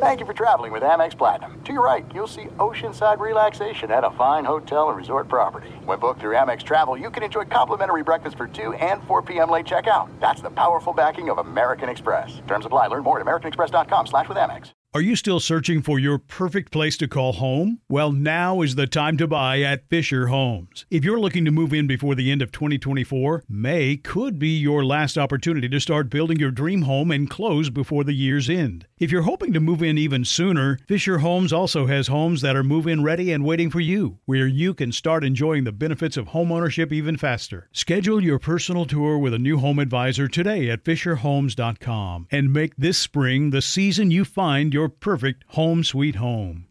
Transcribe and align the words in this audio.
Thank 0.00 0.20
you 0.20 0.26
for 0.26 0.32
traveling 0.32 0.70
with 0.70 0.84
Amex 0.84 1.18
Platinum. 1.18 1.60
To 1.64 1.72
your 1.72 1.84
right, 1.84 2.06
you'll 2.14 2.28
see 2.28 2.44
oceanside 2.58 3.18
relaxation 3.18 3.90
at 3.90 4.04
a 4.04 4.12
fine 4.12 4.44
hotel 4.44 4.90
and 4.90 4.96
resort 4.96 5.26
property. 5.26 5.70
When 5.84 5.98
booked 5.98 6.20
through 6.20 6.36
Amex 6.36 6.62
Travel, 6.62 6.96
you 6.96 7.10
can 7.10 7.24
enjoy 7.24 7.46
complimentary 7.46 8.04
breakfast 8.04 8.36
for 8.36 8.46
2 8.46 8.74
and 8.74 9.02
4 9.08 9.22
p.m. 9.22 9.50
late 9.50 9.66
checkout. 9.66 10.08
That's 10.20 10.40
the 10.40 10.50
powerful 10.50 10.92
backing 10.92 11.30
of 11.30 11.38
American 11.38 11.88
Express. 11.88 12.40
Terms 12.46 12.64
apply. 12.64 12.86
Learn 12.86 13.02
more 13.02 13.18
at 13.18 13.26
americanexpress.com 13.26 14.06
slash 14.06 14.28
with 14.28 14.38
Amex. 14.38 14.70
Are 14.94 15.02
you 15.02 15.16
still 15.16 15.40
searching 15.40 15.82
for 15.82 15.98
your 15.98 16.18
perfect 16.18 16.72
place 16.72 16.96
to 16.98 17.08
call 17.08 17.32
home? 17.32 17.80
Well, 17.88 18.12
now 18.12 18.62
is 18.62 18.76
the 18.76 18.86
time 18.86 19.16
to 19.18 19.26
buy 19.26 19.62
at 19.62 19.88
Fischer 19.88 20.28
Homes. 20.28 20.86
If 20.90 21.04
you're 21.04 21.20
looking 21.20 21.44
to 21.44 21.50
move 21.50 21.74
in 21.74 21.88
before 21.88 22.14
the 22.14 22.30
end 22.30 22.40
of 22.40 22.52
2024, 22.52 23.44
May 23.48 23.96
could 23.96 24.38
be 24.38 24.56
your 24.56 24.84
last 24.84 25.18
opportunity 25.18 25.68
to 25.68 25.80
start 25.80 26.08
building 26.08 26.38
your 26.38 26.52
dream 26.52 26.82
home 26.82 27.10
and 27.10 27.28
close 27.28 27.68
before 27.68 28.04
the 28.04 28.14
year's 28.14 28.48
end. 28.48 28.86
If 29.00 29.12
you're 29.12 29.22
hoping 29.22 29.52
to 29.52 29.60
move 29.60 29.80
in 29.80 29.96
even 29.96 30.24
sooner, 30.24 30.76
Fischer 30.88 31.18
Homes 31.18 31.52
also 31.52 31.86
has 31.86 32.08
homes 32.08 32.40
that 32.40 32.56
are 32.56 32.64
move 32.64 32.88
in 32.88 33.04
ready 33.04 33.30
and 33.30 33.44
waiting 33.44 33.70
for 33.70 33.78
you, 33.78 34.18
where 34.24 34.48
you 34.48 34.74
can 34.74 34.90
start 34.90 35.22
enjoying 35.22 35.62
the 35.62 35.70
benefits 35.70 36.16
of 36.16 36.28
homeownership 36.28 36.90
even 36.90 37.16
faster. 37.16 37.68
Schedule 37.72 38.20
your 38.20 38.40
personal 38.40 38.86
tour 38.86 39.16
with 39.16 39.32
a 39.32 39.38
new 39.38 39.58
home 39.58 39.78
advisor 39.78 40.26
today 40.26 40.68
at 40.68 40.82
FischerHomes.com 40.82 42.26
and 42.32 42.52
make 42.52 42.74
this 42.76 42.98
spring 42.98 43.50
the 43.50 43.62
season 43.62 44.10
you 44.10 44.24
find 44.24 44.74
your 44.74 44.88
perfect 44.88 45.44
home 45.50 45.84
sweet 45.84 46.16
home. 46.16 46.66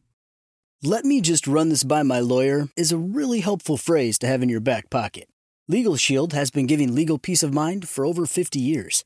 Let 0.84 1.06
me 1.06 1.22
just 1.22 1.48
run 1.48 1.70
this 1.70 1.86
by 1.86 2.04
my 2.04 2.20
lawyer 2.20 2.68
is 2.76 2.92
a 2.92 2.98
really 2.98 3.40
helpful 3.40 3.78
phrase 3.78 4.20
to 4.20 4.28
have 4.28 4.44
in 4.44 4.50
your 4.50 4.59
back 4.59 4.90
pocket. 4.90 5.30
Legal 5.70 5.96
Shield 5.96 6.34
has 6.34 6.52
been 6.52 6.68
giving 6.68 6.94
legal 6.94 7.18
peace 7.18 7.42
of 7.42 7.54
mind 7.54 7.88
for 7.88 8.06
over 8.06 8.26
50 8.26 8.59
years. 8.59 9.06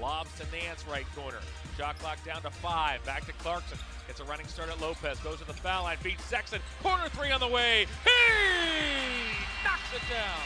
Lobs 0.00 0.30
to 0.38 0.44
Nance, 0.50 0.84
right 0.90 1.06
corner. 1.14 1.40
Shot 1.76 1.98
clock 1.98 2.18
down 2.24 2.42
to 2.42 2.50
five. 2.50 3.04
Back 3.04 3.26
to 3.26 3.32
Clarkson. 3.34 3.78
Gets 4.06 4.20
a 4.20 4.24
running 4.24 4.46
start 4.46 4.70
at 4.70 4.80
Lopez. 4.80 5.18
Goes 5.20 5.38
to 5.38 5.46
the 5.46 5.52
foul 5.52 5.84
line. 5.84 5.98
Beats 6.02 6.24
Sexton. 6.24 6.60
Corner 6.82 7.08
three 7.10 7.30
on 7.30 7.40
the 7.40 7.48
way. 7.48 7.86
He 8.04 9.64
knocks 9.64 9.92
it 9.94 10.02
down. 10.10 10.40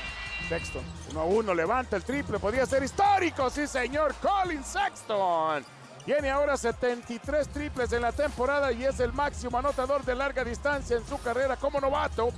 Sexton, 0.48 0.82
1 1.14 1.16
a 1.16 1.24
1, 1.24 1.54
levanta 1.54 1.96
el 1.96 2.02
triple, 2.02 2.38
podría 2.38 2.66
ser 2.66 2.82
histórico, 2.82 3.48
sí 3.48 3.66
señor, 3.66 4.14
Colin 4.16 4.62
Sexton. 4.62 5.64
Tiene 6.04 6.28
ahora 6.28 6.58
73 6.58 7.48
triples 7.48 7.92
en 7.94 8.02
la 8.02 8.12
temporada 8.12 8.70
y 8.72 8.84
es 8.84 9.00
el 9.00 9.14
máximo 9.14 9.56
anotador 9.56 10.04
de 10.04 10.14
larga 10.14 10.44
distancia 10.44 10.98
en 10.98 11.06
su 11.06 11.18
carrera 11.22 11.56
como 11.56 11.80
novato. 11.80 12.30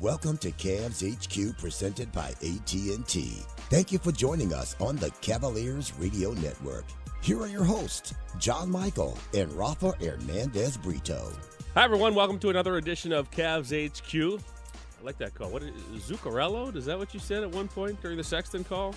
Welcome 0.00 0.38
to 0.38 0.48
Cavs 0.52 1.02
HQ 1.02 1.58
presented 1.58 2.10
by 2.12 2.30
AT&T. 2.40 3.55
Thank 3.68 3.90
you 3.90 3.98
for 3.98 4.12
joining 4.12 4.54
us 4.54 4.76
on 4.78 4.94
the 4.94 5.10
Cavaliers 5.22 5.92
Radio 5.98 6.30
Network. 6.34 6.84
Here 7.20 7.40
are 7.40 7.48
your 7.48 7.64
hosts, 7.64 8.14
John 8.38 8.70
Michael 8.70 9.18
and 9.34 9.52
Rafa 9.54 9.90
Hernandez 10.00 10.76
Brito. 10.76 11.32
Hi, 11.74 11.82
everyone. 11.82 12.14
Welcome 12.14 12.38
to 12.38 12.50
another 12.50 12.76
edition 12.76 13.12
of 13.12 13.28
Cavs 13.32 13.72
HQ. 13.74 14.40
I 14.40 15.04
like 15.04 15.18
that 15.18 15.34
call. 15.34 15.50
What 15.50 15.64
is 15.64 15.72
Zuccarello? 16.08 16.76
Is 16.76 16.84
that 16.84 16.96
what 16.96 17.12
you 17.12 17.18
said 17.18 17.42
at 17.42 17.50
one 17.50 17.66
point 17.66 18.00
during 18.00 18.16
the 18.16 18.22
Sexton 18.22 18.62
call? 18.62 18.94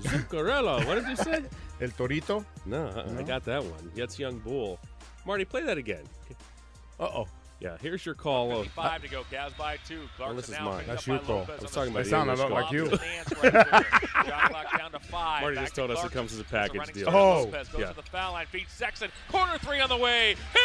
Zuccarello. 0.00 0.82
what 0.86 0.94
did 0.94 1.08
you 1.08 1.16
say? 1.16 1.44
El 1.82 1.90
Torito. 1.90 2.42
No, 2.64 2.86
uh-uh, 2.86 3.18
I 3.18 3.22
got 3.22 3.44
that 3.44 3.62
one. 3.62 3.92
That's 3.94 4.18
Young 4.18 4.38
Bull. 4.38 4.80
Marty, 5.26 5.44
play 5.44 5.60
that 5.60 5.76
again. 5.76 6.04
Uh 6.98 7.04
oh. 7.04 7.26
Yeah, 7.58 7.78
here's 7.80 8.04
your 8.04 8.14
call. 8.14 8.60
of- 8.60 8.66
Five 8.68 9.00
to 9.02 9.08
go. 9.08 9.22
Cavs 9.32 9.56
by 9.56 9.78
two. 9.88 10.00
Clarkson 10.16 10.36
this 10.36 10.48
is 10.50 10.60
mine. 10.60 10.84
That's 10.86 11.06
your 11.06 11.18
call. 11.20 11.38
Lopez 11.38 11.58
I 11.58 11.62
was 11.62 11.76
on 11.76 11.88
talking 11.88 11.92
about 11.92 11.98
They 11.98 12.04
the 12.04 12.10
sound 12.10 12.30
a 12.30 12.34
lot 12.34 12.50
like 12.50 12.70
you. 12.70 12.84
Marty 15.40 15.56
just 15.56 15.74
to 15.74 15.80
told 15.80 15.90
us 15.90 16.04
it 16.04 16.12
comes 16.12 16.32
as 16.34 16.40
a 16.40 16.44
package 16.44 16.92
deal. 16.92 17.08
Oh. 17.08 17.50
Yeah. 17.78 17.92
the 17.92 18.02
foul 18.02 18.32
line. 18.34 18.46
Beats 18.52 18.72
Sexton. 18.74 19.10
Corner 19.30 19.56
three 19.58 19.80
on 19.80 19.88
the 19.88 19.96
way. 19.96 20.36
He 20.52 20.58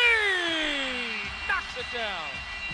knocks 1.47 1.77
it 1.77 1.85
down. 1.95 2.27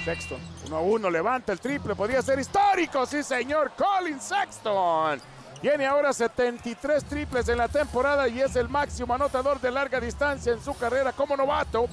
Sexton, 0.05 0.39
1 0.69 0.73
a 0.73 0.79
1, 0.79 1.09
levanta 1.11 1.51
el 1.51 1.59
triple, 1.59 1.94
podría 1.95 2.22
ser 2.22 2.39
histórico, 2.39 3.05
sí 3.05 3.23
señor, 3.23 3.72
Colin 3.75 4.19
Sexton. 4.22 5.19
Tiene 5.61 5.85
ahora 5.85 6.13
73 6.13 7.03
triples 7.03 7.49
en 7.49 7.57
la 7.57 7.67
temporada 7.67 8.28
y 8.28 8.39
es 8.39 8.55
el 8.55 8.69
máximo 8.69 9.13
anotador 9.16 9.59
de 9.59 9.72
larga 9.72 9.99
distancia 9.99 10.53
en 10.53 10.61
su 10.63 10.78
carrera 10.78 11.11
como 11.13 11.35
novato. 11.35 11.89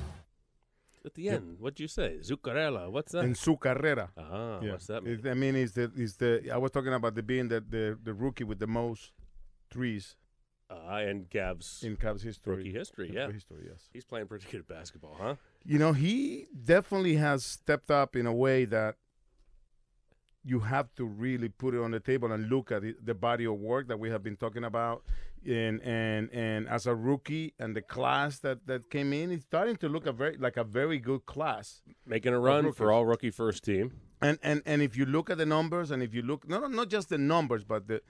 At 1.06 1.14
the 1.14 1.28
end, 1.28 1.58
what'd 1.60 1.78
you 1.80 1.88
say? 1.88 2.18
Zuccarello. 2.22 2.90
What's 2.90 3.12
that? 3.12 3.24
in 3.24 3.34
su 3.34 3.56
carrera. 3.56 4.10
Ah, 4.16 4.60
Yeah. 4.62 4.72
what's 4.72 4.86
that 4.86 5.02
mean? 5.04 5.20
It- 5.20 5.26
I 5.26 5.34
mean, 5.34 5.54
is 5.56 5.72
the 5.72 5.88
the 6.18 6.50
I 6.50 6.56
was 6.56 6.70
talking 6.70 6.94
about 6.94 7.14
the 7.14 7.22
being 7.22 7.48
the, 7.48 7.60
the 7.60 7.98
the 8.02 8.14
rookie 8.14 8.44
with 8.44 8.58
the 8.58 8.66
most 8.66 9.12
threes 9.70 10.16
Uh, 10.70 10.96
and 11.10 11.28
Cavs 11.28 11.82
in 11.84 11.96
Cavs 11.96 12.22
history. 12.22 12.56
rookie 12.56 12.72
history, 12.72 13.10
yeah. 13.12 13.30
history, 13.30 13.66
yes. 13.70 13.90
He's 13.92 14.04
playing 14.06 14.28
pretty 14.28 14.46
good 14.50 14.66
basketball, 14.66 15.14
huh? 15.20 15.36
You 15.64 15.78
know, 15.78 15.92
he 15.92 16.48
definitely 16.64 17.16
has 17.16 17.44
stepped 17.44 17.90
up 17.90 18.16
in 18.16 18.26
a 18.26 18.32
way 18.32 18.64
that 18.66 18.96
you 20.44 20.60
have 20.60 20.94
to 20.96 21.04
really 21.06 21.48
put 21.48 21.74
it 21.74 21.80
on 21.80 21.90
the 21.90 22.00
table 22.00 22.30
and 22.32 22.48
look 22.48 22.70
at 22.70 22.84
it, 22.84 23.04
the 23.04 23.14
body 23.14 23.46
of 23.46 23.54
work 23.54 23.88
that 23.88 23.98
we 23.98 24.10
have 24.10 24.22
been 24.22 24.36
talking 24.36 24.64
about. 24.64 25.02
And 25.46 25.82
and 25.82 26.30
and 26.32 26.68
as 26.68 26.86
a 26.86 26.94
rookie 26.94 27.52
and 27.58 27.76
the 27.76 27.82
class 27.82 28.38
that 28.40 28.66
that 28.66 28.90
came 28.90 29.12
in, 29.12 29.30
it's 29.30 29.44
starting 29.44 29.76
to 29.76 29.88
look 29.88 30.06
a 30.06 30.12
very 30.12 30.36
like 30.38 30.56
a 30.56 30.64
very 30.64 30.98
good 30.98 31.26
class. 31.26 31.82
Making 32.06 32.32
a 32.32 32.40
run 32.40 32.72
for 32.72 32.90
all 32.90 33.04
rookie 33.04 33.30
first 33.30 33.64
team. 33.64 33.92
And 34.22 34.38
and 34.42 34.62
and 34.64 34.80
if 34.80 34.96
you 34.96 35.04
look 35.04 35.28
at 35.28 35.36
the 35.36 35.44
numbers, 35.46 35.90
and 35.90 36.02
if 36.02 36.14
you 36.14 36.22
look 36.22 36.48
not 36.48 36.70
not 36.70 36.88
just 36.88 37.10
the 37.10 37.18
numbers, 37.18 37.62
but 37.62 37.88
the 37.88 38.00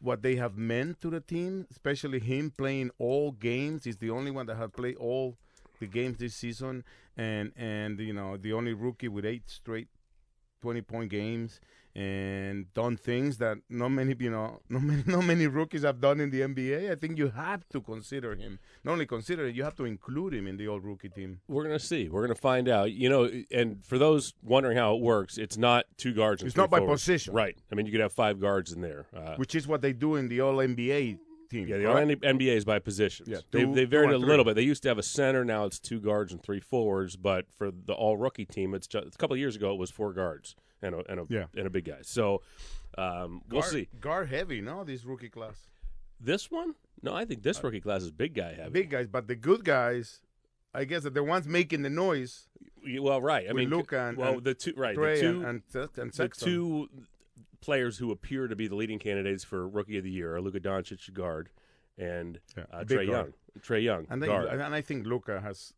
what 0.00 0.22
they 0.22 0.36
have 0.36 0.56
meant 0.56 1.00
to 1.00 1.10
the 1.10 1.20
team, 1.20 1.66
especially 1.70 2.18
him 2.20 2.52
playing 2.56 2.90
all 2.98 3.32
games. 3.32 3.84
He's 3.84 3.96
the 3.96 4.10
only 4.10 4.30
one 4.30 4.46
that 4.46 4.56
has 4.56 4.70
played 4.70 4.96
all 4.96 5.36
the 5.80 5.86
games 5.86 6.18
this 6.18 6.34
season, 6.36 6.84
and 7.16 7.52
and 7.56 7.98
you 7.98 8.12
know 8.12 8.36
the 8.36 8.52
only 8.52 8.72
rookie 8.72 9.08
with 9.08 9.24
eight 9.24 9.50
straight 9.50 9.88
twenty 10.62 10.80
point 10.80 11.10
games 11.10 11.60
and 11.94 12.72
done 12.72 12.96
things 12.96 13.36
that 13.36 13.58
not 13.68 13.90
many 13.90 14.16
you 14.18 14.30
know 14.30 14.60
not 14.70 14.82
many 14.82 15.02
not 15.06 15.24
many 15.24 15.46
rookies 15.46 15.82
have 15.82 16.00
done 16.00 16.20
in 16.20 16.30
the 16.30 16.40
NBA. 16.40 16.90
I 16.90 16.94
think 16.94 17.18
you 17.18 17.28
have 17.28 17.68
to 17.68 17.80
consider 17.82 18.34
him. 18.34 18.58
Not 18.84 18.92
only 18.92 19.04
consider 19.06 19.46
it, 19.46 19.54
you 19.54 19.62
have 19.64 19.74
to 19.76 19.84
include 19.84 20.32
him 20.32 20.46
in 20.46 20.56
the 20.56 20.68
all 20.68 20.80
rookie 20.80 21.10
team. 21.10 21.40
We're 21.48 21.64
gonna 21.64 21.78
see. 21.78 22.08
We're 22.08 22.22
gonna 22.22 22.34
find 22.34 22.68
out. 22.68 22.92
You 22.92 23.08
know, 23.10 23.30
and 23.50 23.84
for 23.84 23.98
those 23.98 24.32
wondering 24.42 24.76
how 24.78 24.94
it 24.96 25.02
works, 25.02 25.36
it's 25.36 25.58
not 25.58 25.84
two 25.98 26.14
guards. 26.14 26.40
And 26.42 26.48
It's 26.48 26.56
not 26.56 26.70
by 26.70 26.78
forwards. 26.78 27.02
position. 27.02 27.34
right? 27.34 27.56
I 27.70 27.74
mean, 27.74 27.84
you 27.86 27.92
could 27.92 28.00
have 28.00 28.12
five 28.12 28.40
guards 28.40 28.72
in 28.72 28.80
there. 28.80 29.06
Uh, 29.14 29.34
Which 29.36 29.54
is 29.54 29.66
what 29.68 29.82
they 29.82 29.92
do 29.92 30.16
in 30.16 30.28
the 30.28 30.40
All 30.40 30.54
NBA 30.56 31.18
team. 31.52 31.68
yeah, 31.68 31.76
the 31.78 31.84
correct? 31.84 32.22
NBA 32.22 32.56
is 32.56 32.64
by 32.64 32.78
positions. 32.80 33.28
Yeah, 33.28 33.38
they, 33.50 33.60
two- 33.60 33.74
they 33.74 33.82
two 33.82 33.86
varied 33.86 34.10
a 34.12 34.18
little 34.18 34.44
bit. 34.44 34.56
They 34.56 34.62
used 34.62 34.82
to 34.82 34.88
have 34.88 34.98
a 34.98 35.02
center. 35.02 35.44
Now 35.44 35.64
it's 35.66 35.78
two 35.78 36.00
guards 36.00 36.32
and 36.32 36.42
three 36.42 36.60
forwards. 36.60 37.16
But 37.16 37.46
for 37.56 37.70
the 37.70 37.92
all 37.92 38.16
rookie 38.16 38.44
team, 38.46 38.74
it's 38.74 38.86
just 38.86 39.14
a 39.14 39.18
couple 39.18 39.34
of 39.34 39.40
years 39.40 39.54
ago. 39.56 39.72
It 39.72 39.78
was 39.78 39.90
four 39.90 40.12
guards 40.12 40.56
and 40.82 40.94
a 40.94 41.02
and 41.10 41.20
a, 41.20 41.26
Yeah. 41.28 41.44
and 41.56 41.66
a 41.66 41.70
big 41.70 41.84
guy. 41.84 41.98
So 42.02 42.42
um, 42.98 43.42
we'll 43.50 43.60
guard, 43.62 43.72
see. 43.72 43.88
Guard 44.00 44.28
heavy, 44.28 44.60
no? 44.60 44.84
This 44.84 45.04
rookie 45.04 45.28
class. 45.28 45.68
This 46.20 46.50
one? 46.50 46.74
No, 47.02 47.14
I 47.14 47.24
think 47.24 47.42
this 47.42 47.62
rookie 47.64 47.80
class 47.80 48.02
is 48.02 48.10
big 48.10 48.34
guy 48.34 48.54
heavy. 48.54 48.70
Big 48.70 48.90
guys, 48.90 49.06
but 49.08 49.26
the 49.26 49.34
good 49.34 49.64
guys, 49.64 50.20
I 50.74 50.84
guess 50.84 51.02
that 51.02 51.14
the 51.14 51.22
ones 51.24 51.48
making 51.48 51.82
the 51.82 51.90
noise, 51.90 52.48
Well, 53.00 53.20
right. 53.20 53.44
I 53.48 53.52
With 53.52 53.56
mean, 53.56 53.70
Luka 53.70 54.08
and- 54.08 54.16
well, 54.18 54.34
and 54.34 54.44
the 54.44 54.54
two 54.54 54.72
right. 54.76 54.96
Trae 54.96 55.14
the 55.16 55.20
two, 55.20 55.28
and 55.44 55.62
and, 55.74 55.88
and 55.96 56.10
the 56.12 56.14
Sexton. 56.16 56.48
two 56.48 56.88
players 57.62 57.96
who 57.98 58.10
appear 58.10 58.46
to 58.48 58.54
be 58.56 58.68
the 58.68 58.74
leading 58.74 58.98
candidates 58.98 59.44
for 59.44 59.66
rookie 59.66 59.96
of 59.96 60.04
the 60.04 60.10
year 60.10 60.36
are 60.36 60.40
Luka 60.42 60.60
Doncic, 60.60 61.10
guard, 61.14 61.48
and 61.96 62.38
Yeah, 62.56 62.64
uh, 62.72 62.84
Trae 62.84 63.06
guard. 63.06 63.08
Young. 63.08 63.32
Trae 63.60 63.82
Young, 63.82 64.06
and, 64.10 64.22
guard. 64.22 64.48
and 64.48 64.74
I 64.74 64.80
think 64.82 65.06
Luka 65.06 65.40
has 65.40 65.72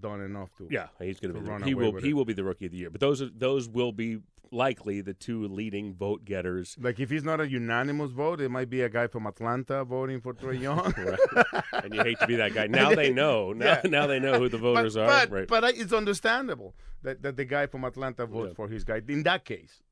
done 0.00 0.20
enough 0.20 0.50
to. 0.58 0.66
yeah, 0.70 0.88
he's 0.98 1.20
going 1.20 1.32
to 1.34 1.40
be. 1.40 1.46
The, 1.46 1.64
he 1.64 1.74
will. 1.74 2.00
He 2.00 2.10
it. 2.10 2.14
will 2.14 2.24
be 2.24 2.32
the 2.32 2.44
rookie 2.44 2.66
of 2.66 2.72
the 2.72 2.78
year. 2.78 2.90
But 2.90 3.00
those 3.00 3.22
are 3.22 3.30
those 3.32 3.68
will 3.68 3.92
be 3.92 4.18
likely 4.52 5.00
the 5.00 5.12
two 5.14 5.48
leading 5.48 5.92
vote 5.94 6.24
getters. 6.24 6.76
Like 6.80 7.00
if 7.00 7.10
he's 7.10 7.24
not 7.24 7.40
a 7.40 7.48
unanimous 7.48 8.12
vote, 8.12 8.40
it 8.40 8.48
might 8.48 8.70
be 8.70 8.82
a 8.82 8.88
guy 8.88 9.06
from 9.08 9.26
Atlanta 9.26 9.84
voting 9.84 10.20
for 10.20 10.34
Trae 10.34 10.60
Young. 10.60 10.92
Right. 10.96 11.84
and 11.84 11.94
you 11.94 12.02
hate 12.02 12.18
to 12.20 12.26
be 12.26 12.36
that 12.36 12.54
guy. 12.54 12.66
Now 12.68 12.94
they 12.94 13.12
know. 13.12 13.52
Now, 13.56 13.64
Yeah. 13.82 13.90
now 13.90 14.06
they 14.06 14.20
know 14.20 14.38
who 14.38 14.48
the 14.48 14.58
voters 14.58 14.94
but, 14.94 15.00
are. 15.02 15.26
But, 15.26 15.30
right. 15.32 15.48
but 15.48 15.64
it's 15.76 15.92
understandable 15.92 16.74
that, 17.02 17.22
that 17.22 17.36
the 17.36 17.44
guy 17.44 17.66
from 17.66 17.84
Atlanta 17.84 18.24
votes 18.26 18.50
Yeah. 18.50 18.54
for 18.54 18.68
his 18.68 18.84
guy. 18.84 19.00
In 19.08 19.22
that 19.24 19.44
case, 19.44 19.82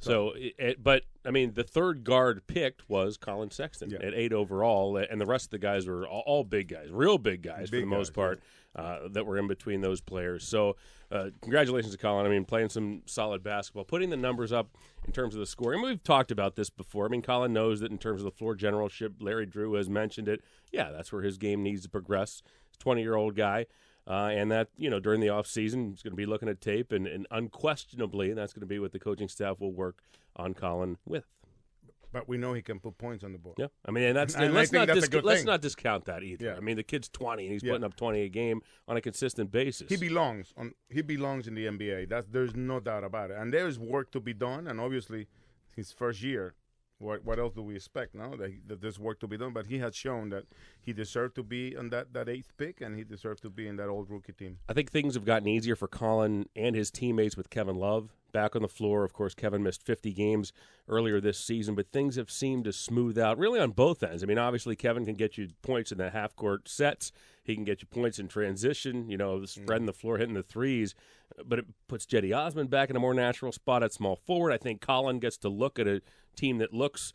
So, 0.00 0.32
it, 0.32 0.54
it- 0.58 0.82
but 0.82 1.02
I 1.24 1.30
mean, 1.30 1.54
the 1.54 1.64
third 1.64 2.04
guard 2.04 2.46
picked 2.46 2.88
was 2.88 3.16
Collin 3.16 3.50
Sexton 3.50 3.90
Yeah. 3.90 3.98
at 4.06 4.14
eight 4.14 4.32
overall, 4.32 4.96
and 4.98 5.20
the 5.20 5.26
rest 5.26 5.46
of 5.46 5.50
the 5.52 5.58
guys 5.58 5.86
were 5.86 6.06
all, 6.06 6.22
all 6.26 6.44
big 6.44 6.68
guys, 6.68 6.90
real 6.90 7.16
big 7.18 7.42
guys 7.42 7.68
for 7.68 7.76
Big 7.76 7.82
the 7.82 7.86
most 7.86 8.10
guys, 8.10 8.14
part, 8.14 8.42
uh, 8.76 9.08
that 9.12 9.24
were 9.24 9.38
in 9.38 9.46
between 9.48 9.80
those 9.80 10.00
players. 10.02 10.44
So, 10.46 10.76
uh, 11.10 11.30
congratulations 11.40 11.92
to 11.92 11.98
Collin. 11.98 12.26
I 12.26 12.28
mean, 12.28 12.44
playing 12.44 12.68
some 12.70 13.02
solid 13.06 13.42
basketball, 13.42 13.84
putting 13.84 14.10
the 14.10 14.16
numbers 14.16 14.52
up 14.52 14.76
in 15.06 15.12
terms 15.12 15.34
of 15.34 15.40
the 15.40 15.46
scoring. 15.46 15.80
We've 15.80 16.02
talked 16.02 16.30
about 16.30 16.56
this 16.56 16.68
before. 16.70 17.06
I 17.06 17.08
mean, 17.08 17.22
Collin 17.22 17.52
knows 17.52 17.80
that 17.80 17.90
in 17.92 17.98
terms 17.98 18.20
of 18.20 18.24
the 18.24 18.30
floor 18.32 18.54
generalship, 18.54 19.14
Larry 19.20 19.46
Drew 19.46 19.72
has 19.74 19.88
mentioned 19.88 20.28
it. 20.28 20.42
Yeah, 20.72 20.90
that's 20.90 21.12
where 21.12 21.22
his 21.22 21.38
game 21.38 21.62
needs 21.62 21.82
to 21.84 21.88
progress. 21.88 22.42
He's 22.68 22.76
20 22.78 23.00
year 23.00 23.14
old 23.14 23.36
guy. 23.36 23.66
Uh, 24.06 24.30
and 24.32 24.50
that, 24.52 24.68
you 24.76 24.90
know, 24.90 25.00
during 25.00 25.20
the 25.20 25.28
offseason, 25.28 25.90
he's 25.90 26.02
going 26.02 26.12
to 26.12 26.16
be 26.16 26.26
looking 26.26 26.48
at 26.48 26.60
tape, 26.60 26.92
and, 26.92 27.06
and 27.06 27.26
unquestionably, 27.30 28.32
that's 28.34 28.52
going 28.52 28.60
to 28.60 28.66
be 28.66 28.78
what 28.78 28.92
the 28.92 28.98
coaching 28.98 29.28
staff 29.28 29.60
will 29.60 29.72
work 29.72 30.02
on 30.36 30.52
Collin 30.52 30.98
with. 31.06 31.24
But 32.12 32.28
we 32.28 32.36
know 32.36 32.52
he 32.52 32.62
can 32.62 32.78
put 32.78 32.96
points 32.96 33.24
on 33.24 33.32
the 33.32 33.38
board. 33.38 33.56
Yeah, 33.58 33.66
I 33.84 33.90
mean, 33.90 34.04
and 34.04 34.16
that's 34.16 34.34
And 34.36 34.44
and 34.44 34.54
let's 34.54 34.70
not 34.70 34.86
that's 34.86 34.98
a 34.98 35.00
dis- 35.00 35.08
good 35.08 35.24
let's 35.24 35.40
thing. 35.40 35.46
not 35.46 35.60
discount 35.62 36.04
that 36.04 36.22
either. 36.22 36.44
Yeah. 36.44 36.54
I 36.56 36.60
mean, 36.60 36.76
the 36.76 36.84
kid's 36.84 37.08
twenty 37.08 37.42
and 37.44 37.52
he's 37.52 37.64
Yeah. 37.64 37.72
putting 37.72 37.84
up 37.84 37.96
twenty 37.96 38.20
a 38.22 38.28
game 38.28 38.60
on 38.86 38.96
a 38.96 39.00
consistent 39.00 39.50
basis. 39.50 39.88
He 39.88 39.96
belongs 39.96 40.52
on. 40.56 40.74
He 40.88 41.02
belongs 41.02 41.48
in 41.48 41.56
the 41.56 41.66
NBA. 41.66 42.08
That's 42.08 42.26
there's 42.28 42.54
no 42.54 42.78
doubt 42.78 43.02
about 43.02 43.32
it. 43.32 43.36
And 43.38 43.52
there's 43.52 43.80
work 43.80 44.12
to 44.12 44.20
be 44.20 44.32
done. 44.32 44.68
And 44.68 44.78
obviously, 44.80 45.26
his 45.74 45.90
first 45.90 46.22
year. 46.22 46.54
What 47.04 47.22
what 47.24 47.38
else 47.38 47.52
do 47.54 47.62
we 47.62 47.76
expect? 47.76 48.14
No, 48.14 48.34
that, 48.36 48.50
that 48.66 48.80
there's 48.80 48.98
work 48.98 49.20
to 49.20 49.26
be 49.26 49.36
done. 49.36 49.52
But 49.52 49.66
he 49.66 49.78
has 49.78 49.94
shown 49.94 50.30
that 50.30 50.44
he 50.80 50.92
deserved 50.94 51.34
to 51.36 51.42
be 51.42 51.76
on 51.76 51.90
that, 51.90 52.14
that 52.14 52.28
eighth 52.30 52.56
pick, 52.56 52.80
and 52.80 52.96
he 52.96 53.04
deserved 53.04 53.42
to 53.42 53.50
be 53.50 53.68
in 53.68 53.76
that 53.76 53.88
old 53.88 54.08
rookie 54.08 54.32
team. 54.32 54.58
I 54.68 54.72
think 54.72 54.90
things 54.90 55.14
have 55.14 55.26
gotten 55.26 55.46
easier 55.46 55.76
for 55.76 55.86
Collin 55.86 56.46
and 56.56 56.74
his 56.74 56.90
teammates 56.90 57.36
with 57.36 57.50
Kevin 57.50 57.76
Love 57.76 58.10
back 58.32 58.56
on 58.56 58.62
the 58.62 58.68
floor. 58.68 59.04
Of 59.04 59.12
course, 59.12 59.34
Kevin 59.34 59.62
missed 59.62 59.82
50 59.82 60.12
games 60.12 60.52
earlier 60.88 61.20
this 61.20 61.38
season, 61.38 61.74
but 61.74 61.92
things 61.92 62.16
have 62.16 62.30
seemed 62.30 62.64
to 62.64 62.72
smooth 62.72 63.18
out 63.18 63.38
really 63.38 63.60
on 63.60 63.70
both 63.72 64.02
ends. 64.02 64.22
I 64.22 64.26
mean, 64.26 64.38
obviously, 64.38 64.74
Kevin 64.74 65.04
can 65.04 65.14
get 65.14 65.36
you 65.36 65.48
points 65.62 65.92
in 65.92 65.98
the 65.98 66.10
half 66.10 66.34
court 66.34 66.68
sets, 66.68 67.12
he 67.44 67.54
can 67.54 67.64
get 67.64 67.82
you 67.82 67.86
points 67.86 68.18
in 68.18 68.28
transition, 68.28 69.10
you 69.10 69.18
know, 69.18 69.44
spreading 69.44 69.86
the 69.86 69.92
floor, 69.92 70.16
hitting 70.16 70.34
the 70.34 70.42
threes, 70.42 70.94
but 71.44 71.58
it 71.58 71.66
puts 71.88 72.06
Cedi 72.06 72.34
Osman 72.36 72.68
back 72.68 72.88
in 72.88 72.96
a 72.96 73.00
more 73.00 73.14
natural 73.14 73.52
spot 73.52 73.82
at 73.82 73.92
small 73.92 74.16
forward. 74.16 74.52
I 74.52 74.56
think 74.56 74.80
Collin 74.80 75.18
gets 75.18 75.36
to 75.38 75.48
look 75.50 75.78
at 75.78 75.86
a 75.86 76.00
team 76.36 76.58
that 76.58 76.72
looks 76.72 77.12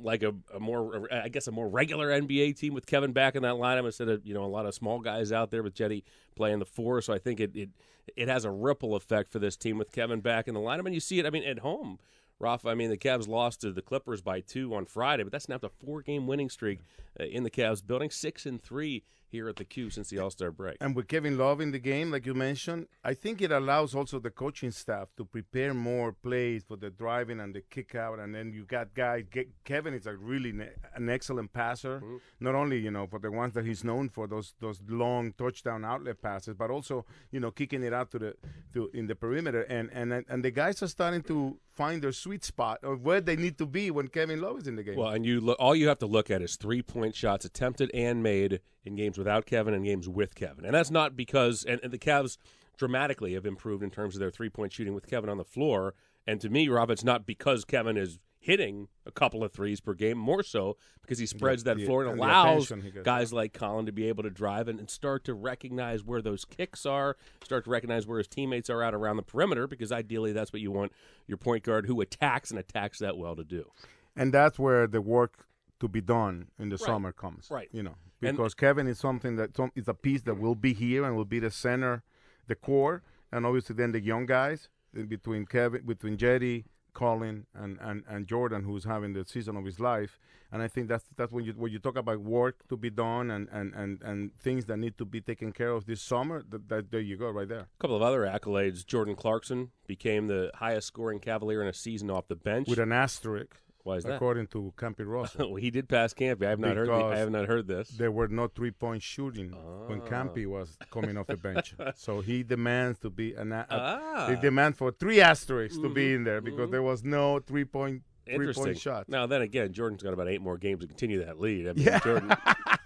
like 0.00 0.22
a, 0.22 0.34
a 0.54 0.60
more, 0.60 1.08
I 1.12 1.28
guess, 1.28 1.46
a 1.46 1.52
more 1.52 1.68
regular 1.68 2.08
NBA 2.08 2.56
team 2.56 2.74
with 2.74 2.86
Kevin 2.86 3.12
back 3.12 3.34
in 3.34 3.42
that 3.42 3.54
lineup 3.54 3.84
instead 3.84 4.08
of 4.08 4.24
you 4.26 4.34
know 4.34 4.44
a 4.44 4.46
lot 4.46 4.66
of 4.66 4.74
small 4.74 5.00
guys 5.00 5.32
out 5.32 5.50
there 5.50 5.62
with 5.62 5.74
Cedi 5.74 6.02
playing 6.36 6.58
the 6.58 6.64
four. 6.64 7.00
So 7.02 7.12
I 7.12 7.18
think 7.18 7.40
it 7.40 7.54
it 7.54 7.70
it 8.16 8.28
has 8.28 8.44
a 8.44 8.50
ripple 8.50 8.94
effect 8.94 9.32
for 9.32 9.38
this 9.38 9.56
team 9.56 9.78
with 9.78 9.92
Kevin 9.92 10.20
back 10.20 10.48
in 10.48 10.54
the 10.54 10.60
lineup, 10.60 10.86
and 10.86 10.94
you 10.94 11.00
see 11.00 11.18
it. 11.18 11.26
I 11.26 11.30
mean, 11.30 11.44
at 11.44 11.60
home, 11.60 11.98
Rafa. 12.38 12.68
I 12.68 12.74
mean, 12.74 12.90
the 12.90 12.96
Cavs 12.96 13.28
lost 13.28 13.60
to 13.62 13.72
the 13.72 13.82
Clippers 13.82 14.22
by 14.22 14.40
two 14.40 14.74
on 14.74 14.86
Friday, 14.86 15.24
but 15.24 15.32
that's 15.32 15.46
snapped 15.46 15.64
a 15.64 15.68
four 15.68 16.02
game 16.02 16.26
winning 16.26 16.50
streak 16.50 16.80
Uh, 17.20 17.24
in 17.24 17.42
the 17.42 17.50
Cavs 17.50 17.84
building, 17.86 18.10
six 18.10 18.46
and 18.46 18.62
three 18.62 19.04
here 19.30 19.48
at 19.48 19.56
the 19.56 19.64
Q 19.64 19.90
since 19.90 20.10
the 20.10 20.18
All 20.18 20.30
Star 20.30 20.50
break. 20.50 20.76
And 20.80 20.96
with 20.96 21.08
Kevin 21.08 21.36
Love 21.36 21.60
in 21.60 21.70
the 21.70 21.78
game, 21.78 22.10
like 22.10 22.26
you 22.26 22.34
mentioned, 22.34 22.86
I 23.04 23.14
think 23.14 23.42
it 23.42 23.52
allows 23.52 23.94
also 23.94 24.18
the 24.18 24.30
coaching 24.30 24.70
staff 24.70 25.08
to 25.16 25.24
prepare 25.24 25.74
more 25.74 26.12
plays 26.12 26.64
for 26.66 26.76
the 26.76 26.90
driving 26.90 27.40
and 27.40 27.54
the 27.54 27.60
kick 27.60 27.94
out. 27.94 28.18
And 28.18 28.34
then 28.34 28.52
you 28.52 28.64
got 28.64 28.94
guys. 28.94 29.24
Ge- 29.32 29.48
Kevin 29.64 29.94
is 29.94 30.06
a 30.06 30.16
really 30.16 30.52
ne- 30.52 30.70
an 30.94 31.08
excellent 31.08 31.52
passer. 31.52 31.98
Mm-hmm. 32.00 32.16
Not 32.40 32.54
only 32.54 32.78
you 32.78 32.90
know 32.90 33.06
for 33.06 33.18
the 33.18 33.30
ones 33.30 33.54
that 33.54 33.66
he's 33.66 33.84
known 33.84 34.08
for 34.08 34.26
those 34.26 34.54
those 34.60 34.80
long 34.88 35.32
touchdown 35.36 35.84
outlet 35.84 36.20
passes, 36.22 36.54
but 36.54 36.70
also 36.70 37.04
you 37.30 37.40
know 37.40 37.50
kicking 37.50 37.82
it 37.82 37.92
out 37.92 38.10
to 38.12 38.18
the 38.18 38.34
to 38.72 38.90
in 38.94 39.06
the 39.06 39.14
perimeter. 39.14 39.62
And 39.62 39.90
and 39.92 40.12
and 40.12 40.44
the 40.44 40.50
guys 40.50 40.82
are 40.82 40.88
starting 40.88 41.22
to 41.24 41.58
find 41.78 42.02
their 42.02 42.12
sweet 42.12 42.44
spot 42.44 42.80
of 42.82 43.02
where 43.02 43.20
they 43.20 43.36
need 43.36 43.56
to 43.56 43.66
be 43.66 43.90
when 43.90 44.08
Kevin 44.08 44.40
Love 44.40 44.58
is 44.58 44.66
in 44.66 44.74
the 44.74 44.82
game. 44.82 44.96
Well, 44.96 45.10
and 45.10 45.24
you 45.24 45.40
look, 45.40 45.56
all 45.60 45.76
you 45.76 45.86
have 45.86 46.00
to 46.00 46.06
look 46.06 46.28
at 46.28 46.42
is 46.42 46.56
three 46.56 46.82
point 46.82 47.07
shots 47.14 47.44
attempted 47.44 47.90
and 47.94 48.22
made 48.22 48.60
in 48.84 48.96
games 48.96 49.18
without 49.18 49.46
Kevin 49.46 49.74
and 49.74 49.84
games 49.84 50.08
with 50.08 50.34
Kevin, 50.34 50.64
and 50.64 50.74
that's 50.74 50.90
not 50.90 51.16
because 51.16 51.64
and, 51.64 51.80
and 51.82 51.92
the 51.92 51.98
Cavs 51.98 52.38
dramatically 52.76 53.34
have 53.34 53.44
improved 53.46 53.82
in 53.82 53.90
terms 53.90 54.14
of 54.14 54.20
their 54.20 54.30
three 54.30 54.48
point 54.48 54.72
shooting 54.72 54.94
with 54.94 55.06
Kevin 55.06 55.28
on 55.30 55.36
the 55.38 55.44
floor. 55.44 55.94
And 56.26 56.40
to 56.42 56.48
me, 56.48 56.68
Rob, 56.68 56.90
it's 56.90 57.04
not 57.04 57.26
because 57.26 57.64
Kevin 57.64 57.96
is 57.96 58.18
hitting 58.40 58.86
a 59.04 59.10
couple 59.10 59.42
of 59.42 59.50
threes 59.52 59.80
per 59.80 59.94
game, 59.94 60.16
more 60.16 60.42
so 60.44 60.76
because 61.02 61.18
he 61.18 61.26
spreads 61.26 61.64
that 61.64 61.76
the- 61.76 61.86
floor 61.86 62.02
and 62.02 62.12
and 62.12 62.20
the 62.20 62.24
allows 62.24 62.66
attention 62.66 62.82
he 62.86 62.90
gets. 62.92 63.04
guys 63.04 63.32
like 63.32 63.52
Collin 63.52 63.86
to 63.86 63.92
be 63.92 64.08
able 64.08 64.22
to 64.22 64.30
drive 64.30 64.68
and, 64.68 64.78
and 64.78 64.88
start 64.88 65.24
to 65.24 65.34
recognize 65.34 66.04
where 66.04 66.22
those 66.22 66.44
kicks 66.44 66.86
are, 66.86 67.16
start 67.42 67.64
to 67.64 67.70
recognize 67.70 68.06
where 68.06 68.18
his 68.18 68.28
teammates 68.28 68.70
are 68.70 68.82
out 68.82 68.94
around 68.94 69.16
the 69.16 69.22
perimeter, 69.24 69.66
because 69.66 69.90
ideally 69.90 70.32
that's 70.32 70.52
what 70.52 70.62
you 70.62 70.70
want 70.70 70.92
your 71.26 71.36
point 71.38 71.64
guard 71.64 71.86
who 71.86 72.00
attacks 72.00 72.50
and 72.50 72.60
attacks 72.60 73.00
that 73.00 73.16
well 73.18 73.34
to 73.34 73.42
do. 73.44 73.72
and 74.14 74.32
that's 74.32 74.58
where 74.58 74.86
the 74.86 75.00
work 75.00 75.47
to 75.80 75.88
be 75.88 76.00
done 76.00 76.48
in 76.58 76.68
the 76.68 76.78
summer 76.78 77.12
comes. 77.12 77.48
Right. 77.50 77.68
You 77.72 77.82
know, 77.82 77.94
And- 78.22 78.36
because 78.36 78.54
Kevin 78.54 78.86
is 78.86 78.98
something 78.98 79.36
that 79.36 79.56
some, 79.56 79.72
is 79.74 79.88
a 79.88 79.94
piece 79.94 80.22
that 80.22 80.34
will 80.38 80.54
be 80.54 80.72
here 80.72 81.04
and 81.04 81.16
will 81.16 81.24
be 81.24 81.38
the 81.38 81.50
center, 81.50 82.02
the 82.46 82.54
core, 82.54 83.02
and 83.32 83.46
obviously 83.46 83.74
then 83.76 83.92
the 83.92 84.00
young 84.00 84.26
guys 84.26 84.68
in 84.94 85.06
between 85.06 85.46
Kevin, 85.46 85.84
between 85.86 86.16
Cedi, 86.16 86.64
Collin, 86.94 87.46
and, 87.54 87.78
and, 87.80 88.02
and 88.08 88.26
Jordan, 88.26 88.64
who's 88.64 88.84
having 88.84 89.12
the 89.12 89.24
season 89.24 89.56
of 89.56 89.64
his 89.64 89.78
life. 89.78 90.18
And 90.50 90.62
I 90.62 90.68
think 90.68 90.88
that's 90.88 91.04
that's 91.14 91.30
when 91.30 91.44
you 91.44 91.52
when 91.52 91.70
you 91.70 91.78
talk 91.78 91.98
about 91.98 92.20
work 92.20 92.66
to 92.70 92.76
be 92.78 92.88
done 92.88 93.30
and, 93.30 93.48
and, 93.52 93.74
and, 93.74 94.02
and 94.02 94.34
things 94.38 94.64
that 94.64 94.78
need 94.78 94.96
to 94.96 95.04
be 95.04 95.20
taken 95.20 95.52
care 95.52 95.72
of 95.72 95.84
this 95.84 96.00
summer. 96.00 96.42
That, 96.48 96.70
that 96.70 96.90
there 96.90 97.00
you 97.00 97.18
go, 97.18 97.28
right 97.28 97.46
there. 97.46 97.60
A 97.60 97.66
couple 97.78 97.96
of 97.96 98.00
other 98.00 98.22
accolades. 98.22 98.86
Jordan 98.86 99.14
Clarkson 99.14 99.72
became 99.86 100.26
the 100.26 100.50
highest 100.54 100.86
scoring 100.86 101.20
Cavalier 101.20 101.60
in 101.60 101.68
a 101.68 101.74
season 101.74 102.10
off 102.10 102.28
the 102.28 102.34
bench. 102.34 102.66
With 102.66 102.78
an 102.78 102.92
asterisk, 102.92 103.60
Why 103.88 103.96
is 103.96 104.04
that? 104.04 104.16
according 104.16 104.48
to 104.48 104.74
Campy 104.76 105.06
Russell. 105.06 105.48
well, 105.52 105.56
he 105.56 105.70
did 105.70 105.88
pass 105.88 106.12
Campy. 106.12 106.44
I 106.44 106.50
have 106.50 106.60
not 106.60 106.76
heard. 106.76 106.88
The, 106.88 106.92
I 106.92 107.16
have 107.16 107.30
not 107.30 107.46
heard 107.46 107.66
this. 107.66 107.88
there 107.88 108.12
were 108.12 108.28
no 108.28 108.46
three 108.46 108.70
point 108.70 109.02
shooting 109.02 109.52
when 109.86 110.02
ah. 110.02 110.06
Campy 110.06 110.46
was 110.46 110.76
coming 110.90 111.16
off 111.16 111.26
the 111.26 111.38
bench. 111.38 111.74
so 111.96 112.20
he 112.20 112.42
demands 112.42 112.98
to 112.98 113.08
be 113.08 113.32
an 113.32 113.50
a, 113.52 113.66
Ah. 113.70 114.26
they 114.28 114.36
demand 114.36 114.76
for 114.76 114.92
three 114.92 115.22
asterisks 115.22 115.78
to 115.78 115.88
be 115.88 116.04
mm-hmm. 116.04 116.16
in 116.16 116.24
there 116.24 116.42
because 116.42 116.64
mm-hmm. 116.64 116.72
there 116.72 116.82
was 116.82 117.02
no 117.02 117.40
three 117.40 117.64
point 117.64 118.02
three 118.26 118.34
Interesting. 118.34 118.64
point 118.64 118.78
shot. 118.78 119.08
Now 119.08 119.26
then 119.26 119.40
again, 119.40 119.72
Jordan's 119.72 120.02
got 120.02 120.12
about 120.12 120.28
eight 120.28 120.42
more 120.42 120.58
games 120.58 120.82
to 120.82 120.86
continue 120.86 121.24
that 121.24 121.40
lead. 121.40 121.68
I 121.68 121.72
mean, 121.72 122.00
Jordan. 122.04 122.36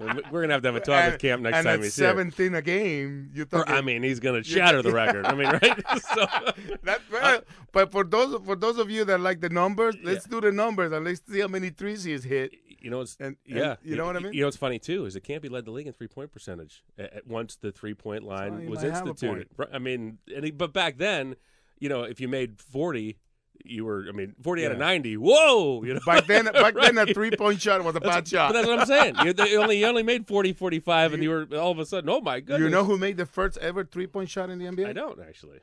we're 0.00 0.42
gonna 0.42 0.52
have 0.52 0.62
to 0.62 0.68
have 0.68 0.76
a 0.76 0.80
talk 0.80 1.12
with 1.12 1.20
Camp 1.20 1.42
next 1.42 1.56
and 1.58 1.66
time 1.66 1.82
he's 1.82 1.96
here. 1.96 2.08
17 2.08 2.54
a 2.54 2.62
game, 2.62 3.30
you 3.34 3.44
talking, 3.44 3.72
I 3.74 3.80
mean, 3.80 4.02
he's 4.02 4.20
gonna 4.20 4.42
shatter 4.44 4.82
the 4.82 4.92
record. 5.02 5.24
I 5.26 5.34
mean, 5.34 5.48
right? 5.48 5.82
so, 6.14 6.26
that, 6.82 7.00
well, 7.10 7.40
but 7.72 7.92
for 7.92 8.04
those 8.04 8.40
for 8.44 8.56
those 8.56 8.78
of 8.78 8.90
you 8.90 9.04
that 9.06 9.20
like 9.20 9.40
the 9.40 9.48
numbers, 9.48 9.96
let's 10.02 10.26
do 10.26 10.40
the 10.40 10.52
numbers 10.52 10.92
and 10.92 11.04
let's 11.04 11.22
see 11.26 11.40
how 11.40 11.48
many 11.48 11.70
threes 11.70 12.04
he's 12.04 12.24
hit. 12.24 12.52
you 12.80 12.90
know, 12.90 13.00
it's 13.00 13.16
And- 13.18 13.36
and 13.48 13.56
yeah. 13.58 13.76
you 13.82 13.96
know 13.96 14.06
what 14.06 14.16
I 14.16 14.20
mean? 14.20 14.32
You 14.32 14.40
know 14.40 14.46
what's 14.46 14.56
funny 14.56 14.78
too 14.78 15.06
is 15.06 15.14
that 15.14 15.24
Campy 15.24 15.50
led 15.50 15.64
the 15.64 15.70
league 15.70 15.86
in 15.86 15.92
three 15.92 16.08
point 16.08 16.30
percentage 16.32 16.84
at, 16.98 17.26
once 17.26 17.56
the 17.56 17.72
three 17.72 17.94
point 17.94 18.22
line 18.24 18.60
he 18.60 18.68
was 18.68 18.82
might 18.82 18.92
have 18.92 19.06
a 19.06 19.10
instituted. 19.10 19.48
I 19.72 19.78
mean, 19.78 20.18
and 20.34 20.44
he, 20.44 20.50
but 20.50 20.72
back 20.72 20.98
then, 20.98 21.36
you 21.78 21.88
know, 21.88 22.02
if 22.02 22.20
you 22.20 22.28
made 22.28 22.60
forty, 22.60 23.18
you 23.68 23.84
were. 23.84 24.06
I 24.08 24.12
mean, 24.12 24.34
forty 24.42 24.64
out 24.66 24.72
of 24.72 24.78
ninety. 24.78 25.16
Whoa! 25.16 25.82
You 25.84 25.94
know, 25.94 26.00
Back 26.06 26.26
then, 26.26 26.44
back 26.46 26.74
then, 26.80 26.98
a 26.98 27.06
three 27.06 27.30
point 27.30 27.60
shot 27.60 27.82
was 27.84 27.96
a 27.96 28.00
bad 28.00 28.24
But 28.24 28.28
shot. 28.28 28.52
that's 28.52 28.66
what 28.66 28.78
I'm 28.80 28.86
saying. 28.86 29.14
You, 29.24 29.34
you 29.46 29.60
only 29.62 29.78
you 29.78 29.86
only 29.86 30.02
made 30.02 30.26
40, 30.26 30.52
45, 30.52 31.12
and 31.14 31.22
you 31.22 31.30
were 31.30 31.48
all 31.54 31.70
of 31.72 31.78
a 31.78 31.86
sudden, 31.86 32.08
oh 32.10 32.20
my 32.20 32.40
goodness! 32.40 32.60
You 32.60 32.68
know 32.68 32.84
who 32.84 32.96
made 32.98 33.16
the 33.16 33.26
first 33.26 33.58
ever 33.58 33.84
three 33.84 34.06
point 34.06 34.28
shot 34.30 34.50
in 34.50 34.58
the 34.58 34.66
NBA? 34.66 34.86
I 34.88 34.92
don't 34.92 35.20
actually. 35.20 35.58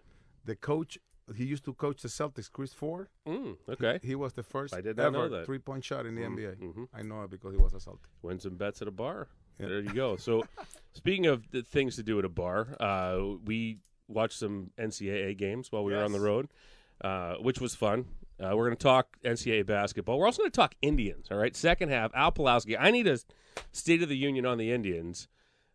The 0.46 0.56
coach. 0.56 0.98
He 1.38 1.46
used 1.46 1.64
to 1.66 1.74
coach 1.74 2.02
the 2.02 2.10
Celtics, 2.10 2.52
Chris 2.52 2.74
Ford. 2.74 3.08
Mm, 3.26 3.56
okay, 3.70 3.98
He 4.04 4.14
was 4.14 4.34
the 4.34 4.44
first 4.44 4.74
I 4.76 4.82
did 4.82 5.00
ever 5.00 5.46
three 5.46 5.58
point 5.60 5.86
shot 5.86 6.06
in 6.06 6.16
the 6.16 6.22
NBA. 6.22 6.58
mhm. 6.58 6.88
I 6.94 7.02
know 7.02 7.24
it 7.24 7.30
because 7.32 7.54
he 7.54 7.58
was 7.58 7.74
a 7.74 7.80
Celtic. 7.80 8.02
win 8.22 8.40
some 8.42 8.56
bets 8.58 8.82
at 8.82 8.90
a 8.90 8.92
bar. 8.92 9.30
There 9.58 9.80
you 9.80 9.94
go. 9.94 10.18
So, 10.18 10.44
speaking 10.94 11.28
of 11.28 11.50
the 11.52 11.62
things 11.62 11.96
to 11.96 12.04
do 12.04 12.20
at 12.20 12.26
a 12.26 12.30
bar, 12.30 12.76
uh, 12.78 13.20
we 13.46 13.78
watched 14.10 14.38
some 14.38 14.72
NCAA 14.78 15.38
games 15.38 15.72
while 15.72 15.86
we 15.86 15.94
were 15.94 16.04
on 16.04 16.12
the 16.12 16.20
road, 16.20 16.50
uh, 17.04 17.36
which 17.36 17.60
was 17.60 17.76
fun. 17.76 18.06
Uh, 18.40 18.56
we're 18.56 18.66
going 18.66 18.76
to 18.78 18.84
talk 18.84 19.18
NCAA 19.24 19.66
basketball. 19.66 20.18
We're 20.20 20.26
also 20.26 20.42
going 20.42 20.52
to 20.52 20.56
talk 20.56 20.76
Indians. 20.82 21.28
All 21.32 21.38
right, 21.38 21.56
second 21.56 21.90
half. 21.90 22.12
Al 22.16 22.32
Pawlowski. 22.32 22.76
I 22.80 22.92
need 22.92 23.08
a 23.08 23.20
state 23.72 24.02
of 24.02 24.10
the 24.10 24.18
union 24.18 24.46
on 24.46 24.58
the 24.58 24.72
Indians. 24.72 25.28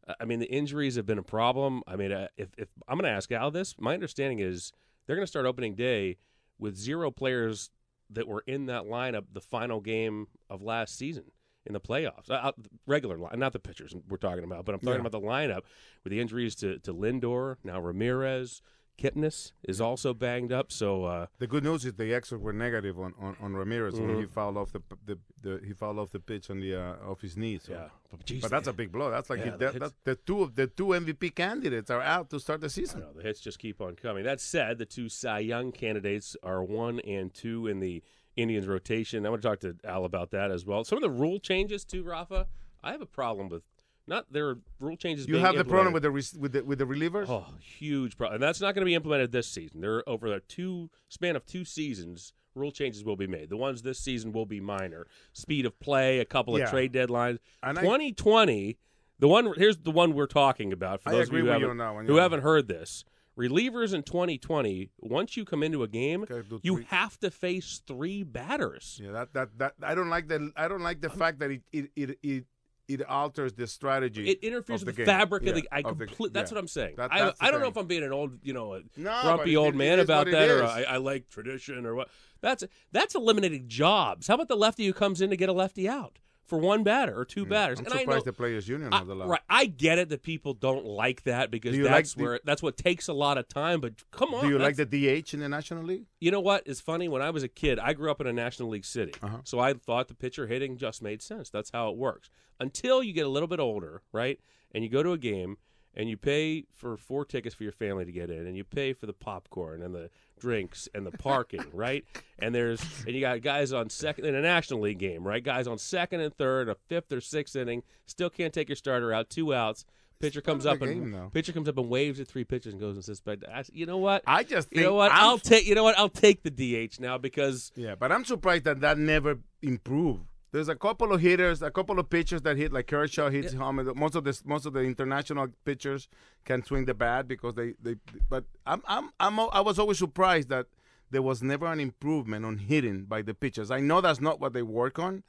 Uh, 0.06 0.14
I 0.20 0.24
mean, 0.24 0.40
the 0.40 0.50
injuries 0.52 0.96
have 0.96 1.06
been 1.06 1.18
a 1.18 1.22
problem. 1.22 1.82
I 1.86 1.96
mean, 1.96 2.12
uh, 2.12 2.28
if, 2.36 2.48
if 2.58 2.68
I'm 2.88 2.98
going 2.98 3.10
to 3.10 3.16
ask 3.16 3.30
Al 3.30 3.50
this, 3.50 3.76
my 3.78 3.94
understanding 3.94 4.40
is 4.40 4.72
they're 5.06 5.16
going 5.16 5.24
to 5.24 5.30
start 5.30 5.46
opening 5.46 5.74
day 5.76 6.16
with 6.58 6.76
zero 6.76 7.10
players 7.10 7.70
that 8.10 8.26
were 8.26 8.42
in 8.46 8.66
that 8.66 8.82
lineup 8.84 9.24
the 9.32 9.40
final 9.40 9.80
game 9.80 10.26
of 10.50 10.62
last 10.62 10.96
season 10.96 11.24
in 11.66 11.74
the 11.74 11.80
playoffs. 11.80 12.28
Uh, 12.30 12.34
uh, 12.34 12.52
regular 12.86 13.18
line, 13.18 13.38
not 13.38 13.52
the 13.52 13.58
pitchers 13.58 13.94
we're 14.08 14.16
talking 14.16 14.44
about, 14.44 14.64
but 14.64 14.74
I'm 14.74 14.80
talking 14.80 14.94
Yeah. 15.02 15.06
about 15.06 15.12
the 15.12 15.20
lineup 15.20 15.60
with 16.02 16.10
the 16.10 16.20
injuries 16.20 16.54
to, 16.56 16.78
to 16.80 16.92
Lindor, 16.94 17.56
now 17.62 17.78
Ramirez, 17.80 18.62
Kipnis 18.98 19.52
is 19.62 19.80
also 19.80 20.12
banged 20.12 20.52
up. 20.52 20.72
So 20.72 21.04
uh, 21.04 21.26
The 21.38 21.46
good 21.46 21.62
news 21.64 21.84
is 21.84 21.94
the 21.94 22.12
X's 22.12 22.38
were 22.38 22.52
negative 22.52 22.98
on, 22.98 23.14
on, 23.20 23.36
on 23.40 23.54
Ramirez 23.54 23.94
when 23.94 24.08
Mm-hmm. 24.10 24.20
he 24.20 24.26
fouled 24.26 24.56
off 24.56 24.72
the, 24.72 24.82
the, 25.06 25.18
the 25.40 25.60
he 25.66 25.72
fouled 25.72 25.98
off 25.98 26.10
the 26.10 26.18
pitch 26.20 26.50
on 26.50 26.60
the 26.60 26.74
uh, 26.74 26.94
off 27.10 27.20
his 27.20 27.36
knee. 27.36 27.58
So. 27.62 27.72
yeah, 27.72 27.88
but, 28.10 28.24
geez, 28.26 28.42
But 28.42 28.50
that's 28.50 28.68
a 28.68 28.72
big 28.72 28.90
blow. 28.90 29.10
That's 29.10 29.30
like 29.30 29.38
Yeah, 29.38 29.44
he, 29.44 29.50
the 29.52 29.56
that, 29.58 29.72
hits- 29.74 29.84
that, 29.84 30.04
the 30.04 30.14
two 30.16 30.42
of 30.42 30.54
the 30.56 30.66
two 30.66 30.86
MVP 30.88 31.34
candidates 31.34 31.90
are 31.90 32.02
out 32.02 32.28
to 32.30 32.40
start 32.40 32.60
the 32.60 32.68
season. 32.70 33.00
know, 33.00 33.12
the 33.14 33.22
hits 33.22 33.40
just 33.40 33.58
keep 33.58 33.80
on 33.80 33.94
coming. 33.94 34.24
That 34.24 34.40
said, 34.40 34.78
the 34.78 34.86
two 34.86 35.08
Cy 35.08 35.38
Young 35.40 35.70
candidates 35.72 36.36
are 36.42 36.62
one 36.64 36.98
and 37.00 37.32
two 37.32 37.66
in 37.68 37.80
the 37.80 38.02
Indians 38.36 38.66
rotation. 38.66 39.24
I 39.26 39.30
want 39.30 39.42
to 39.42 39.48
talk 39.48 39.60
to 39.60 39.76
Al 39.84 40.04
about 40.04 40.30
that 40.32 40.50
as 40.50 40.64
well. 40.66 40.84
Some 40.84 40.98
of 40.98 41.02
the 41.02 41.10
rule 41.10 41.38
changes 41.38 41.84
too, 41.84 42.02
Rafa. 42.02 42.46
I 42.82 42.92
have 42.92 43.02
a 43.02 43.06
problem 43.06 43.48
with 43.48 43.62
not 44.08 44.32
their 44.32 44.56
rule 44.80 44.96
changes. 44.96 45.28
You 45.28 45.36
have 45.36 45.56
the 45.56 45.64
problem 45.64 45.92
with 45.92 46.02
the, 46.02 46.10
re- 46.10 46.22
with 46.38 46.52
the 46.52 46.64
with 46.64 46.78
the 46.78 46.84
relievers. 46.86 47.28
Oh, 47.28 47.46
huge 47.60 48.16
problem. 48.16 48.36
And 48.36 48.42
that's 48.42 48.60
not 48.60 48.74
going 48.74 48.82
to 48.82 48.86
be 48.86 48.94
implemented 48.94 49.32
this 49.32 49.46
season. 49.46 49.80
There 49.80 49.96
are 49.96 50.08
over 50.08 50.26
a 50.28 50.40
two 50.40 50.90
span 51.08 51.36
of 51.36 51.46
two 51.46 51.64
seasons, 51.64 52.32
rule 52.54 52.72
changes 52.72 53.04
will 53.04 53.16
be 53.16 53.26
made. 53.26 53.50
The 53.50 53.56
ones 53.56 53.82
this 53.82 54.00
season 54.00 54.32
will 54.32 54.46
be 54.46 54.60
minor. 54.60 55.06
Speed 55.32 55.66
of 55.66 55.78
play, 55.80 56.18
a 56.18 56.24
couple 56.24 56.54
of 56.54 56.60
Yeah. 56.60 56.70
trade 56.70 56.92
deadlines. 56.92 57.38
And 57.62 57.78
I- 57.78 57.82
2020, 57.82 58.78
the 59.18 59.28
one 59.28 59.52
here's 59.56 59.78
the 59.78 59.90
one 59.90 60.14
we're 60.14 60.26
talking 60.26 60.72
about 60.72 61.02
for 61.02 61.10
those 61.10 61.28
of 61.28 61.34
you 61.34 61.40
who 61.40 61.46
haven't, 61.46 61.80
on 61.80 61.94
one, 61.94 62.06
who 62.06 62.16
yeah. 62.16 62.22
haven't 62.22 62.40
heard 62.40 62.68
this. 62.68 63.04
Relievers 63.36 63.94
in 63.94 64.02
2020, 64.02 64.90
once 64.98 65.36
you 65.36 65.44
come 65.44 65.62
into 65.62 65.84
a 65.84 65.88
game, 65.88 66.24
you 66.62 66.76
have 66.88 67.20
to 67.20 67.30
face 67.30 67.80
three 67.86 68.24
batters. 68.24 69.00
Yeah, 69.00 69.12
that, 69.12 69.32
that 69.34 69.58
that 69.58 69.74
I 69.80 69.94
don't 69.94 70.08
like 70.08 70.26
the 70.26 70.50
I 70.56 70.66
don't 70.66 70.82
like 70.82 71.00
the 71.00 71.10
fact 71.10 71.38
that 71.38 71.52
it 71.52 71.62
it 71.72 71.90
it 71.94 72.18
it, 72.24 72.44
it 72.88 73.06
alters 73.08 73.52
the 73.52 73.66
strategy. 73.66 74.28
It 74.30 74.40
interferes 74.42 74.84
with 74.84 74.96
the 74.96 75.02
the 75.02 75.06
fabric 75.06 75.46
of 75.46 75.54
the. 75.54 75.68
I 75.70 75.80
of 75.84 75.98
the- 75.98 76.30
That's 76.32 76.50
yeah. 76.50 76.54
what 76.56 76.60
I'm 76.60 76.68
saying. 76.68 76.94
That- 76.96 77.12
I, 77.12 77.32
I 77.40 77.50
don't 77.50 77.60
know 77.60 77.68
if 77.68 77.76
I'm 77.76 77.86
being 77.86 78.02
an 78.02 78.12
old, 78.12 78.38
you 78.42 78.54
know, 78.54 78.74
a 78.74 78.80
No, 78.96 79.20
grumpy 79.22 79.56
old 79.56 79.74
it 79.74 79.76
man 79.76 79.98
is 79.98 80.04
about 80.04 80.30
that, 80.30 80.50
or. 80.50 80.64
I, 80.64 80.82
I 80.84 80.96
like 80.96 81.28
tradition, 81.28 81.84
or 81.86 81.94
what. 81.94 82.08
That's 82.40 82.64
that's 82.92 83.14
eliminating 83.14 83.68
jobs. 83.68 84.26
How 84.28 84.34
about 84.34 84.48
the 84.48 84.56
lefty 84.56 84.86
who 84.86 84.92
comes 84.92 85.20
in 85.20 85.30
to 85.30 85.36
get 85.36 85.48
a 85.48 85.52
lefty 85.52 85.88
out 85.88 86.18
for 86.48 86.58
one 86.58 86.82
batter 86.82 87.16
or 87.18 87.24
two 87.24 87.46
batters? 87.46 87.78
I'm 87.78 87.84
and 87.86 87.94
I 87.94 87.96
know, 87.98 88.02
surprised 88.02 88.24
the 88.24 88.32
players 88.32 88.68
union 88.68 88.92
I, 88.92 89.02
allowed. 89.02 89.28
right, 89.28 89.40
I 89.48 89.66
get 89.66 89.98
it 89.98 90.08
that 90.08 90.22
people 90.22 90.54
don't 90.54 90.84
like 90.84 91.22
that 91.24 91.50
because 91.50 91.76
you 91.76 91.84
like 91.84 91.92
that's 91.92 92.14
the- 92.14 92.22
where 92.24 92.40
that's 92.44 92.62
what 92.62 92.76
takes 92.76 93.06
a 93.08 93.12
lot 93.12 93.38
of 93.38 93.46
time. 93.48 93.80
But 93.80 93.94
come 94.10 94.34
on, 94.34 94.42
Do 94.44 94.50
you 94.50 94.58
like 94.58 94.74
the 94.76 94.84
DH 94.86 95.32
in 95.34 95.40
the 95.40 95.48
National 95.48 95.84
League? 95.84 96.06
you 96.20 96.30
know 96.32 96.40
what 96.40 96.66
is 96.66 96.80
funny? 96.80 97.06
When 97.08 97.22
I 97.22 97.30
was 97.30 97.42
a 97.44 97.48
kid, 97.48 97.78
I 97.78 97.92
grew 97.92 98.10
up 98.10 98.20
in 98.20 98.26
a 98.26 98.32
National 98.32 98.68
League 98.70 98.84
city, 98.84 99.12
Uh-huh. 99.22 99.38
so 99.44 99.60
I 99.60 99.74
thought 99.74 100.08
the 100.08 100.14
pitcher 100.14 100.46
hitting 100.48 100.76
just 100.76 101.00
made 101.02 101.22
sense. 101.22 101.48
That's 101.50 101.70
how 101.70 101.90
it 101.90 101.96
works. 101.96 102.30
Until 102.58 103.02
you 103.04 103.12
get 103.12 103.24
a 103.26 103.28
little 103.30 103.46
bit 103.46 103.60
older, 103.60 104.02
right, 104.12 104.40
and 104.74 104.82
you 104.82 104.90
go 104.90 105.02
to 105.04 105.12
a 105.12 105.18
game 105.18 105.58
and 105.98 106.08
you 106.08 106.16
pay 106.16 106.64
for 106.74 106.96
four 106.96 107.24
tickets 107.26 107.54
for 107.54 107.64
your 107.64 107.72
family 107.72 108.04
to 108.06 108.12
get 108.12 108.30
in, 108.30 108.46
and 108.46 108.56
you 108.56 108.64
pay 108.64 108.92
for 108.94 109.04
the 109.06 109.12
popcorn 109.12 109.82
and 109.82 109.94
the 109.94 110.08
drinks 110.40 110.88
and 110.94 111.04
the 111.04 111.10
parking, 111.10 111.64
right? 111.74 112.04
And 112.38 112.54
there's 112.54 112.80
and 113.04 113.14
you 113.14 113.20
got 113.20 113.42
guys 113.42 113.72
on 113.72 113.90
second 113.90 114.24
in 114.24 114.34
a 114.34 114.40
National 114.40 114.80
League 114.80 114.98
game, 114.98 115.26
right? 115.26 115.42
Guys 115.44 115.66
on 115.66 115.76
second 115.76 116.20
and 116.20 116.32
third, 116.34 116.68
a 116.70 116.76
fifth 116.88 117.12
or 117.12 117.20
sixth 117.20 117.56
inning, 117.56 117.82
still 118.06 118.30
can't 118.30 118.54
take 118.54 118.68
your 118.68 118.76
starter 118.76 119.12
out, 119.12 119.28
two 119.28 119.52
outs. 119.52 119.84
Pitcher 120.20 120.40
comes 120.40 120.66
up 120.66 120.80
the 120.80 120.86
and 120.86 121.00
game, 121.00 121.10
though. 121.12 121.30
pitcher 121.32 121.52
comes 121.52 121.68
up 121.68 121.78
and 121.78 121.88
waves 121.88 122.18
at 122.18 122.26
three 122.26 122.42
pitches 122.42 122.72
and 122.72 122.80
goes 122.80 122.96
and 123.08 123.24
back. 123.24 123.38
I- 123.52 123.62
You 123.72 123.86
know 123.86 123.98
what? 123.98 124.24
I 124.26 124.42
just 124.42 124.66
You 124.72 124.82
know 124.82 124.94
what? 124.94 125.12
I'm- 125.12 125.22
I'll 125.22 125.38
take. 125.38 125.64
You 125.64 125.76
know 125.76 125.84
what? 125.84 125.96
I'll 125.96 126.08
take 126.08 126.42
the 126.42 126.50
DH 126.50 126.98
now 126.98 127.18
because 127.18 127.70
Yeah, 127.76 127.94
but 127.94 128.10
I'm 128.10 128.24
surprised 128.24 128.64
that 128.64 128.80
that 128.80 128.98
never 128.98 129.38
improved. 129.62 130.24
There's 130.50 130.68
a 130.68 130.76
couple 130.76 131.12
of 131.12 131.20
hitters, 131.20 131.60
a 131.62 131.70
couple 131.70 131.98
of 131.98 132.08
pitchers 132.08 132.40
that 132.42 132.56
hit 132.56 132.72
like 132.72 132.86
Kershaw 132.86 133.28
hits 133.28 133.52
home. 133.52 133.92
Most 133.96 134.14
of 134.14 134.24
the 134.24 134.40
most 134.44 134.64
of 134.64 134.72
the 134.72 134.80
international 134.80 135.48
pitchers 135.64 136.08
can 136.44 136.64
swing 136.64 136.86
the 136.86 136.94
bat 136.94 137.28
because 137.28 137.54
they, 137.54 137.74
they 137.82 137.96
but 138.30 138.44
I'm 138.66 138.82
I'm 138.86 139.10
I'm 139.20 139.38
I 139.40 139.60
was 139.60 139.78
always 139.78 139.98
surprised 139.98 140.48
that 140.48 140.66
there 141.10 141.22
was 141.22 141.42
never 141.42 141.66
an 141.66 141.80
improvement 141.80 142.44
on 142.44 142.58
hitting 142.58 143.04
by 143.04 143.22
the 143.22 143.34
pitchers. 143.34 143.70
I 143.70 143.80
know 143.80 144.00
that's 144.00 144.20
not 144.20 144.40
what 144.40 144.52
they 144.52 144.62
work 144.62 144.98
on, 144.98 145.22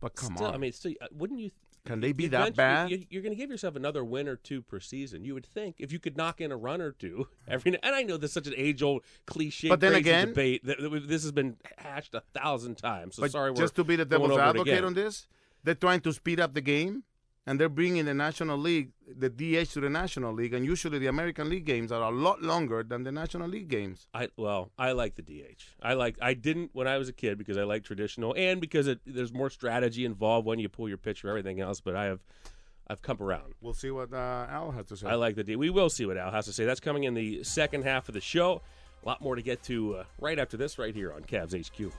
but 0.00 0.14
come 0.16 0.36
still, 0.36 0.48
on. 0.48 0.54
I 0.54 0.58
mean, 0.58 0.72
still, 0.72 0.92
uh, 1.00 1.06
wouldn't 1.12 1.40
you? 1.40 1.50
Can 1.86 2.00
they 2.00 2.12
be 2.12 2.28
that 2.28 2.56
bad? 2.56 2.90
You, 2.90 3.04
you're 3.10 3.22
going 3.22 3.32
to 3.34 3.38
give 3.38 3.50
yourself 3.50 3.76
another 3.76 4.02
win 4.04 4.26
or 4.26 4.36
two 4.36 4.62
per 4.62 4.80
season. 4.80 5.22
You 5.24 5.34
would 5.34 5.44
think 5.44 5.76
if 5.78 5.92
you 5.92 5.98
could 5.98 6.16
knock 6.16 6.40
in 6.40 6.50
a 6.50 6.56
run 6.56 6.80
or 6.80 6.92
two 6.92 7.28
every. 7.48 7.76
And 7.82 7.94
I 7.94 8.02
know 8.02 8.16
this 8.16 8.30
is 8.30 8.34
such 8.34 8.46
an 8.46 8.54
age-old 8.56 9.02
cliche, 9.26 9.68
But 9.68 9.80
then 9.80 9.94
again- 9.94 10.28
debate 10.28 10.64
that, 10.64 10.78
this 11.06 11.22
has 11.22 11.32
been 11.32 11.56
hashed 11.76 12.14
a 12.14 12.22
thousand 12.32 12.78
times. 12.78 13.16
So 13.16 13.22
but 13.22 13.32
sorry, 13.32 13.50
we're 13.50 13.56
just 13.56 13.74
to 13.76 13.84
be 13.84 13.96
the 13.96 14.04
devil's 14.06 14.38
advocate 14.38 14.82
on 14.82 14.94
this, 14.94 15.26
they're 15.62 15.74
trying 15.74 16.00
to 16.00 16.12
speed 16.12 16.40
up 16.40 16.54
the 16.54 16.60
game, 16.62 17.02
and 17.46 17.60
they're 17.60 17.68
bringing 17.68 18.06
the 18.06 18.14
National 18.14 18.56
League, 18.56 18.92
the 19.06 19.28
DH 19.28 19.72
to 19.72 19.80
the 19.80 19.90
National 19.90 20.32
League, 20.32 20.54
and 20.54 20.64
usually 20.64 20.98
the 20.98 21.08
American 21.08 21.50
League 21.50 21.64
games 21.64 21.92
are 21.92 22.02
a 22.02 22.10
lot 22.10 22.42
longer 22.42 22.82
than 22.82 23.02
the 23.04 23.12
National 23.12 23.48
League 23.48 23.68
games. 23.68 24.06
I 24.14 24.28
well, 24.36 24.70
I 24.78 24.92
like 24.92 25.16
the 25.16 25.22
DH. 25.22 25.62
I 25.82 25.94
like. 25.94 26.16
I 26.22 26.34
didn't 26.34 26.70
when 26.72 26.88
I 26.88 26.96
was 26.96 27.08
a 27.08 27.12
kid 27.12 27.36
because 27.36 27.58
I 27.58 27.64
like 27.64 27.84
traditional 27.84 28.34
and 28.36 28.60
because 28.60 28.86
it, 28.86 29.00
there's 29.06 29.32
more 29.32 29.50
strategy 29.50 30.04
involved 30.04 30.46
when 30.46 30.58
you 30.58 30.68
pull 30.68 30.88
your 30.88 30.98
pitcher, 30.98 31.28
everything 31.28 31.60
else. 31.60 31.80
But 31.80 31.96
I 31.96 32.04
have, 32.04 32.20
I've 32.88 33.02
come 33.02 33.18
around. 33.20 33.54
We'll 33.60 33.74
see 33.74 33.90
what 33.90 34.12
uh, 34.12 34.46
Al 34.48 34.70
has 34.70 34.86
to 34.86 34.96
say. 34.96 35.06
I 35.06 35.14
like 35.14 35.36
the 35.36 35.44
D. 35.44 35.56
We 35.56 35.70
will 35.70 35.90
see 35.90 36.06
what 36.06 36.16
Al 36.16 36.30
has 36.30 36.46
to 36.46 36.52
say. 36.52 36.64
That's 36.64 36.80
coming 36.80 37.04
in 37.04 37.14
the 37.14 37.44
second 37.44 37.84
half 37.84 38.08
of 38.08 38.14
the 38.14 38.20
show. 38.20 38.62
A 39.02 39.06
lot 39.06 39.20
more 39.20 39.36
to 39.36 39.42
get 39.42 39.62
to 39.64 39.96
uh, 39.96 40.04
right 40.18 40.38
after 40.38 40.56
this, 40.56 40.78
right 40.78 40.94
here 40.94 41.12
on 41.12 41.22
Cavs 41.24 41.54
HQ. 41.54 41.92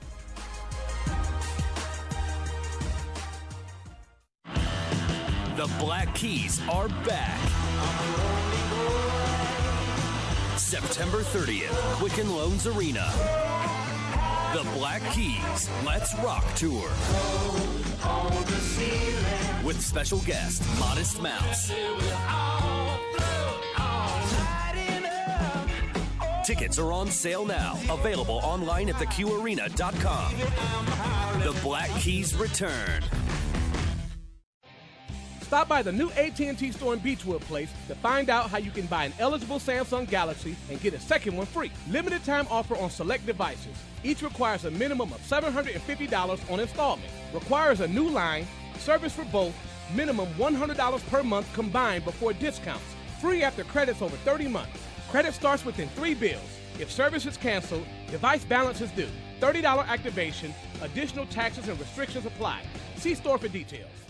The 5.56 5.72
Black 5.78 6.14
Keys 6.14 6.60
are 6.68 6.86
back. 7.06 7.40
September 10.58 11.22
30th, 11.22 11.72
Quicken 11.94 12.30
Loans 12.30 12.66
Arena. 12.66 13.10
The 14.52 14.68
Black 14.74 15.00
Keys 15.12 15.70
Let's 15.82 16.14
Rock 16.18 16.44
Tour. 16.56 16.90
With 19.64 19.80
special 19.80 20.18
guest, 20.26 20.62
Modest 20.78 21.22
Mouse. 21.22 21.72
Tickets 26.44 26.78
are 26.78 26.92
on 26.92 27.10
sale 27.10 27.46
now. 27.46 27.78
Available 27.88 28.40
online 28.42 28.90
at 28.90 28.96
theqarena.com. 28.96 30.34
The 31.40 31.58
Black 31.62 31.88
Keys 31.98 32.34
return. 32.34 33.02
Stop 35.56 35.68
by 35.68 35.80
the 35.80 35.90
new 35.90 36.10
AT&T 36.10 36.70
store 36.72 36.92
in 36.92 37.00
Beachwood 37.00 37.40
Place 37.40 37.72
to 37.88 37.94
find 37.94 38.28
out 38.28 38.50
how 38.50 38.58
you 38.58 38.70
can 38.70 38.84
buy 38.84 39.06
an 39.06 39.14
eligible 39.18 39.58
Samsung 39.58 40.06
Galaxy 40.06 40.54
and 40.68 40.78
get 40.82 40.92
a 40.92 41.00
second 41.00 41.34
one 41.34 41.46
free. 41.46 41.72
Limited 41.88 42.22
time 42.24 42.46
offer 42.50 42.76
on 42.76 42.90
select 42.90 43.24
devices. 43.24 43.74
Each 44.04 44.20
requires 44.20 44.66
a 44.66 44.70
minimum 44.70 45.14
of 45.14 45.20
$750 45.22 46.52
on 46.52 46.60
installment. 46.60 47.10
Requires 47.32 47.80
a 47.80 47.88
new 47.88 48.06
line, 48.06 48.46
service 48.80 49.14
for 49.14 49.24
both, 49.24 49.54
minimum 49.94 50.28
$100 50.34 51.08
per 51.08 51.22
month 51.22 51.50
combined 51.54 52.04
before 52.04 52.34
discounts. 52.34 52.84
Free 53.22 53.42
after 53.42 53.64
credits 53.64 54.02
over 54.02 54.16
30 54.18 54.48
months. 54.48 54.78
Credit 55.08 55.32
starts 55.32 55.64
within 55.64 55.88
three 55.88 56.12
bills. 56.12 56.60
If 56.78 56.92
service 56.92 57.24
is 57.24 57.38
canceled, 57.38 57.86
device 58.10 58.44
balance 58.44 58.82
is 58.82 58.90
due. 58.90 59.08
$30 59.40 59.88
activation, 59.88 60.52
additional 60.82 61.24
taxes 61.24 61.66
and 61.68 61.80
restrictions 61.80 62.26
apply. 62.26 62.60
See 62.96 63.14
store 63.14 63.38
for 63.38 63.48
details. 63.48 64.05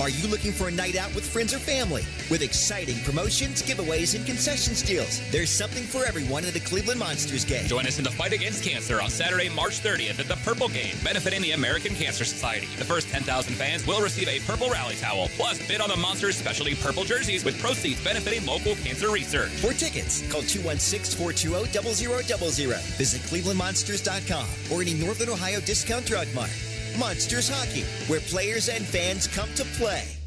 Are 0.00 0.08
you 0.08 0.28
looking 0.28 0.52
for 0.52 0.68
a 0.68 0.70
night 0.70 0.94
out 0.94 1.12
with 1.12 1.28
friends 1.28 1.52
or 1.52 1.58
family? 1.58 2.04
With 2.30 2.40
exciting 2.40 3.02
promotions, 3.02 3.62
giveaways, 3.62 4.14
and 4.14 4.24
concessions 4.24 4.80
deals, 4.80 5.20
there's 5.32 5.50
something 5.50 5.82
for 5.82 6.04
everyone 6.04 6.44
at 6.44 6.52
the 6.52 6.60
Cleveland 6.60 7.00
Monsters 7.00 7.44
game. 7.44 7.66
Join 7.66 7.84
us 7.84 7.98
in 7.98 8.04
the 8.04 8.12
fight 8.12 8.32
against 8.32 8.62
cancer 8.62 9.02
on 9.02 9.10
Saturday, 9.10 9.48
March 9.48 9.82
30th 9.82 10.20
at 10.20 10.28
the 10.28 10.36
Purple 10.44 10.68
Game, 10.68 10.94
benefiting 11.02 11.42
the 11.42 11.50
American 11.50 11.96
Cancer 11.96 12.24
Society. 12.24 12.68
The 12.76 12.84
first 12.84 13.08
10,000 13.08 13.54
fans 13.54 13.84
will 13.88 14.00
receive 14.00 14.28
a 14.28 14.38
purple 14.46 14.70
rally 14.70 14.94
towel, 14.94 15.26
plus 15.30 15.58
bid 15.66 15.80
on 15.80 15.88
the 15.88 15.96
Monsters 15.96 16.36
specialty 16.36 16.76
purple 16.76 17.02
jerseys 17.02 17.44
with 17.44 17.60
proceeds 17.60 18.00
benefiting 18.04 18.46
local 18.46 18.76
cancer 18.76 19.10
research. 19.10 19.50
For 19.50 19.72
tickets, 19.72 20.22
call 20.30 20.42
216-420-0000. 20.42 22.96
Visit 22.96 23.20
clevelandmonsters.com 23.22 24.46
or 24.70 24.80
any 24.80 24.94
Northern 24.94 25.30
Ohio 25.30 25.58
discount 25.58 26.06
drug 26.06 26.28
mart. 26.36 26.52
Monsters 26.98 27.48
Hockey, 27.48 27.84
where 28.08 28.20
players 28.20 28.68
and 28.68 28.84
fans 28.84 29.28
come 29.28 29.48
to 29.54 29.64
play. 29.78 30.17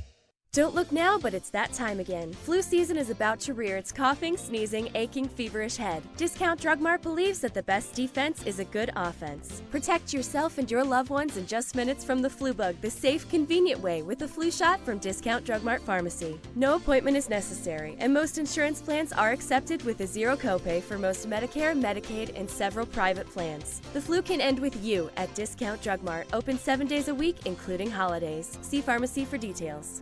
Don't 0.54 0.76
look 0.76 0.92
now, 0.92 1.18
but 1.18 1.34
it's 1.34 1.50
that 1.52 1.72
time 1.72 2.02
again. 2.02 2.34
Flu 2.34 2.62
season 2.62 2.98
is 2.98 3.10
about 3.10 3.40
to 3.40 3.54
rear 3.54 3.78
its 3.78 3.94
coughing, 3.94 4.36
sneezing, 4.36 4.90
aching, 4.96 5.30
feverish 5.30 5.78
head. 5.78 6.04
Discount 6.18 6.60
Drug 6.60 6.82
Mart 6.82 7.02
believes 7.02 7.40
that 7.40 7.54
the 7.54 7.64
best 7.64 7.94
defense 7.94 8.44
is 8.44 8.60
a 8.60 8.66
good 8.66 8.92
offense. 8.98 9.62
Protect 9.72 10.12
yourself 10.12 10.58
and 10.58 10.70
your 10.70 10.84
loved 10.84 11.10
ones 11.10 11.38
in 11.38 11.48
just 11.48 11.74
minutes 11.74 12.04
from 12.04 12.22
the 12.22 12.30
flu 12.30 12.54
bug 12.54 12.76
the 12.82 12.90
safe, 12.90 13.30
convenient 13.30 13.80
way 13.80 14.02
with 14.02 14.24
a 14.24 14.28
flu 14.28 14.52
shot 14.52 14.84
from 14.84 14.98
Discount 14.98 15.46
Drug 15.46 15.64
Mart 15.64 15.82
Pharmacy. 15.84 16.38
No 16.56 16.76
appointment 16.76 17.16
is 17.16 17.30
necessary, 17.30 17.96
and 18.00 18.14
most 18.14 18.38
insurance 18.38 18.82
plans 18.82 19.14
are 19.14 19.32
accepted 19.32 19.82
with 19.84 20.02
a 20.02 20.06
zero 20.06 20.36
copay 20.36 20.84
for 20.84 20.98
most 20.98 21.30
Medicare, 21.30 21.82
Medicaid, 21.82 22.38
and 22.38 22.50
several 22.50 22.86
private 22.86 23.30
plans. 23.30 23.82
The 23.94 24.02
flu 24.02 24.22
can 24.22 24.42
end 24.42 24.60
with 24.60 24.84
you 24.84 25.10
at 25.16 25.34
Discount 25.34 25.82
Drug 25.82 26.04
Mart, 26.04 26.28
open 26.34 26.60
seven 26.60 26.88
days 26.88 27.08
a 27.08 27.16
week, 27.16 27.38
including 27.46 27.90
holidays. 27.90 28.58
See 28.62 28.82
pharmacy 28.82 29.24
for 29.24 29.38
details. 29.38 30.02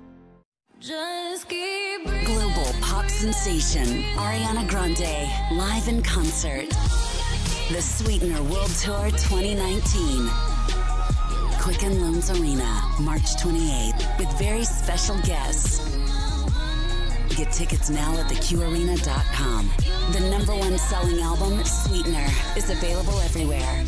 Global 2.26 2.72
pop 2.80 3.10
sensation 3.10 4.02
Ariana 4.16 4.66
Grande 4.70 5.30
live 5.52 5.90
in 5.90 6.02
concert. 6.02 6.70
The 7.70 7.82
Sweetener 7.82 8.42
World 8.44 8.72
Tour 8.80 9.10
2019. 9.12 10.30
Quicken 11.60 12.02
Loans 12.02 12.32
Arena, 12.32 12.82
March 13.02 13.36
28th, 13.36 14.20
with 14.20 14.32
very 14.40 14.64
special 14.64 15.18
guests. 15.24 15.86
Get 17.36 17.52
tickets 17.52 17.90
now 17.90 18.18
at 18.18 18.32
theqarena.com. 18.32 19.70
The 20.14 20.30
number 20.30 20.56
one 20.56 20.78
selling 20.78 21.20
album, 21.20 21.62
Sweetener, 21.66 22.26
is 22.56 22.70
available 22.70 23.20
everywhere. 23.20 23.84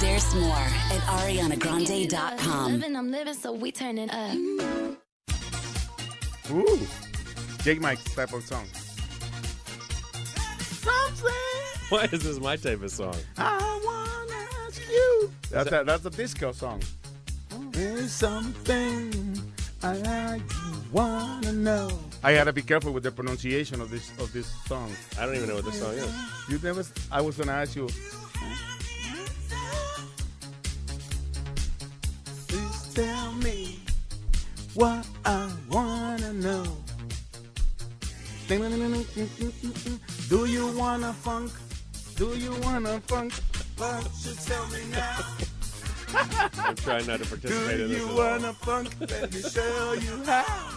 There's 0.00 0.34
more 0.34 0.52
at 0.52 1.00
arianagrande.com. 1.20 2.72
Living, 2.72 2.94
I'm 2.94 3.10
living, 3.10 3.34
so 3.34 3.52
we 3.52 3.72
turn 3.72 3.96
it 3.96 4.12
up. 4.12 5.00
Ooh, 6.50 6.80
Jake 7.62 7.80
Mike's 7.80 8.14
type 8.14 8.32
of 8.32 8.44
song. 8.44 8.66
Why 11.90 12.04
is 12.12 12.22
this 12.22 12.38
my 12.38 12.54
type 12.56 12.82
of 12.82 12.90
song? 12.90 13.16
I 13.36 13.80
wanna 13.84 14.66
ask 14.66 14.80
you. 14.88 15.30
That's 15.50 15.72
a, 15.72 15.82
that's 15.84 16.04
a 16.04 16.10
disco 16.10 16.52
song. 16.52 16.80
There's 17.72 18.12
something 18.12 19.42
I 19.82 19.96
like 19.96 20.40
you 20.40 20.74
wanna 20.92 21.52
know. 21.52 21.90
I 22.22 22.34
gotta 22.34 22.52
be 22.52 22.62
careful 22.62 22.92
with 22.92 23.02
the 23.02 23.10
pronunciation 23.10 23.80
of 23.80 23.90
this 23.90 24.10
of 24.20 24.32
this 24.32 24.46
song. 24.66 24.92
I 25.18 25.26
don't 25.26 25.34
even 25.34 25.48
know 25.48 25.56
what 25.56 25.64
this 25.64 25.80
song 25.80 25.94
is. 25.94 26.14
You 26.48 26.60
never. 26.62 26.84
I 27.10 27.20
was 27.20 27.36
gonna 27.36 27.52
ask 27.52 27.74
you. 27.74 27.88
Please 32.46 32.94
tell 32.94 33.32
me 33.34 33.80
what 34.74 35.06
I 35.24 35.50
wanna 35.70 36.09
know. 36.40 36.64
Do 40.28 40.46
you 40.46 40.76
wanna 40.76 41.12
funk? 41.12 41.52
Do 42.16 42.36
you 42.36 42.54
wanna 42.62 43.00
funk? 43.06 43.32
Why 43.76 44.00
don't 44.00 44.12
you 44.24 44.32
tell 44.44 44.66
me 44.68 44.78
now? 44.90 45.18
I'm 46.64 46.74
trying 46.76 47.06
not 47.06 47.20
to 47.20 47.26
participate 47.26 47.76
Do 47.76 47.82
in 47.84 47.88
this. 47.90 47.98
Do 48.00 48.06
you 48.08 48.16
wanna 48.16 48.52
funk? 48.54 48.88
Let 49.00 49.32
me 49.32 49.40
show 49.40 49.92
you 49.92 50.22
how. 50.24 50.70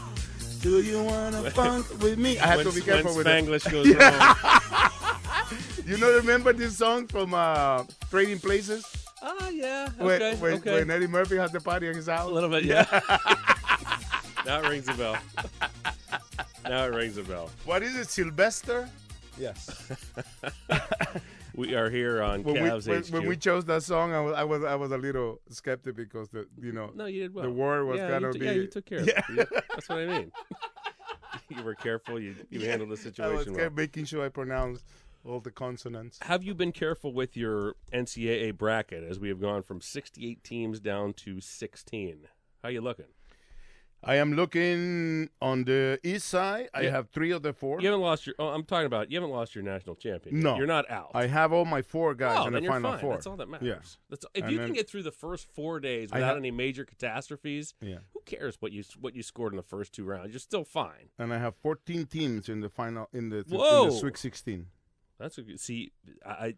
Do 0.62 0.82
you 0.82 1.04
wanna 1.04 1.50
funk 1.60 1.90
with 2.02 2.18
me? 2.20 2.38
I 2.40 2.48
have 2.48 2.58
When- 2.58 2.68
to 2.68 2.74
be 2.74 2.82
careful 2.82 3.16
when 3.16 3.18
with 3.18 3.28
it. 3.28 3.46
Spanglish 3.46 3.72
goes 3.72 3.88
wrong. 3.96 5.58
you 5.88 5.98
know, 5.98 6.12
remember 6.16 6.54
this 6.54 6.78
song 6.78 7.08
from 7.08 7.34
uh, 7.34 7.84
Trading 8.10 8.40
Places? 8.40 8.86
Oh 9.22 9.50
yeah. 9.50 9.90
When, 9.98 10.22
Okay. 10.22 10.36
when, 10.36 10.54
okay. 10.56 10.74
when 10.80 10.92
Eddie 10.92 11.08
Murphy 11.08 11.38
had 11.38 11.52
the 11.52 11.60
party 11.62 11.88
in 11.88 11.96
his 11.96 12.08
house. 12.08 12.30
A 12.30 12.34
little 12.34 12.50
bit, 12.50 12.66
yeah. 12.66 12.86
Now 14.46 14.60
it 14.60 14.70
rings 14.70 14.88
a 14.88 14.94
bell. 14.94 15.18
Now 16.64 16.86
it 16.86 16.94
rings 16.94 17.18
a 17.18 17.24
bell. 17.24 17.50
What 17.66 17.84
is 17.84 17.96
it, 17.96 18.10
Sylvester? 18.10 18.90
Yes. 19.38 19.92
We 21.56 21.76
are 21.76 21.90
here 21.90 22.24
on 22.24 22.44
when 22.44 22.56
we, 22.56 22.62
Cavs 22.62 22.88
when, 22.88 23.04
HQ. 23.04 23.14
when 23.14 23.28
we 23.28 23.38
chose 23.38 23.66
that 23.66 23.84
song, 23.84 24.12
I 24.12 24.20
was, 24.20 24.34
I 24.34 24.44
was 24.44 24.64
I 24.64 24.76
was 24.76 24.92
a 24.92 24.98
little 24.98 25.40
skeptic 25.50 25.96
because 25.96 26.30
the 26.30 26.48
you 26.60 26.72
know 26.72 26.90
no, 26.96 27.06
you 27.06 27.22
did 27.24 27.34
well. 27.36 27.46
the 27.46 27.52
word 27.52 27.86
was 27.86 28.00
yeah, 28.00 28.10
kind 28.10 28.26
of 28.26 28.34
t- 28.34 28.40
be 28.40 28.46
yeah, 28.46 28.52
you 28.54 28.68
took 28.68 28.86
care 28.86 29.00
of 29.00 29.08
Yeah. 29.08 29.22
it. 29.30 29.50
That's 29.70 29.88
what 29.88 30.00
I 30.00 30.06
mean. 30.08 30.32
you 31.50 31.62
were 31.64 31.76
careful. 31.76 32.20
You 32.20 32.36
you 32.50 32.62
handled 32.62 32.90
the 32.90 32.98
situation. 32.98 33.24
I 33.24 33.28
was 33.28 33.46
situation 33.46 33.62
well. 33.62 33.70
making 33.76 34.06
sure 34.06 34.26
I 34.26 34.30
pronounced 34.30 34.84
all 35.24 35.40
the 35.40 35.52
consonants. 35.52 36.18
Have 36.24 36.44
you 36.44 36.56
been 36.56 36.72
careful 36.72 37.14
with 37.14 37.38
your 37.38 37.76
NCAA 37.94 38.58
bracket 38.58 39.04
as 39.04 39.20
we 39.20 39.30
have 39.30 39.40
gone 39.40 39.62
from 39.62 39.80
68 39.80 40.44
teams 40.44 40.80
down 40.80 41.14
to 41.14 41.40
16? 41.40 42.18
How 42.64 42.70
you 42.70 42.82
looking? 42.82 43.06
I 44.06 44.16
am 44.16 44.34
looking 44.34 45.30
on 45.42 45.64
the 45.64 46.00
east 46.04 46.28
side. 46.28 46.70
I 46.74 46.82
Yeah. 46.82 46.92
have 46.92 47.10
three 47.10 47.32
of 47.32 47.42
the 47.42 47.54
four. 47.54 47.80
You 47.80 47.88
haven't 47.88 48.02
lost 48.02 48.26
your. 48.28 48.36
Oh, 48.38 48.48
I'm 48.50 48.64
talking 48.64 48.86
about. 48.86 49.10
You 49.12 49.18
haven't 49.18 49.32
lost 49.32 49.56
your 49.56 49.64
national 49.64 49.96
champion. 49.96 50.42
No, 50.42 50.58
you're 50.58 50.68
not 50.68 50.90
out. 50.90 51.12
I 51.14 51.28
have 51.28 51.54
all 51.54 51.66
my 51.66 51.82
four 51.82 52.14
guys 52.14 52.38
oh, 52.40 52.48
in 52.48 52.54
then 52.54 52.62
the 52.62 52.66
you're 52.66 52.74
final 52.74 52.92
fine. 52.92 53.00
four. 53.00 53.14
That's 53.14 53.28
all 53.28 53.38
that 53.38 53.48
matters. 53.50 53.68
Yeah. 53.68 53.76
That's 54.10 54.26
if 54.34 54.44
And 54.44 54.52
you 54.52 54.58
then- 54.58 54.68
can 54.68 54.76
get 54.76 54.90
through 54.90 55.04
the 55.04 55.12
first 55.12 55.48
four 55.54 55.80
days 55.80 56.12
I 56.12 56.16
without 56.18 56.32
ha- 56.32 56.38
any 56.38 56.52
major 56.52 56.84
catastrophes. 56.86 57.74
Yeah. 57.82 58.00
Who 58.14 58.22
cares 58.26 58.58
what 58.60 58.72
you 58.72 58.84
what 59.00 59.16
you 59.16 59.24
scored 59.24 59.54
in 59.54 59.58
the 59.58 59.64
first 59.64 59.94
two 59.94 60.04
rounds? 60.04 60.32
You're 60.32 60.40
still 60.40 60.66
fine. 60.66 61.10
and 61.18 61.34
I 61.34 61.38
have 61.38 61.56
14 61.56 62.06
teams 62.06 62.50
in 62.50 62.60
the 62.62 62.70
final 62.70 63.10
in 63.14 63.30
the, 63.30 63.38
in 63.38 63.44
Whoa. 63.58 63.86
the 63.86 63.92
Sweet 63.92 64.18
16. 64.18 64.68
That's 65.20 65.38
a 65.38 65.44
good. 65.44 65.60
See, 65.60 65.92
I, 66.26 66.30
I 66.32 66.56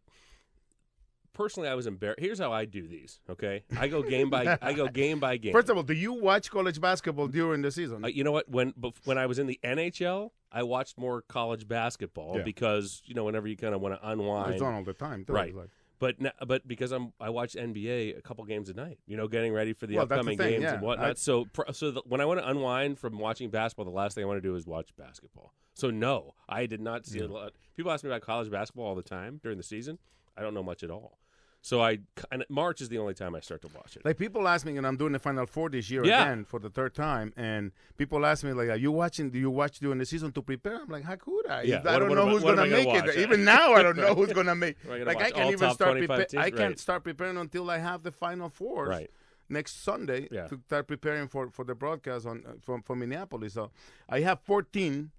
personally 1.36 1.70
I 1.70 1.76
was 1.76 1.86
embarrassed. 1.86 2.20
Here's 2.20 2.40
how 2.40 2.52
I 2.52 2.66
do 2.66 2.88
these. 2.88 3.20
Okay, 3.30 3.64
I 3.78 3.88
go 3.88 4.02
game 4.02 4.32
by 4.32 4.58
I 4.62 4.74
go 4.74 4.88
game 4.88 5.20
by 5.20 5.38
game. 5.38 5.54
First 5.54 5.70
of 5.70 5.78
all, 5.78 5.84
do 5.84 5.94
you 5.94 6.14
watch 6.14 6.50
college 6.50 6.82
basketball 6.82 7.28
during 7.28 7.62
the 7.62 7.72
season? 7.72 8.04
Uh, 8.04 8.08
you 8.08 8.24
know 8.24 8.32
what? 8.32 8.50
When 8.50 8.74
when 9.04 9.20
I 9.20 9.28
was 9.28 9.38
in 9.38 9.46
the 9.46 9.60
NHL, 9.64 10.32
I 10.52 10.64
watched 10.64 10.98
more 10.98 11.22
college 11.22 11.68
basketball 11.68 12.38
Yeah. 12.38 12.44
because 12.44 13.04
you 13.06 13.14
know 13.14 13.24
whenever 13.26 13.48
you 13.48 13.56
kind 13.58 13.76
of 13.76 13.82
want 13.82 13.94
to 14.02 14.10
unwind, 14.10 14.54
it's 14.54 14.62
on 14.64 14.74
all 14.74 14.84
the 14.84 14.94
time. 14.94 15.26
too. 15.26 15.34
right? 15.34 15.54
Like- 15.56 15.70
But 15.98 16.16
n- 16.20 16.32
but 16.48 16.68
because 16.68 16.92
I'm 16.92 17.14
I 17.22 17.30
watch 17.30 17.54
NBA 17.56 18.18
a 18.18 18.22
couple 18.22 18.44
games 18.46 18.68
a 18.70 18.74
night, 18.74 19.00
you 19.08 19.16
know, 19.16 19.28
getting 19.28 19.54
ready 19.54 19.72
for 19.74 19.88
the 19.88 19.96
Well, 19.96 20.06
that's 20.06 20.18
the 20.18 20.20
upcoming 20.22 20.38
thing, 20.38 20.50
games 20.54 20.64
yeah. 20.64 20.74
and 20.74 20.82
whatnot. 20.82 21.10
I- 21.12 21.14
so 21.14 21.46
so 21.72 21.92
the, 21.92 22.02
when 22.06 22.20
I 22.22 22.26
want 22.26 22.40
to 22.42 22.50
unwind 22.50 23.00
from 23.00 23.18
watching 23.20 23.50
basketball, 23.50 23.86
the 23.86 23.92
last 23.92 24.16
thing 24.16 24.24
I 24.24 24.28
want 24.28 24.38
to 24.44 24.48
do 24.50 24.56
is 24.56 24.66
watch 24.68 24.90
basketball. 24.98 25.54
So 25.74 25.90
no, 25.92 26.36
I 26.48 26.66
did 26.68 26.80
not 26.82 27.06
see 27.06 27.20
a 27.20 27.28
lot. 27.28 27.52
People 27.76 27.92
ask 27.92 28.04
me 28.04 28.10
about 28.10 28.22
college 28.22 28.50
basketball 28.50 28.86
all 28.86 28.96
the 28.96 29.02
time 29.04 29.40
during 29.44 29.58
the 29.58 29.64
season. 29.64 29.98
I 30.38 30.42
don't 30.42 30.54
know 30.54 30.64
much 30.64 30.84
at 30.84 30.90
all. 30.92 31.18
So 31.66 31.82
I 31.82 31.98
and 32.32 32.46
March 32.48 32.80
is 32.80 32.90
the 32.90 33.00
only 33.00 33.16
time 33.16 33.34
I 33.34 33.40
start 33.40 33.64
to 33.64 33.70
watch 33.74 33.96
it. 33.96 34.06
Like 34.06 34.18
people 34.20 34.48
ask 34.48 34.68
me, 34.68 34.78
and 34.78 34.86
I'm 34.86 34.98
doing 34.98 35.14
the 35.14 35.18
Final 35.28 35.48
Four 35.48 35.72
this 35.72 35.90
year 35.90 36.06
Yeah. 36.06 36.22
again 36.22 36.46
for 36.46 36.60
the 36.60 36.70
third 36.70 36.94
time, 36.94 37.34
and 37.36 37.72
people 37.98 38.24
ask 38.24 38.44
me 38.44 38.54
like, 38.54 38.70
"Are 38.70 38.76
you 38.76 38.92
watching? 38.92 39.32
Do 39.32 39.40
you 39.40 39.50
watch 39.50 39.80
during 39.80 39.98
the 39.98 40.06
season 40.06 40.32
to 40.34 40.44
prepare?" 40.44 40.80
I'm 40.84 40.90
like, 40.90 41.06
"How 41.06 41.16
could 41.16 41.48
I? 41.48 41.64
Yeah, 41.64 41.78
I 41.78 41.94
what- 41.94 42.00
don't 42.00 42.10
what 42.10 42.16
know 42.18 42.26
am 42.28 42.30
who's 42.34 42.44
gonna 42.44 42.56
gonna 42.58 42.70
make 42.70 42.94
it. 43.06 43.18
Even 43.18 43.44
now, 43.44 43.74
I 43.74 43.82
don't 43.82 43.98
know 44.06 44.14
who's 44.14 44.32
gonna 44.32 44.54
make. 44.54 44.76
Gonna 44.86 45.06
like 45.06 45.18
I 45.24 45.32
can't 45.32 45.52
even 45.54 45.72
start 45.74 45.90
25 45.94 46.08
preparing. 46.08 46.28
teams? 46.28 46.44
I 46.44 46.50
can't 46.52 46.70
Right. 46.74 46.80
start 46.80 47.04
preparing 47.04 47.38
until 47.38 47.72
I 47.72 47.80
have 47.80 48.04
the 48.04 48.12
Final 48.12 48.50
Four 48.50 48.86
Right. 48.86 49.10
next 49.50 49.82
Sunday 49.84 50.28
Yeah. 50.30 50.46
to 50.50 50.60
start 50.68 50.88
preparing 50.88 51.28
for 51.28 51.50
for 51.50 51.66
the 51.66 51.74
broadcast 51.74 52.28
on 52.28 52.60
from 52.62 52.84
from 52.84 53.00
Minneapolis. 53.00 53.54
So 53.54 53.72
I 54.08 54.20
have 54.20 54.40
14 54.42 55.10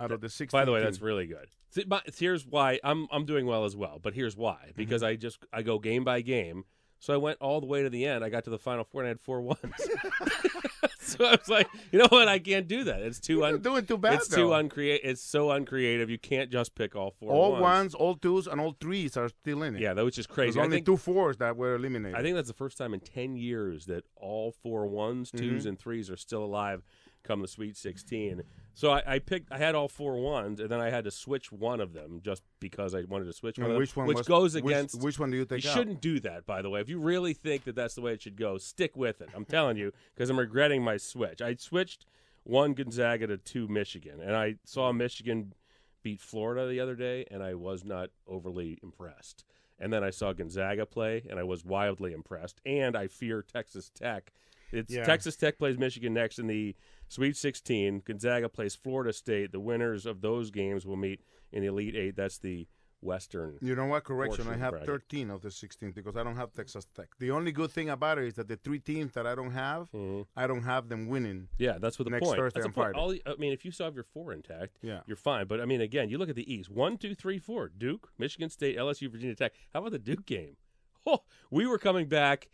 out 0.00 0.12
of 0.12 0.20
the 0.20 0.28
16. 0.28 0.58
By 0.58 0.64
the 0.64 0.72
way, 0.72 0.80
that's 0.82 1.00
really 1.00 1.26
good. 1.26 1.48
See, 1.70 1.84
but 1.84 2.02
here's 2.18 2.46
why 2.46 2.78
I'm 2.84 3.06
I'm 3.10 3.24
doing 3.26 3.46
well 3.46 3.64
as 3.64 3.76
well. 3.76 3.98
But 4.02 4.14
here's 4.14 4.36
why 4.36 4.56
Mm-hmm. 4.68 4.72
because 4.76 5.02
I 5.02 5.16
just 5.16 5.38
I 5.52 5.62
go 5.62 5.78
game 5.78 6.04
by 6.04 6.20
game. 6.20 6.64
So 6.98 7.12
I 7.12 7.18
went 7.18 7.38
all 7.42 7.60
the 7.60 7.66
way 7.66 7.82
to 7.82 7.90
the 7.90 8.06
end. 8.06 8.24
I 8.24 8.30
got 8.30 8.44
to 8.44 8.50
the 8.50 8.58
final 8.58 8.82
four 8.84 9.02
and 9.02 9.06
I 9.06 9.10
had 9.10 9.20
four 9.20 9.42
ones. 9.42 9.58
so 11.00 11.24
I 11.26 11.32
was 11.32 11.48
like, 11.48 11.68
you 11.92 11.98
know 11.98 12.06
what? 12.08 12.26
I 12.26 12.38
can't 12.38 12.66
do 12.66 12.84
that. 12.84 13.00
It's 13.02 13.20
too 13.20 13.34
You're 13.38 13.44
un- 13.46 13.60
doing 13.60 13.84
too 13.84 13.98
bad, 13.98 14.14
It's 14.14 14.28
too 14.28 14.48
though. 14.48 14.54
uncreative. 14.54 15.08
It's 15.10 15.22
so 15.22 15.50
uncreative. 15.50 16.08
You 16.10 16.18
can't 16.18 16.50
just 16.50 16.74
pick 16.74 16.96
all 16.96 17.10
four. 17.20 17.30
all 17.32 17.52
ones. 17.52 17.62
ones, 17.62 17.94
all 17.94 18.14
twos, 18.16 18.46
and 18.46 18.60
all 18.60 18.74
threes 18.80 19.16
are 19.16 19.28
still 19.28 19.62
in 19.62 19.76
it. 19.76 19.82
Yeah, 19.82 19.92
that 19.94 20.04
was 20.04 20.14
just 20.14 20.28
crazy. 20.30 20.52
There's 20.52 20.62
I 20.62 20.64
only 20.64 20.76
think- 20.78 20.86
two 20.86 20.96
fours 20.96 21.36
that 21.36 21.56
were 21.56 21.74
eliminated. 21.74 22.18
I 22.18 22.22
think 22.22 22.34
that's 22.34 22.48
the 22.48 22.54
first 22.54 22.78
time 22.78 22.94
in 22.94 23.00
10 23.00 23.36
years 23.36 23.86
that 23.86 24.04
all 24.16 24.52
four 24.62 24.86
ones, 24.86 25.30
2s 25.30 25.62
Mhm. 25.64 25.66
and 25.66 25.78
threes 25.78 26.10
are 26.10 26.16
still 26.16 26.44
alive 26.44 26.82
come 27.26 27.40
the 27.42 27.48
Sweet 27.48 27.76
16. 27.76 28.42
So 28.74 28.90
I, 28.90 29.02
I 29.14 29.18
picked, 29.20 29.50
I 29.50 29.56
had 29.58 29.74
all 29.74 29.88
four 29.88 30.16
ones, 30.20 30.60
and 30.60 30.68
then 30.70 30.80
I 30.80 30.90
had 30.90 31.04
to 31.04 31.10
switch 31.10 31.50
one 31.50 31.80
of 31.80 31.92
them 31.94 32.20
just 32.22 32.42
because 32.60 32.94
I 32.94 33.02
wanted 33.08 33.24
to 33.24 33.32
switch 33.32 33.56
And 33.56 33.64
one 33.64 33.70
of 33.70 33.74
them, 33.74 33.80
which 33.80 33.96
one 33.96 34.06
which 34.06 34.18
was- 34.18 34.26
goes 34.28 34.54
against. 34.54 35.00
which 35.02 35.18
one 35.18 35.30
do 35.30 35.36
you 35.38 35.44
take 35.46 35.64
You 35.64 35.70
out? 35.70 35.76
shouldn't 35.76 36.00
do 36.02 36.20
that, 36.20 36.44
by 36.46 36.60
the 36.62 36.68
way. 36.70 36.80
If 36.80 36.88
you 36.90 36.98
really 36.98 37.32
think 37.32 37.64
that 37.64 37.74
that's 37.74 37.94
the 37.94 38.02
way 38.02 38.12
it 38.12 38.20
should 38.22 38.36
go, 38.36 38.58
stick 38.58 38.96
with 38.96 39.20
it. 39.22 39.30
I'm 39.34 39.44
telling 39.46 39.76
you, 39.78 39.92
because 40.14 40.28
I'm 40.30 40.38
regretting 40.38 40.82
my 40.82 40.98
switch. 40.98 41.40
I 41.40 41.54
switched 41.56 42.04
one 42.44 42.74
Gonzaga 42.74 43.26
to 43.28 43.38
two 43.38 43.66
Michigan, 43.66 44.20
and 44.20 44.36
I 44.36 44.56
saw 44.64 44.92
Michigan 44.92 45.54
beat 46.02 46.20
Florida 46.20 46.68
the 46.68 46.78
other 46.78 46.94
day, 46.94 47.24
and 47.30 47.42
I 47.42 47.54
was 47.54 47.82
not 47.84 48.10
overly 48.28 48.78
impressed. 48.82 49.44
And 49.80 49.92
then 49.92 50.04
I 50.04 50.10
saw 50.10 50.32
Gonzaga 50.32 50.86
play, 50.86 51.24
and 51.28 51.38
I 51.38 51.42
was 51.42 51.64
wildly 51.64 52.12
impressed. 52.12 52.60
And 52.64 52.96
I 52.96 53.08
fear 53.08 53.42
Texas 53.42 53.90
Tech. 53.94 54.32
It's 54.72 54.92
Yeah. 54.92 55.04
Texas 55.04 55.36
Tech 55.36 55.58
plays 55.58 55.76
Michigan 55.78 56.14
next 56.14 56.38
in 56.38 56.46
the 56.46 56.74
Sweet 57.08 57.36
16. 57.36 58.02
Gonzaga 58.04 58.48
plays 58.48 58.74
Florida 58.74 59.12
State. 59.12 59.52
The 59.52 59.60
winners 59.60 60.06
of 60.06 60.20
those 60.20 60.50
games 60.50 60.84
will 60.86 60.96
meet 60.96 61.20
in 61.52 61.62
the 61.62 61.68
Elite 61.68 61.94
Eight. 61.94 62.16
That's 62.16 62.38
the 62.38 62.66
Western. 63.02 63.58
You 63.60 63.76
know 63.76 63.84
what? 63.84 64.04
Correction. 64.04 64.48
I 64.48 64.56
have 64.56 64.72
bracket. 64.72 64.88
13 64.88 65.30
of 65.30 65.42
the 65.42 65.50
16 65.50 65.92
because 65.92 66.16
I 66.16 66.24
don't 66.24 66.36
have 66.36 66.52
Texas 66.52 66.86
Tech. 66.96 67.08
The 67.20 67.30
only 67.30 67.52
good 67.52 67.70
thing 67.70 67.90
about 67.90 68.18
it 68.18 68.24
is 68.24 68.34
that 68.34 68.48
the 68.48 68.56
three 68.56 68.78
teams 68.80 69.12
that 69.12 69.26
I 69.26 69.34
don't 69.34 69.52
have, 69.52 69.88
I 70.36 70.46
don't 70.46 70.62
have 70.62 70.88
them 70.88 71.06
winning. 71.06 71.34
Mm-hmm. 71.36 71.62
Yeah, 71.62 71.78
that's 71.78 71.98
what 71.98 72.04
the 72.06 72.10
next 72.10 72.24
point. 72.26 72.38
Thursday 72.38 72.60
that's 72.60 72.66
and. 72.66 72.74
Friday. 72.74 72.98
All, 72.98 73.14
I 73.26 73.36
mean, 73.38 73.52
if 73.52 73.64
you 73.64 73.70
still 73.70 73.86
have 73.86 73.94
your 73.94 74.04
four 74.12 74.32
intact, 74.32 74.78
Yeah. 74.82 75.00
you're 75.06 75.16
fine. 75.16 75.46
But 75.46 75.60
I 75.60 75.66
mean, 75.66 75.80
again, 75.80 76.08
you 76.08 76.18
look 76.18 76.30
at 76.30 76.36
the 76.36 76.52
East: 76.52 76.70
one, 76.70 76.96
two, 76.96 77.14
three, 77.14 77.38
four. 77.38 77.68
Duke, 77.68 78.10
Michigan 78.18 78.50
State, 78.50 78.76
LSU, 78.76 79.10
Virginia 79.10 79.34
Tech. 79.36 79.52
How 79.72 79.80
about 79.80 79.92
the 79.92 79.98
Duke 79.98 80.26
game? 80.26 80.56
Oh, 81.08 81.22
we 81.52 81.68
were 81.68 81.78
coming 81.78 82.08
back. 82.08 82.48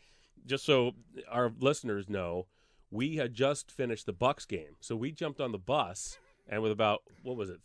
Just 0.45 0.67
so 0.67 0.93
our 1.31 1.51
listeners 1.59 2.11
know, 2.11 2.49
we 2.93 3.17
had 3.17 3.33
just 3.35 3.73
finished 3.73 4.05
the 4.07 4.13
Bucks 4.13 4.45
game, 4.45 4.77
so 4.79 4.95
we 4.95 5.11
jumped 5.11 5.41
on 5.41 5.51
the 5.51 5.59
bus, 5.59 6.19
and 6.47 6.63
with 6.63 6.71
about 6.71 7.03
what 7.23 7.37
was 7.37 7.49
it, 7.51 7.59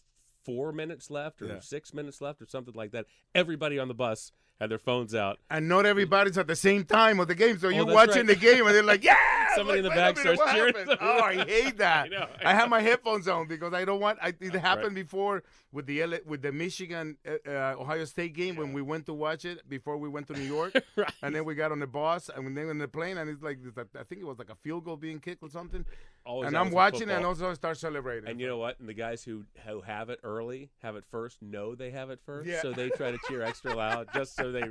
four 0.45 0.71
minutes 0.71 1.11
left 1.11 1.41
or 1.41 1.47
Yeah. 1.47 1.59
six 1.59 1.93
minutes 1.93 2.21
left 2.21 2.41
or 2.41 2.45
something 2.47 2.73
like 2.73 2.91
that, 2.91 3.05
everybody 3.35 3.77
on 3.77 3.89
the 3.89 3.93
bus 3.93 4.31
had 4.59 4.69
their 4.71 4.77
phones 4.79 5.13
out. 5.13 5.39
And 5.49 5.67
not 5.69 5.85
everybody's 5.85 6.37
at 6.37 6.47
the 6.47 6.55
same 6.55 6.83
time 6.83 7.19
of 7.19 7.27
the 7.27 7.35
game, 7.35 7.59
so 7.59 7.67
Oh, 7.67 7.71
you're 7.71 7.85
watching 7.85 8.25
right. 8.25 8.27
the 8.27 8.35
game 8.35 8.65
and 8.65 8.73
they're 8.75 8.83
like, 8.83 9.03
"Yeah, 9.11 9.15
somebody 9.55 9.79
in 9.79 9.83
the 9.83 9.89
back 9.91 10.17
starts 10.17 10.41
cheering. 10.51 10.73
Oh, 10.99 11.19
I 11.21 11.35
hate 11.45 11.77
that. 11.77 12.05
I 12.05 12.07
know, 12.09 12.27
I, 12.43 12.51
I 12.51 12.53
have 12.53 12.69
my 12.69 12.81
headphones 12.81 13.27
on 13.27 13.47
because 13.47 13.73
I 13.73 13.85
don't 13.85 13.99
want. 13.99 14.17
I, 14.21 14.33
it 14.39 14.53
happened 14.55 14.87
Right. 14.95 14.95
before 15.05 15.43
with 15.71 15.85
the 15.85 16.01
L- 16.01 16.19
with 16.25 16.41
the 16.41 16.51
Michigan 16.51 17.17
uh, 17.27 17.49
uh, 17.49 17.75
Ohio 17.77 18.05
State 18.05 18.33
game 18.33 18.55
when 18.55 18.73
we 18.73 18.81
went 18.81 19.05
to 19.07 19.13
watch 19.13 19.45
it 19.45 19.67
before 19.69 19.97
we 19.97 20.09
went 20.09 20.27
to 20.27 20.33
New 20.33 20.41
York, 20.45 20.73
and 21.21 21.35
then 21.35 21.45
we 21.45 21.53
got 21.55 21.71
on 21.71 21.79
the 21.79 21.87
bus 21.87 22.29
and 22.35 22.55
then 22.57 22.69
in 22.69 22.77
the 22.77 22.87
plane 22.87 23.17
and 23.17 23.29
it's 23.29 23.43
like 23.43 23.59
I 23.99 24.03
think 24.03 24.21
it 24.21 24.25
was 24.25 24.39
like 24.39 24.49
a 24.49 24.55
field 24.55 24.85
goal 24.85 24.97
being 24.97 25.19
kicked 25.19 25.43
or 25.43 25.49
something, 25.49 25.85
Always 26.25 26.47
and 26.47 26.57
I'm 26.57 26.71
watching 26.71 27.09
and 27.09 27.25
also 27.25 27.49
I 27.51 27.53
start 27.53 27.77
celebrating. 27.77 28.29
And 28.29 28.39
you 28.39 28.47
know 28.47 28.57
what? 28.57 28.79
And 28.79 28.87
the 28.89 28.93
guys 28.93 29.23
who 29.23 29.43
who 29.67 29.81
have 29.81 30.09
it 30.09 30.19
early, 30.23 30.69
have 30.81 30.95
it 30.95 31.03
first, 31.11 31.41
know 31.41 31.75
they 31.75 31.91
have 31.91 32.09
it 32.09 32.19
first, 32.25 32.47
Yeah. 32.49 32.61
so 32.61 32.71
they 32.71 32.89
try 32.89 33.11
to 33.11 33.19
cheer 33.27 33.41
extra 33.43 33.75
loud 33.75 34.07
just 34.13 34.35
so 34.35 34.46
they 34.51 34.63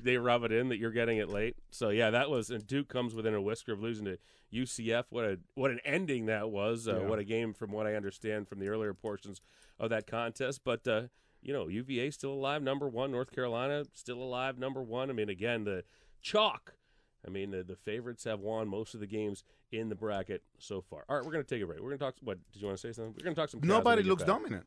they 0.00 0.16
rub 0.16 0.44
it 0.44 0.52
in 0.52 0.68
that 0.68 0.78
you're 0.78 0.90
getting 0.90 1.18
it 1.18 1.28
late. 1.28 1.56
So 1.70 1.90
yeah, 1.90 2.10
that 2.10 2.30
was 2.30 2.50
and 2.50 2.66
Duke 2.66 2.88
comes 2.88 3.14
within 3.14 3.34
a 3.34 3.40
whisker 3.42 3.72
of 3.72 3.80
losing 3.82 4.04
to 4.06 4.18
UCF. 4.52 5.04
What 5.10 5.24
a 5.24 5.38
what 5.54 5.70
an 5.70 5.80
ending 5.84 6.26
that 6.26 6.50
was. 6.50 6.86
Uh, 6.88 7.00
Yeah. 7.00 7.06
What 7.08 7.18
a 7.18 7.24
game 7.24 7.52
from 7.52 7.72
what 7.72 7.86
I 7.86 7.94
understand 7.94 8.48
from 8.48 8.58
the 8.60 8.68
earlier 8.68 8.94
portions 8.94 9.40
of 9.78 9.90
that 9.90 10.06
contest. 10.06 10.60
But 10.64 10.86
uh, 10.86 11.02
you 11.42 11.52
know, 11.52 11.68
UVA 11.68 12.10
still 12.10 12.32
alive, 12.32 12.62
number 12.62 12.88
one. 12.88 13.10
North 13.10 13.30
Carolina 13.30 13.84
still 13.92 14.22
alive, 14.22 14.58
number 14.58 14.82
one. 14.82 15.10
I 15.10 15.12
mean, 15.12 15.28
again, 15.28 15.64
the 15.64 15.84
chalk. 16.22 16.74
I 17.26 17.30
mean, 17.30 17.52
the, 17.52 17.62
the 17.64 17.76
favorites 17.76 18.24
have 18.24 18.40
won 18.40 18.68
most 18.68 18.92
of 18.94 19.00
the 19.00 19.06
games 19.06 19.44
in 19.72 19.88
the 19.88 19.94
bracket 19.94 20.42
so 20.58 20.82
far. 20.82 21.04
All 21.08 21.16
right, 21.16 21.24
we're 21.24 21.32
going 21.32 21.42
to 21.44 21.48
take 21.54 21.62
a 21.62 21.66
break. 21.66 21.80
We're 21.80 21.88
going 21.88 21.98
to 21.98 22.04
talk. 22.04 22.14
What 22.22 22.38
did 22.52 22.60
you 22.60 22.66
want 22.66 22.78
to 22.78 22.86
say? 22.86 22.92
Something? 22.92 23.14
We're 23.18 23.24
going 23.24 23.34
to 23.34 23.40
talk 23.40 23.48
some. 23.50 23.60
Nobody 23.62 24.02
looks 24.02 24.24
dominant. 24.24 24.66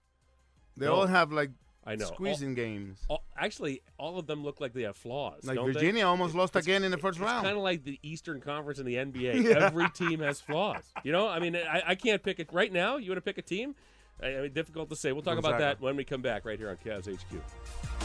They 0.76 0.86
No. 0.88 0.94
all 0.96 1.08
have 1.08 1.32
like 1.32 1.52
I 1.88 1.96
know. 1.96 2.06
squeezing 2.06 2.50
All- 2.50 2.56
games. 2.56 3.00
all- 3.08 3.24
actually, 3.38 3.82
all 3.98 4.20
of 4.20 4.28
them 4.28 4.44
look 4.44 4.60
like 4.62 4.74
they 4.74 4.84
have 4.84 4.98
flaws. 4.98 5.46
Like 5.46 5.56
don't 5.56 5.68
they? 5.68 5.74
Virginia 5.74 6.06
almost 6.06 6.36
lost 6.36 6.56
again 6.56 6.84
in 6.84 6.92
the 6.92 6.98
first 6.98 7.18
it's 7.18 7.26
round. 7.26 7.46
kind 7.46 7.56
of 7.58 7.64
like 7.64 7.84
the 7.86 7.98
Eastern 8.04 8.42
Conference 8.42 8.80
in 8.80 8.86
the 8.86 8.96
NBA. 8.96 9.44
Yeah. 9.48 9.66
Every 9.68 9.90
team 9.90 10.20
has 10.20 10.42
flaws. 10.42 10.84
You 11.04 11.12
know, 11.14 11.28
I 11.28 11.40
mean, 11.40 11.56
I, 11.56 11.82
I 11.88 11.96
can't 11.96 12.22
pick 12.22 12.40
it 12.40 12.52
right 12.52 12.72
now. 12.72 12.98
You 12.98 13.10
want 13.12 13.18
to 13.18 13.22
pick 13.22 13.38
a 13.38 13.42
team? 13.42 13.74
I, 14.22 14.28
I 14.38 14.42
mean, 14.42 14.54
difficult 14.54 14.90
to 14.90 14.96
say. 14.96 15.12
We'll 15.14 15.22
talk 15.22 15.38
about 15.38 15.60
that 15.60 15.80
when 15.80 15.96
we 15.96 16.04
come 16.04 16.22
back 16.22 16.44
right 16.46 16.60
here 16.60 16.70
on 16.70 16.76
Cavs 16.78 17.06
HQ. 17.08 17.97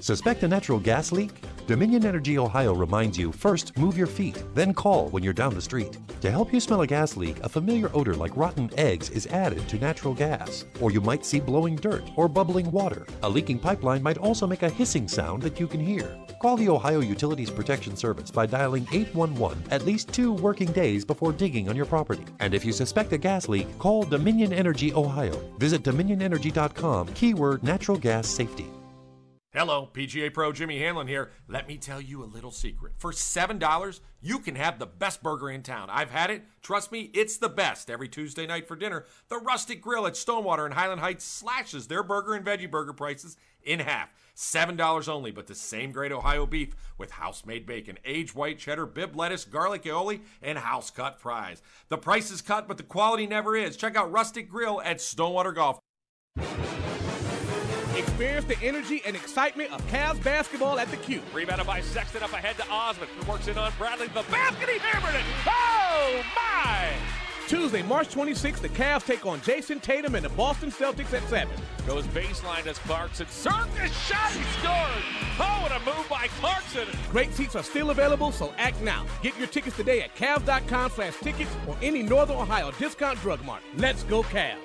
Suspect 0.00 0.42
a 0.42 0.48
natural 0.48 0.80
gas 0.80 1.12
leak? 1.12 1.30
Dominion 1.66 2.06
Energy 2.06 2.38
Ohio 2.38 2.74
reminds 2.74 3.18
you 3.18 3.30
first 3.30 3.76
move 3.76 3.96
your 3.96 4.06
feet, 4.06 4.42
then 4.54 4.72
call 4.72 5.08
when 5.10 5.22
you're 5.22 5.34
down 5.34 5.54
the 5.54 5.60
street. 5.60 5.98
To 6.22 6.30
help 6.30 6.52
you 6.52 6.58
smell 6.58 6.80
a 6.80 6.86
gas 6.86 7.18
leak, 7.18 7.38
a 7.40 7.48
familiar 7.48 7.90
odor 7.94 8.14
like 8.14 8.36
rotten 8.36 8.70
eggs 8.78 9.10
is 9.10 9.26
added 9.26 9.68
to 9.68 9.78
natural 9.78 10.14
gas. 10.14 10.64
Or 10.80 10.90
you 10.90 11.02
might 11.02 11.24
see 11.24 11.38
blowing 11.38 11.76
dirt 11.76 12.02
or 12.16 12.28
bubbling 12.28 12.70
water. 12.70 13.06
A 13.22 13.28
leaking 13.28 13.58
pipeline 13.58 14.02
might 14.02 14.18
also 14.18 14.46
make 14.46 14.62
a 14.62 14.70
hissing 14.70 15.06
sound 15.06 15.42
that 15.42 15.60
you 15.60 15.68
can 15.68 15.80
hear. 15.80 16.18
Call 16.40 16.56
the 16.56 16.70
Ohio 16.70 17.00
Utilities 17.00 17.50
Protection 17.50 17.94
Service 17.94 18.30
by 18.30 18.46
dialing 18.46 18.88
811 18.90 19.62
at 19.70 19.84
least 19.84 20.12
two 20.12 20.32
working 20.32 20.72
days 20.72 21.04
before 21.04 21.32
digging 21.32 21.68
on 21.68 21.76
your 21.76 21.86
property. 21.86 22.24
And 22.40 22.54
if 22.54 22.64
you 22.64 22.72
suspect 22.72 23.12
a 23.12 23.18
gas 23.18 23.48
leak, 23.48 23.78
call 23.78 24.04
Dominion 24.04 24.54
Energy 24.54 24.94
Ohio. 24.94 25.38
Visit 25.58 25.82
dominionenergy.com, 25.82 27.08
keyword 27.08 27.62
natural 27.62 27.98
gas 27.98 28.26
safety. 28.26 28.66
Hello, 29.52 29.90
PGA 29.92 30.32
Pro 30.32 30.52
Jimmy 30.52 30.78
Hanlon 30.78 31.08
here. 31.08 31.32
Let 31.48 31.66
me 31.66 31.76
tell 31.76 32.00
you 32.00 32.22
a 32.22 32.24
little 32.24 32.52
secret. 32.52 32.92
For 32.98 33.10
$7, 33.10 34.00
you 34.22 34.38
can 34.38 34.54
have 34.54 34.78
the 34.78 34.86
best 34.86 35.24
burger 35.24 35.50
in 35.50 35.64
town. 35.64 35.88
I've 35.90 36.12
had 36.12 36.30
it. 36.30 36.44
Trust 36.62 36.92
me, 36.92 37.10
it's 37.14 37.36
the 37.36 37.48
best. 37.48 37.90
Every 37.90 38.08
Tuesday 38.08 38.46
night 38.46 38.68
for 38.68 38.76
dinner, 38.76 39.06
the 39.28 39.38
Rustic 39.38 39.82
Grill 39.82 40.06
at 40.06 40.16
Stonewater 40.16 40.66
in 40.66 40.72
Highland 40.72 41.00
Heights 41.00 41.24
slashes 41.24 41.88
their 41.88 42.04
burger 42.04 42.34
and 42.34 42.46
veggie 42.46 42.70
burger 42.70 42.92
prices 42.92 43.36
in 43.64 43.80
half. 43.80 44.10
$7 44.36 45.08
only, 45.08 45.32
but 45.32 45.48
the 45.48 45.56
same 45.56 45.90
great 45.90 46.12
Ohio 46.12 46.46
beef 46.46 46.76
with 46.96 47.10
house 47.10 47.44
made 47.44 47.66
bacon, 47.66 47.98
aged 48.04 48.36
white 48.36 48.60
cheddar, 48.60 48.86
bib 48.86 49.16
lettuce, 49.16 49.44
garlic 49.44 49.82
aioli, 49.82 50.20
and 50.42 50.58
house 50.58 50.92
cut 50.92 51.18
fries. 51.18 51.60
The 51.88 51.98
price 51.98 52.30
is 52.30 52.40
cut, 52.40 52.68
but 52.68 52.76
the 52.76 52.84
quality 52.84 53.26
never 53.26 53.56
is. 53.56 53.76
Check 53.76 53.96
out 53.96 54.12
Rustic 54.12 54.48
Grill 54.48 54.80
at 54.80 55.00
Stonewater 55.00 55.50
Golf. 55.50 55.80
Experience 58.00 58.46
the 58.46 58.56
energy 58.62 59.02
and 59.04 59.14
excitement 59.14 59.70
of 59.72 59.86
Cavs 59.88 60.22
basketball 60.24 60.78
at 60.78 60.90
the 60.90 60.96
Q. 60.96 61.20
Rebounded 61.34 61.66
by 61.66 61.82
Sexton 61.82 62.22
up 62.22 62.32
ahead 62.32 62.56
to 62.56 62.66
Osman. 62.70 63.08
Who 63.18 63.30
works 63.30 63.46
in 63.46 63.58
on 63.58 63.70
Bradley. 63.76 64.06
The 64.06 64.24
basket, 64.30 64.70
he 64.70 64.78
hammered 64.78 65.14
it. 65.14 65.22
Oh, 65.46 66.22
my! 66.34 66.88
Tuesday, 67.46 67.82
March 67.82 68.08
26th, 68.08 68.60
the 68.60 68.70
Cavs 68.70 69.04
take 69.04 69.26
on 69.26 69.40
Jayson 69.42 69.80
Tatum 69.80 70.14
and 70.14 70.24
the 70.24 70.30
Boston 70.30 70.70
Celtics 70.70 71.12
at 71.12 71.28
7. 71.28 71.54
Goes 71.86 72.06
baseline 72.06 72.66
as 72.66 72.78
Clarkson. 72.78 73.26
Circus 73.26 73.94
shot, 74.06 74.30
he 74.30 74.44
scored. 74.60 75.04
Oh, 75.38 75.68
and 75.70 75.82
a 75.82 75.84
move 75.84 76.08
by 76.08 76.28
Clarkson. 76.38 76.88
Great 77.10 77.34
seats 77.34 77.54
are 77.54 77.62
still 77.62 77.90
available, 77.90 78.32
so 78.32 78.54
act 78.56 78.80
now. 78.80 79.04
Get 79.22 79.36
your 79.36 79.48
tickets 79.48 79.76
today 79.76 80.00
at 80.00 80.16
Cavs.com 80.16 80.92
slash 80.92 81.16
tickets 81.16 81.50
or 81.68 81.76
any 81.82 82.02
Northern 82.02 82.36
Ohio 82.36 82.70
discount 82.78 83.20
drug 83.20 83.44
mart. 83.44 83.62
Let's 83.76 84.04
go 84.04 84.22
Cavs. 84.22 84.56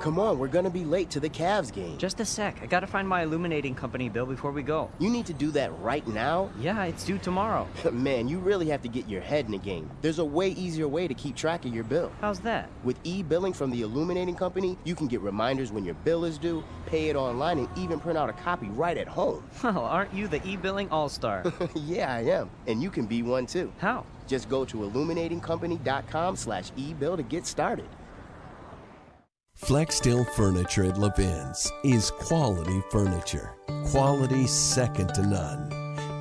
Come 0.00 0.18
on, 0.20 0.38
we're 0.38 0.46
gonna 0.48 0.70
be 0.70 0.84
late 0.84 1.10
to 1.10 1.20
the 1.20 1.28
Cavs 1.28 1.72
game. 1.72 1.98
Just 1.98 2.20
a 2.20 2.24
sec. 2.24 2.58
I 2.62 2.66
gotta 2.66 2.86
find 2.86 3.08
my 3.08 3.22
illuminating 3.22 3.74
company 3.74 4.08
bill 4.08 4.26
before 4.26 4.52
we 4.52 4.62
go. 4.62 4.90
You 5.00 5.10
need 5.10 5.26
to 5.26 5.32
do 5.32 5.50
that 5.52 5.76
right 5.80 6.06
now? 6.06 6.50
Yeah, 6.60 6.84
it's 6.84 7.02
due 7.04 7.18
tomorrow. 7.18 7.66
Man, 7.92 8.28
you 8.28 8.38
really 8.38 8.68
have 8.68 8.82
to 8.82 8.88
get 8.88 9.08
your 9.08 9.20
head 9.20 9.46
in 9.46 9.52
the 9.52 9.58
game. 9.58 9.90
There's 10.02 10.20
a 10.20 10.24
way 10.24 10.50
easier 10.50 10.86
way 10.86 11.08
to 11.08 11.14
keep 11.14 11.34
track 11.34 11.64
of 11.64 11.74
your 11.74 11.82
bill. 11.82 12.12
How's 12.20 12.38
that? 12.40 12.68
With 12.84 12.98
e-billing 13.04 13.52
from 13.52 13.70
the 13.70 13.82
illuminating 13.82 14.36
company, 14.36 14.78
you 14.84 14.94
can 14.94 15.08
get 15.08 15.22
reminders 15.22 15.72
when 15.72 15.84
your 15.84 15.94
bill 15.94 16.24
is 16.24 16.38
due, 16.38 16.62
pay 16.86 17.08
it 17.08 17.16
online, 17.16 17.58
and 17.58 17.68
even 17.76 17.98
print 17.98 18.16
out 18.18 18.30
a 18.30 18.34
copy 18.34 18.68
right 18.68 18.96
at 18.96 19.08
home. 19.08 19.42
Well, 19.64 19.84
aren't 19.84 20.14
you 20.14 20.28
the 20.28 20.46
e-billing 20.46 20.88
all-star? 20.90 21.42
yeah, 21.74 22.14
I 22.14 22.20
am. 22.20 22.50
And 22.68 22.80
you 22.82 22.88
can 22.90 23.06
be 23.06 23.22
one 23.22 23.46
too. 23.46 23.72
How? 23.78 24.04
Just 24.28 24.48
go 24.48 24.64
to 24.64 24.78
illuminatingcompany.com 24.78 26.36
slash 26.36 26.70
e-bill 26.76 27.16
to 27.16 27.22
get 27.22 27.46
started. 27.46 27.88
Flexsteel 29.60 30.28
Furniture 30.34 30.84
at 30.84 30.98
Levin's 30.98 31.72
is 31.82 32.10
quality 32.10 32.82
furniture. 32.90 33.56
Quality 33.86 34.46
second 34.46 35.14
to 35.14 35.22
none. 35.22 35.72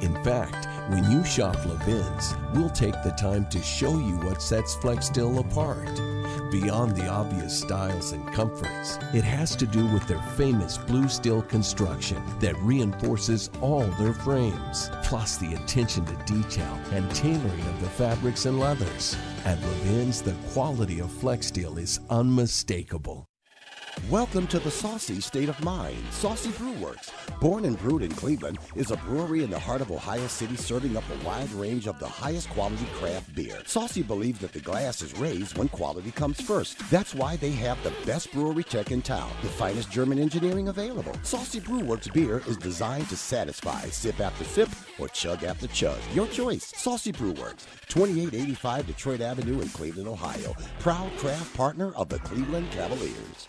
In 0.02 0.16
fact, 0.24 0.68
when 0.90 1.12
you 1.12 1.24
shop 1.26 1.58
Levin's, 1.66 2.34
we'll 2.54 2.70
take 2.70 2.96
the 3.04 3.14
time 3.20 3.46
to 3.50 3.62
show 3.62 3.92
you 3.92 4.16
what 4.20 4.42
sets 4.42 4.78
Flexsteel 4.78 5.40
apart. 5.40 6.00
Beyond 6.52 6.96
the 6.96 7.08
obvious 7.08 7.60
styles 7.60 8.12
and 8.12 8.26
comforts, 8.32 8.98
it 9.14 9.24
has 9.24 9.56
to 9.56 9.66
do 9.66 9.86
with 9.88 10.08
their 10.08 10.22
famous 10.38 10.78
blue 10.78 11.10
steel 11.10 11.42
construction 11.42 12.22
that 12.40 12.58
reinforces 12.60 13.50
all 13.62 13.86
their 14.00 14.14
frames, 14.14 14.90
plus 15.04 15.38
the 15.38 15.56
attention 15.56 16.06
to 16.06 16.34
detail 16.34 16.80
and 16.92 17.10
tailoring 17.16 17.68
of 17.68 17.82
the 17.82 17.90
fabrics 17.90 18.46
and 18.46 18.60
leathers. 18.60 19.18
At 19.44 19.62
Levin's, 19.62 20.22
the 20.22 20.36
quality 20.54 21.00
of 21.00 21.10
Flexsteel 21.10 21.80
is 21.80 22.00
unmistakable. 22.10 23.26
Welcome 24.10 24.46
to 24.48 24.60
the 24.60 24.70
saucy 24.70 25.20
state 25.20 25.50
of 25.50 25.64
mind. 25.64 25.98
Saucy 26.12 26.52
Brew 26.52 26.74
Works, 26.74 27.12
born 27.42 27.66
and 27.66 27.80
brewed 27.80 28.04
in 28.04 28.12
Cleveland, 28.12 28.60
is 28.76 28.92
a 28.92 28.98
brewery 28.98 29.44
in 29.44 29.50
the 29.50 29.58
heart 29.58 29.82
of 29.82 29.90
Ohio 29.90 30.28
City 30.28 30.56
serving 30.56 30.96
up 30.96 31.04
a 31.10 31.26
wide 31.26 31.52
range 31.54 31.88
of 31.88 31.98
the 31.98 32.08
highest 32.08 32.50
quality 32.50 32.86
craft 33.00 33.34
beer. 33.34 33.58
Saucy 33.66 34.04
believes 34.04 34.40
that 34.42 34.52
the 34.52 34.60
glass 34.60 35.02
is 35.02 35.18
raised 35.18 35.58
when 35.58 35.70
quality 35.70 36.12
comes 36.12 36.40
first. 36.40 36.78
That's 36.92 37.16
why 37.16 37.38
they 37.38 37.50
have 37.52 37.82
the 37.84 37.94
best 38.06 38.32
brewery 38.32 38.64
tech 38.64 38.92
in 38.92 39.02
town, 39.02 39.32
the 39.42 39.50
finest 39.50 39.90
German 39.90 40.20
engineering 40.20 40.68
available. 40.68 41.16
Saucy 41.24 41.60
Brew 41.60 41.80
Works 41.80 42.08
beer 42.10 42.44
is 42.48 42.58
designed 42.58 43.10
to 43.10 43.16
satisfy 43.16 43.82
sip 43.88 44.20
after 44.20 44.44
sip 44.44 44.70
or 45.00 45.08
chug 45.08 45.44
after 45.44 45.68
chug. 45.68 45.98
Your 46.14 46.28
choice. 46.28 46.74
Saucy 46.76 47.12
Brew 47.12 47.32
Works, 47.32 47.66
2885 47.88 48.86
Detroit 48.86 49.22
Avenue 49.22 49.62
in 49.62 49.70
Cleveland, 49.70 50.08
Ohio. 50.08 50.54
Proud 50.80 51.10
craft 51.18 51.56
partner 51.56 51.92
of 51.94 52.08
the 52.10 52.20
Cleveland 52.20 52.70
Cavaliers. 52.72 53.48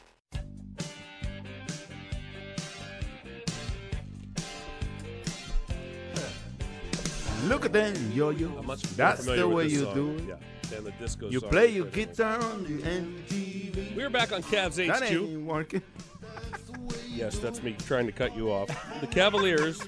Look 7.47 7.65
at 7.65 7.73
that, 7.75 7.97
yo 8.13 8.31
yo. 8.31 8.49
I'm 8.59 8.67
much 8.67 8.85
more 8.85 8.93
That's 8.97 9.25
the 9.25 9.47
way 9.47 9.69
you 9.69 9.85
song, 9.85 9.95
do 9.95 10.11
it. 10.17 10.25
Yeah, 10.27 10.35
than 10.69 10.83
the 10.83 10.91
disco 10.91 11.31
You 11.31 11.41
play 11.41 11.69
your 11.69 11.87
guitar 11.87 12.43
on 12.43 12.65
the 12.65 12.83
MTV. 12.83 13.95
We're 13.95 14.11
back 14.11 14.33
on 14.33 14.43
Cavs 14.43 14.85
HQ. 14.85 14.89
That 14.89 15.13
ain't 15.13 15.47
working. 15.47 15.83
Yes, 17.09 17.39
that's 17.39 17.63
me 17.63 17.77
trying 17.87 18.07
to 18.07 18.13
cut 18.13 18.37
you 18.37 18.51
off. 18.51 18.69
The 19.01 19.07
Cavaliers 19.07 19.81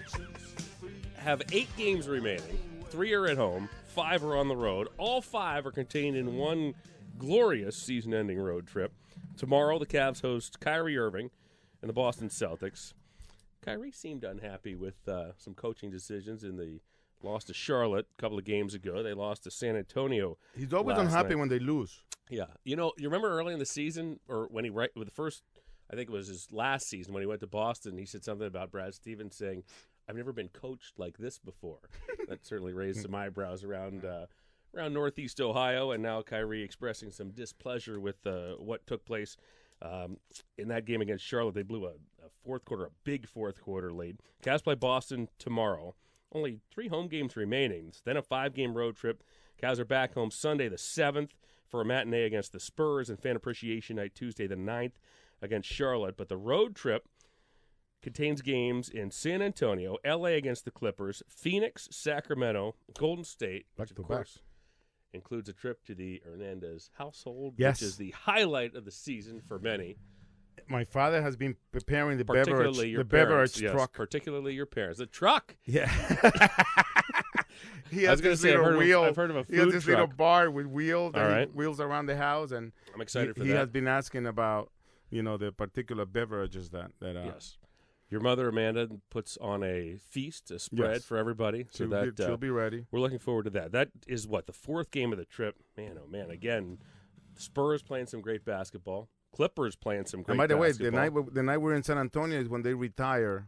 have 1.16 1.42
eight 1.50 1.68
games 1.76 2.06
remaining. 2.06 2.60
Three 2.90 3.12
are 3.12 3.26
at 3.26 3.36
home, 3.36 3.68
five 3.88 4.22
are 4.22 4.36
on 4.36 4.46
the 4.46 4.56
road. 4.56 4.86
All 4.96 5.20
five 5.20 5.66
are 5.66 5.72
contained 5.72 6.16
in 6.16 6.36
one 6.36 6.74
glorious 7.18 7.76
season 7.76 8.14
ending 8.14 8.38
road 8.38 8.68
trip. 8.68 8.92
Tomorrow, 9.36 9.80
the 9.80 9.86
Cavs 9.86 10.22
host 10.22 10.60
Kyrie 10.60 10.96
Irving 10.96 11.30
and 11.82 11.88
the 11.88 11.92
Boston 11.92 12.28
Celtics. 12.28 12.94
Kyrie 13.62 13.90
seemed 13.90 14.22
unhappy 14.22 14.76
with 14.76 15.08
uh, 15.08 15.32
some 15.36 15.54
coaching 15.54 15.90
decisions 15.90 16.44
in 16.44 16.56
the 16.56 16.80
loss 17.22 17.44
to 17.44 17.54
Charlotte 17.54 18.06
a 18.18 18.20
couple 18.20 18.38
of 18.38 18.44
games 18.44 18.74
ago. 18.74 19.02
They 19.02 19.14
lost 19.14 19.44
to 19.44 19.50
San 19.50 19.76
Antonio. 19.76 20.38
He's 20.56 20.72
always 20.72 20.98
unhappy 20.98 21.30
night. 21.30 21.38
when 21.38 21.48
they 21.48 21.58
lose. 21.58 22.02
Yeah, 22.30 22.46
you 22.64 22.76
know, 22.76 22.92
you 22.98 23.08
remember 23.08 23.30
early 23.30 23.52
in 23.52 23.58
the 23.58 23.66
season, 23.66 24.20
or 24.28 24.48
when 24.50 24.64
he 24.64 24.70
right 24.70 24.90
with 24.94 25.08
the 25.08 25.14
first, 25.14 25.42
I 25.90 25.96
think 25.96 26.10
it 26.10 26.12
was 26.12 26.28
his 26.28 26.48
last 26.52 26.88
season 26.88 27.14
when 27.14 27.22
he 27.22 27.26
went 27.26 27.40
to 27.40 27.46
Boston. 27.46 27.96
He 27.96 28.04
said 28.04 28.24
something 28.24 28.46
about 28.46 28.70
Brad 28.70 28.94
Stevens 28.94 29.36
saying, 29.36 29.64
I've 30.08 30.16
never 30.16 30.32
been 30.32 30.48
coached 30.48 30.98
like 30.98 31.18
this 31.18 31.38
before. 31.38 31.80
that 32.28 32.46
certainly 32.46 32.72
raised 32.72 33.02
some 33.02 33.14
eyebrows 33.14 33.64
around 33.64 34.04
uh, 34.04 34.26
around 34.74 34.92
Northeast 34.92 35.40
Ohio, 35.40 35.92
and 35.92 36.02
now 36.02 36.22
Kyrie 36.22 36.62
expressing 36.62 37.10
some 37.10 37.30
displeasure 37.30 38.00
with 38.00 38.26
uh, 38.26 38.54
what 38.58 38.86
took 38.86 39.04
place 39.04 39.36
um, 39.82 40.16
in 40.56 40.68
that 40.68 40.84
game 40.84 41.00
against 41.00 41.24
Charlotte. 41.24 41.54
They 41.54 41.62
blew 41.62 41.86
a, 41.86 41.90
a, 41.90 42.30
fourth 42.44 42.64
quarter, 42.64 42.86
a 42.86 42.90
big 43.04 43.28
fourth 43.28 43.60
quarter 43.60 43.92
lead. 43.92 44.18
Cavs 44.42 44.64
play 44.64 44.74
Boston 44.74 45.28
tomorrow. 45.38 45.94
Only 46.32 46.60
three 46.70 46.88
home 46.88 47.08
games 47.08 47.36
remaining. 47.36 47.92
Then 48.04 48.16
a 48.16 48.22
five 48.22 48.54
game 48.54 48.74
road 48.76 48.96
trip. 48.96 49.22
Cavs 49.62 49.78
are 49.78 49.84
back 49.84 50.14
home 50.14 50.30
Sunday 50.30 50.68
the 50.68 50.76
7th 50.76 51.30
for 51.66 51.80
a 51.80 51.84
matinee 51.84 52.24
against 52.24 52.52
the 52.52 52.60
Spurs 52.60 53.10
and 53.10 53.18
fan 53.20 53.34
appreciation 53.36 53.96
night 53.96 54.14
Tuesday 54.14 54.46
the 54.46 54.54
9th 54.56 54.92
against 55.42 55.68
Charlotte. 55.70 56.16
But 56.16 56.28
the 56.28 56.36
road 56.36 56.74
trip 56.76 57.08
contains 58.02 58.42
games 58.42 58.88
in 58.88 59.10
San 59.10 59.42
Antonio, 59.42 59.96
LA 60.06 60.30
against 60.36 60.64
the 60.64 60.70
Clippers, 60.70 61.22
Phoenix, 61.28 61.88
Sacramento, 61.90 62.76
Golden 62.96 63.24
State, 63.24 63.66
which 63.76 63.90
of 63.90 63.96
to 63.96 64.02
back. 64.02 64.08
course 64.18 64.38
includes 65.12 65.48
a 65.48 65.52
trip 65.54 65.82
to 65.86 65.94
the 65.94 66.22
Hernandez 66.24 66.90
household, 66.98 67.54
Yes. 67.56 67.80
which 67.80 67.88
is 67.88 67.96
the 67.96 68.10
highlight 68.10 68.74
of 68.76 68.84
the 68.84 68.90
season 68.90 69.40
for 69.40 69.58
many. 69.58 69.96
My 70.68 70.84
father 70.84 71.22
has 71.22 71.36
been 71.36 71.56
preparing 71.72 72.18
the 72.18 72.24
beverage, 72.24 72.46
Particularly 72.46 72.88
your 72.90 72.98
the 73.00 73.04
beverage 73.04 73.28
parents, 73.54 73.60
yes, 73.60 73.72
truck. 73.72 73.92
particularly 73.92 74.54
your 74.54 74.66
parents. 74.66 74.98
The 74.98 75.06
truck. 75.06 75.56
Yeah. 75.64 75.88
he 77.90 78.06
I 78.06 78.10
was 78.10 78.20
has 78.20 78.20
this 78.20 78.40
say, 78.40 78.52
I've 78.52 78.58
little 78.60 78.64
heard 78.64 78.74
of 78.74 78.80
a- 78.80 78.84
wheel. 78.84 79.02
I've 79.04 79.16
heard 79.16 79.30
of 79.30 79.36
a 79.36 79.44
food 79.44 79.54
he 79.54 79.60
has 79.60 79.72
this 79.72 79.86
little 79.86 80.06
bar 80.06 80.50
with 80.50 80.66
wheels 80.66 81.14
All 81.14 81.22
right. 81.22 81.48
he 81.50 81.56
wheels 81.56 81.80
around 81.80 82.06
the 82.06 82.16
house, 82.16 82.52
and 82.52 82.72
I'm 82.94 83.00
excited 83.00 83.28
he, 83.28 83.32
for 83.34 83.38
that. 83.40 83.46
he 83.46 83.52
has 83.52 83.68
been 83.68 83.88
asking 83.88 84.26
about 84.26 84.70
you 85.10 85.22
know 85.22 85.36
the 85.36 85.52
particular 85.52 86.04
beverages 86.04 86.70
that 86.70 86.90
that 87.00 87.16
uh, 87.16 87.24
Yes. 87.24 87.56
Your 88.10 88.22
mother 88.22 88.48
Amanda 88.48 88.88
puts 89.10 89.36
on 89.36 89.62
a 89.62 89.98
feast, 90.10 90.50
a 90.50 90.58
spread 90.58 90.92
Yes. 90.92 91.04
for 91.04 91.18
everybody. 91.18 91.66
So 91.70 91.84
She'll 91.84 91.88
that 91.90 92.16
be- 92.16 92.24
she'll 92.24 92.38
be 92.38 92.48
ready. 92.48 92.86
We're 92.90 93.00
looking 93.00 93.18
forward 93.18 93.44
to 93.44 93.50
that. 93.50 93.72
That 93.72 93.88
is 94.06 94.26
what 94.26 94.46
the 94.46 94.52
fourth 94.54 94.90
game 94.90 95.12
of 95.12 95.18
the 95.18 95.26
trip. 95.26 95.56
Man, 95.76 95.98
oh 96.02 96.06
man! 96.10 96.30
Again, 96.30 96.78
Spurs 97.36 97.82
playing 97.82 98.06
some 98.06 98.22
great 98.22 98.46
basketball. 98.46 99.10
Clippers 99.32 99.76
playing 99.76 100.06
some 100.06 100.22
great. 100.22 100.32
And 100.34 100.38
by 100.38 100.46
the 100.46 100.56
way, 100.56 100.72
the 100.72 100.90
night 100.90 101.12
the 101.32 101.42
night 101.42 101.58
we're 101.58 101.74
in 101.74 101.82
San 101.82 101.98
Antonio 101.98 102.40
is 102.40 102.48
when 102.48 102.62
they 102.62 102.74
retire. 102.74 103.46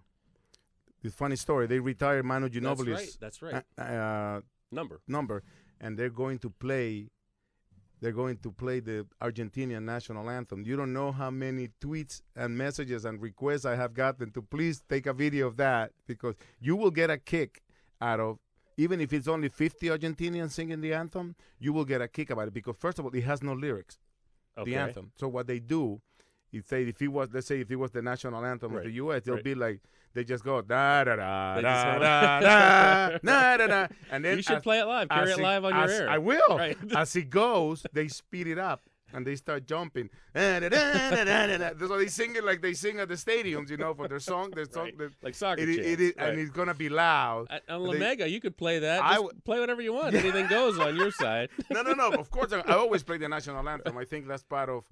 This 1.02 1.14
funny 1.14 1.36
story. 1.36 1.66
They 1.66 1.78
retire 1.80 2.22
Manu 2.22 2.50
Ginobili's 2.50 2.88
right, 2.88 3.16
that's 3.18 3.40
right. 3.40 3.64
uh, 3.78 3.80
uh, 3.82 4.40
Number. 4.70 5.00
number, 5.08 5.42
and 5.80 5.98
they're 5.98 6.10
going 6.10 6.38
to 6.40 6.50
play. 6.50 7.08
They're 8.02 8.12
going 8.12 8.36
to 8.38 8.52
play 8.52 8.80
the 8.80 9.06
Argentinian 9.20 9.82
national 9.82 10.28
anthem. 10.30 10.62
You 10.64 10.76
don't 10.76 10.92
know 10.92 11.12
how 11.12 11.30
many 11.30 11.68
tweets 11.82 12.22
and 12.34 12.56
messages 12.56 13.04
and 13.04 13.20
requests 13.20 13.64
I 13.66 13.76
have 13.76 13.92
gotten 13.94 14.30
to 14.32 14.42
please 14.42 14.82
take 14.88 15.06
a 15.06 15.12
video 15.12 15.46
of 15.48 15.56
that 15.58 15.92
because 16.06 16.34
you 16.60 16.76
will 16.76 16.90
get 16.90 17.10
a 17.10 17.18
kick 17.18 17.62
out 18.00 18.20
of 18.20 18.38
even 18.78 18.98
if 19.00 19.12
it's 19.12 19.28
only 19.28 19.50
50 19.50 19.88
Argentinians 19.88 20.52
singing 20.52 20.80
the 20.80 20.94
anthem, 20.94 21.34
you 21.58 21.74
will 21.74 21.84
get 21.84 22.00
a 22.00 22.08
kick 22.08 22.30
about 22.30 22.48
it 22.48 22.54
because 22.54 22.76
first 22.78 22.98
of 22.98 23.04
all, 23.04 23.10
it 23.14 23.24
has 23.24 23.42
no 23.42 23.52
lyrics. 23.52 23.98
Okay. 24.58 24.70
The 24.70 24.76
anthem. 24.76 25.12
So 25.18 25.28
what 25.28 25.46
they 25.46 25.58
do 25.60 26.00
is 26.52 26.66
say 26.66 26.82
if 26.84 27.00
it 27.00 27.08
was 27.08 27.28
let's 27.32 27.46
say 27.46 27.60
if 27.60 27.70
it 27.70 27.76
was 27.76 27.90
the 27.92 28.02
national 28.02 28.44
anthem 28.44 28.74
of 28.76 28.82
the 28.84 28.90
US, 28.92 29.22
they'll 29.22 29.36
Right. 29.36 29.44
be 29.44 29.54
like 29.54 29.80
they 30.12 30.24
just 30.24 30.42
go 30.44 30.60
da 30.60 31.04
da 31.04 31.14
da 31.16 31.54
They 31.56 31.62
da 31.62 31.98
da 31.98 32.40
da 32.40 33.18
da 33.22 33.56
da 33.56 33.66
da 33.66 33.86
and 34.10 34.24
then 34.24 34.36
You 34.38 34.42
should 34.42 34.56
as- 34.56 34.62
play 34.62 34.80
it 34.80 34.84
live. 34.84 35.08
Carry 35.08 35.30
it 35.30 35.38
live 35.38 35.64
on 35.64 35.74
your 35.74 35.88
air. 35.90 36.10
I 36.10 36.18
will. 36.18 36.40
Right. 36.58 36.76
As 36.96 37.14
it 37.14 37.30
goes, 37.30 37.86
they 37.92 38.08
speed 38.08 38.48
it 38.48 38.58
up 38.58 38.82
and 39.12 39.26
they 39.26 39.36
start 39.36 39.66
jumping. 39.66 40.10
So 40.34 41.96
they 41.98 42.06
sing 42.08 42.36
it 42.36 42.44
like 42.44 42.62
they 42.62 42.74
sing 42.74 42.98
at 43.00 43.08
the 43.08 43.14
stadiums, 43.14 43.70
you 43.70 43.76
know, 43.76 43.94
for 43.94 44.08
their 44.08 44.20
song. 44.20 44.50
Their 44.50 44.66
song, 44.66 44.84
Right. 44.86 44.98
their- 44.98 45.10
Like 45.22 45.34
soccer 45.34 45.62
It, 45.62 45.68
it 45.70 46.00
is, 46.00 46.14
right. 46.18 46.28
and 46.30 46.38
it's 46.40 46.50
gonna 46.50 46.74
be 46.74 46.88
loud. 46.88 47.46
At, 47.50 47.62
on 47.68 47.82
They- 47.82 47.88
La 47.88 47.94
Mega, 47.94 48.28
you 48.28 48.40
could 48.40 48.56
play 48.56 48.78
that. 48.80 49.02
I 49.02 49.16
Just 49.16 49.44
play 49.44 49.60
whatever 49.60 49.82
you 49.82 49.92
want. 49.92 50.14
Anything 50.22 50.46
goes 50.46 50.78
on 50.78 50.96
your 50.96 51.10
side. 51.10 51.48
no, 51.70 51.82
no, 51.82 51.92
no. 51.92 52.10
Of 52.12 52.30
course, 52.30 52.52
I, 52.52 52.60
I 52.60 52.74
always 52.74 53.02
play 53.02 53.18
the 53.18 53.28
national 53.28 53.66
anthem. 53.68 53.96
I 53.98 54.04
think 54.04 54.26
that's 54.28 54.42
part 54.42 54.68
of 54.68 54.84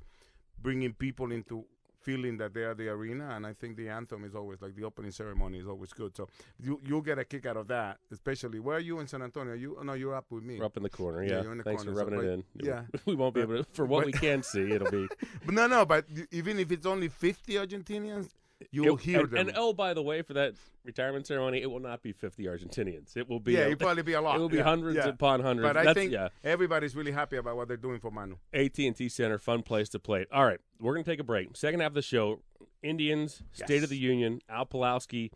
bringing 0.60 0.92
people 0.92 1.30
into 1.32 1.64
feeling 2.08 2.38
that 2.38 2.54
they 2.54 2.62
are 2.62 2.74
the 2.74 2.88
arena, 2.88 3.26
and 3.36 3.46
I 3.46 3.52
think 3.52 3.76
the 3.76 3.90
anthem 3.90 4.24
is 4.24 4.34
always 4.34 4.62
like 4.62 4.74
the 4.74 4.84
opening 4.84 5.10
ceremony 5.10 5.58
is 5.58 5.66
always 5.66 5.92
good. 5.92 6.16
So 6.16 6.26
you 6.58 6.80
you'll 6.86 7.02
get 7.10 7.18
a 7.18 7.24
kick 7.32 7.44
out 7.44 7.58
of 7.58 7.68
that, 7.68 7.98
especially. 8.10 8.60
Where 8.60 8.76
are 8.78 8.86
you 8.90 8.98
in 9.00 9.06
San 9.06 9.20
Antonio? 9.20 9.52
You 9.52 9.76
no, 9.84 9.92
you're 9.92 10.14
up 10.14 10.24
with 10.30 10.42
me. 10.42 10.58
We're 10.58 10.64
up 10.64 10.78
in 10.78 10.84
the 10.84 10.88
corner. 10.88 11.22
Yeah. 11.22 11.42
you're 11.42 11.52
in 11.52 11.58
the 11.58 11.64
Thanks 11.64 11.82
corner, 11.84 11.92
for 11.92 12.04
rubbing 12.04 12.20
so, 12.20 12.26
it 12.26 12.32
in. 12.32 12.44
Yeah, 12.70 12.82
We 13.04 13.14
won't 13.14 13.34
be 13.34 13.42
able 13.42 13.58
to. 13.58 13.66
For 13.72 13.84
what 13.84 14.04
But- 14.04 14.06
we 14.06 14.12
can 14.12 14.42
see, 14.42 14.72
it'll 14.72 14.90
be. 14.90 15.06
but 15.44 15.54
no, 15.54 15.66
no. 15.66 15.84
But 15.84 16.06
even 16.30 16.58
if 16.58 16.72
it's 16.72 16.86
only 16.86 17.08
50 17.08 17.52
Argentinians, 17.54 18.30
you 18.70 18.84
will 18.84 18.94
It- 18.96 19.00
hear 19.02 19.20
and, 19.20 19.30
them. 19.30 19.48
And 19.48 19.56
oh, 19.56 19.72
by 19.72 19.94
the 19.94 20.02
way, 20.02 20.22
for 20.22 20.34
that 20.34 20.54
retirement 20.84 21.26
ceremony, 21.26 21.62
it 21.62 21.70
will 21.70 21.80
not 21.80 22.02
be 22.02 22.12
50 22.12 22.44
Argentinians. 22.44 23.16
It 23.16 23.28
will 23.28 23.40
be. 23.40 23.52
yeah, 23.52 23.60
a- 23.60 23.66
it'll 23.66 23.76
probably 23.76 24.02
be 24.02 24.14
a 24.14 24.20
lot. 24.22 24.36
It 24.36 24.40
will 24.40 24.48
be 24.48 24.56
yeah, 24.58 24.62
hundreds 24.64 24.96
yeah. 24.96 25.08
upon 25.08 25.40
hundreds. 25.40 25.66
But 25.68 25.76
I 25.76 25.84
That's- 25.84 25.94
think 25.96 26.12
yeah. 26.12 26.28
everybody's 26.44 26.96
really 26.96 27.12
happy 27.12 27.36
about 27.36 27.56
what 27.56 27.68
they're 27.68 27.76
doing 27.76 28.00
for 28.00 28.10
Manu. 28.10 28.36
AT&T 28.52 29.08
Center, 29.08 29.38
fun 29.38 29.62
place 29.62 29.88
to 29.90 29.98
play. 29.98 30.26
All 30.32 30.44
right, 30.44 30.58
we're 30.80 30.94
going 30.94 31.04
to 31.04 31.10
take 31.10 31.20
a 31.20 31.24
break. 31.24 31.56
Second 31.56 31.80
half 31.80 31.88
of 31.90 31.94
the 31.94 32.02
show, 32.02 32.40
Indians, 32.82 33.42
State 33.52 33.82
of 33.82 33.90
the 33.90 33.98
Union, 33.98 34.40
Al 34.48 34.66
Pawlowski 34.66 35.30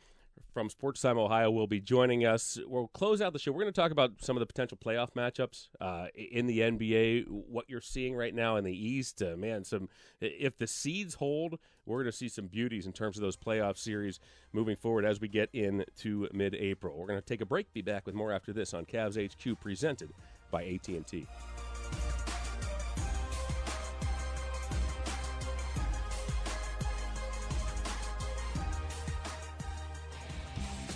from 0.53 0.69
Sports 0.69 1.01
Time 1.01 1.19
Ohio 1.19 1.51
will 1.51 1.67
be 1.67 1.81
joining 1.81 2.27
us. 2.27 2.59
We'll 2.67 2.89
close 2.89 3.21
out 3.21 3.33
the 3.33 3.39
show. 3.39 3.53
We're 3.53 3.63
going 3.63 3.73
to 3.73 3.81
talk 3.81 3.91
about 3.91 4.13
some 4.21 4.37
of 4.37 4.41
the 4.41 4.47
potential 4.47 4.79
playoff 4.83 5.13
matchups 5.13 5.69
uh, 5.81 6.07
in 6.15 6.47
the 6.47 6.61
NBA, 6.61 7.29
what 7.29 7.65
you're 7.69 7.81
seeing 7.81 8.15
right 8.15 8.35
now 8.35 8.57
in 8.57 8.65
the 8.65 8.73
East. 8.73 9.23
Uh, 9.23 9.37
man, 9.37 9.65
some 9.65 9.89
if 10.21 10.57
the 10.57 10.67
seeds 10.67 11.15
hold, 11.15 11.59
we're 11.87 11.99
going 11.99 12.11
to 12.11 12.17
see 12.17 12.29
some 12.29 12.47
beauties 12.47 12.87
in 12.87 12.93
terms 12.93 13.17
of 13.17 13.23
those 13.23 13.37
playoff 13.37 13.79
series 13.79 14.21
moving 14.53 14.77
forward 14.77 15.05
as 15.05 15.21
we 15.21 15.29
get 15.29 15.49
into 15.53 16.29
mid-April. 16.33 16.97
We're 16.97 17.07
going 17.07 17.21
to 17.21 17.27
take 17.27 17.41
a 17.41 17.47
break. 17.47 17.73
Be 17.73 17.83
back 17.83 18.07
with 18.07 18.15
more 18.15 18.33
after 18.33 18.53
this 18.53 18.75
on 18.75 18.85
Cavs 18.85 19.17
HQ, 19.17 19.61
presented 19.61 20.11
by 20.51 20.65
AT&T. 20.65 21.27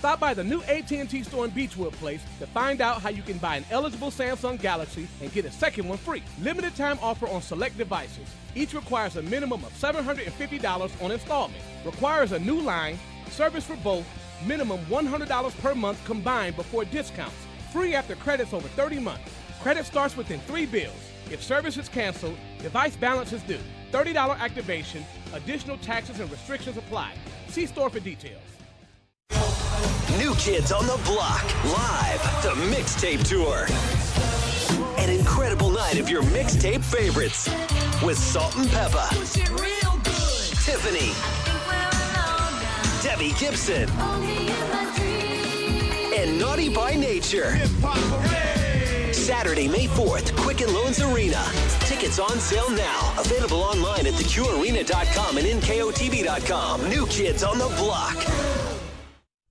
Stop 0.07 0.21
by 0.21 0.35
the 0.35 0.45
new 0.45 0.63
AT&T 0.63 1.25
store 1.25 1.47
in 1.47 1.51
Beachwood 1.51 1.91
Place 1.95 2.23
to 2.39 2.47
find 2.47 2.81
out 2.81 3.03
how 3.03 3.09
you 3.09 3.25
can 3.25 3.39
buy 3.39 3.57
an 3.57 3.65
eligible 3.73 4.13
Samsung 4.13 4.57
Galaxy 4.63 5.09
and 5.21 5.33
get 5.33 5.45
a 5.45 5.51
second 5.51 5.89
one 5.89 5.99
free. 5.99 6.23
Limited 6.41 6.77
time 6.77 6.97
offer 7.03 7.27
on 7.27 7.43
select 7.43 7.77
devices. 7.77 8.29
Each 8.55 8.73
requires 8.73 9.17
a 9.17 9.23
minimum 9.23 9.65
of 9.65 9.73
$750 9.73 11.05
on 11.05 11.11
installment. 11.11 11.61
Requires 11.85 12.31
a 12.31 12.39
new 12.39 12.61
line, 12.61 13.01
service 13.31 13.65
for 13.65 13.75
both, 13.79 14.07
minimum 14.47 14.79
$100 14.87 15.59
per 15.59 15.75
month 15.75 16.05
combined 16.05 16.55
before 16.55 16.85
discounts. 16.85 17.35
Free 17.73 17.97
after 17.97 18.15
credits 18.15 18.53
over 18.53 18.69
30 18.69 19.01
months. 19.01 19.29
Credit 19.61 19.85
starts 19.85 20.17
within 20.17 20.39
three 20.43 20.67
bills. 20.67 21.11
If 21.33 21.43
service 21.43 21.77
is 21.79 21.89
canceled, 21.89 22.37
device 22.63 22.95
balance 22.95 23.33
is 23.33 23.43
due. 23.43 23.59
$30 23.91 24.39
activation, 24.39 25.05
additional 25.35 25.79
taxes 25.79 26.21
and 26.21 26.31
restrictions 26.31 26.77
apply. 26.77 27.13
See 27.49 27.67
store 27.67 27.91
for 27.91 27.99
details. 27.99 28.56
New 30.19 30.35
Kids 30.37 30.73
on 30.73 30.87
the 30.87 30.99
Block, 31.05 31.45
live, 31.65 32.23
the 32.43 32.55
mixtape 32.75 33.23
tour. 33.29 33.67
An 34.99 35.11
incredible 35.11 35.71
night 35.71 35.99
of 35.99 36.09
your 36.09 36.23
mixtape 36.23 36.83
favorites 36.83 37.49
with 38.03 38.17
Salt 38.17 38.57
and 38.57 38.67
Pepa, 38.69 39.09
Tiffany, 40.65 41.13
Debbie 43.03 43.35
Gibson, 43.39 43.91
and 46.15 46.39
Naughty 46.39 46.71
by 46.71 46.95
Nature. 46.95 47.59
Saturday, 49.13 49.69
May 49.69 49.87
4th, 49.87 50.35
Quicken 50.37 50.73
Loans 50.73 51.01
Arena. 51.01 51.45
Tickets 51.81 52.19
on 52.19 52.39
sale 52.39 52.71
now. 52.71 53.15
Available 53.19 53.63
online 53.63 54.07
at 54.07 54.15
theqarena.com 54.15 55.37
and 55.37 55.47
nkotb.com. 55.47 56.89
New 56.89 57.07
Kids 57.07 57.45
on 57.45 57.59
the 57.59 57.69
Block. 57.77 58.76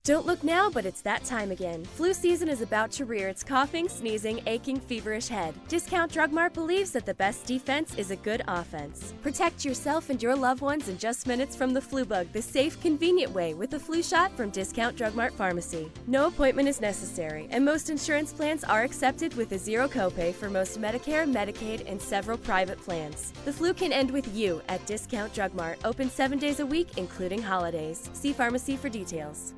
Don't 0.06 0.24
look 0.24 0.44
now, 0.44 0.70
but 0.70 0.86
it's 0.86 1.00
that 1.00 1.24
time 1.24 1.50
again. 1.50 1.84
Flu 1.84 2.14
season 2.14 2.48
is 2.48 2.60
about 2.60 2.92
to 2.92 3.04
rear 3.04 3.28
its 3.28 3.42
coughing, 3.42 3.88
sneezing, 3.88 4.40
aching, 4.46 4.78
feverish 4.78 5.26
head. 5.26 5.52
Discount 5.66 6.12
Drug 6.12 6.30
Mart 6.30 6.54
believes 6.54 6.92
that 6.92 7.04
the 7.04 7.14
best 7.14 7.44
defense 7.44 7.92
is 7.96 8.12
a 8.12 8.16
good 8.16 8.40
offense. 8.46 9.14
Protect 9.20 9.64
yourself 9.64 10.08
and 10.08 10.22
your 10.22 10.36
loved 10.36 10.60
ones 10.60 10.88
in 10.88 10.96
just 10.96 11.26
minutes 11.26 11.56
from 11.56 11.74
the 11.74 11.80
flu 11.80 12.04
bug 12.04 12.28
the 12.32 12.40
safe, 12.40 12.80
convenient 12.80 13.32
way 13.32 13.52
with 13.54 13.74
a 13.74 13.80
flu 13.80 14.00
shot 14.00 14.30
from 14.36 14.50
Discount 14.50 14.96
Drug 14.96 15.16
Mart 15.16 15.34
Pharmacy. 15.34 15.90
No 16.06 16.28
appointment 16.28 16.68
is 16.68 16.80
necessary, 16.80 17.48
and 17.50 17.64
most 17.64 17.90
insurance 17.90 18.32
plans 18.32 18.62
are 18.62 18.84
accepted 18.84 19.34
with 19.34 19.50
a 19.50 19.58
zero 19.58 19.88
copay 19.88 20.32
for 20.32 20.48
most 20.48 20.80
Medicare, 20.80 21.28
Medicaid, 21.28 21.82
and 21.90 22.00
several 22.00 22.38
private 22.38 22.80
plans. 22.80 23.32
The 23.44 23.52
flu 23.52 23.74
can 23.74 23.92
end 23.92 24.12
with 24.12 24.32
you 24.36 24.62
at 24.68 24.86
Discount 24.86 25.34
Drug 25.34 25.52
Mart, 25.54 25.80
open 25.84 26.08
seven 26.08 26.38
days 26.38 26.60
a 26.60 26.66
week, 26.66 26.90
including 26.96 27.42
holidays. 27.42 28.08
See 28.12 28.32
pharmacy 28.32 28.76
for 28.76 28.88
details. 28.88 29.52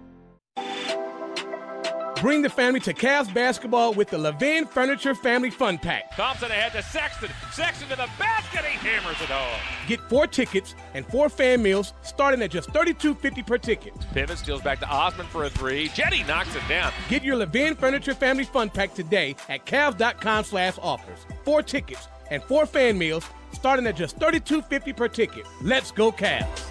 Bring 2.20 2.42
the 2.42 2.50
family 2.50 2.80
to 2.80 2.92
Cavs 2.92 3.32
basketball 3.32 3.94
with 3.94 4.08
the 4.10 4.18
Levin 4.18 4.66
Furniture 4.66 5.14
Family 5.14 5.50
Fun 5.50 5.78
Pack. 5.78 6.16
Thompson 6.16 6.50
ahead 6.50 6.72
to 6.72 6.82
Sexton. 6.82 7.30
Sexton 7.52 7.88
to 7.88 7.96
the 7.96 8.08
basket. 8.18 8.64
He 8.64 8.76
hammers 8.78 9.20
at 9.20 9.28
home. 9.28 9.60
Get 9.86 10.00
four 10.08 10.26
tickets 10.26 10.74
and 10.94 11.06
four 11.06 11.28
fan 11.28 11.62
meals 11.62 11.92
starting 12.02 12.42
at 12.42 12.50
just 12.50 12.70
$32.50 12.70 13.46
per 13.46 13.58
ticket. 13.58 13.94
Pivot 14.12 14.38
steals 14.38 14.62
back 14.62 14.80
to 14.80 14.88
Osman 14.88 15.26
for 15.26 15.44
a 15.44 15.50
three. 15.50 15.88
Cedi 15.90 16.26
knocks 16.26 16.54
it 16.56 16.62
down. 16.68 16.92
Get 17.08 17.22
your 17.22 17.36
Levin 17.36 17.76
Furniture 17.76 18.14
Family 18.14 18.44
Fun 18.44 18.70
Pack 18.70 18.94
today 18.94 19.36
at 19.48 19.64
Cavs.com 19.64 20.44
slash 20.44 20.74
offers. 20.82 21.18
Four 21.44 21.62
tickets 21.62 22.08
and 22.30 22.42
four 22.42 22.66
fan 22.66 22.98
meals 22.98 23.24
starting 23.52 23.86
at 23.86 23.96
just 23.96 24.18
$32.50 24.18 24.96
per 24.96 25.08
ticket. 25.08 25.46
Let's 25.62 25.92
go 25.92 26.10
Cavs. 26.10 26.64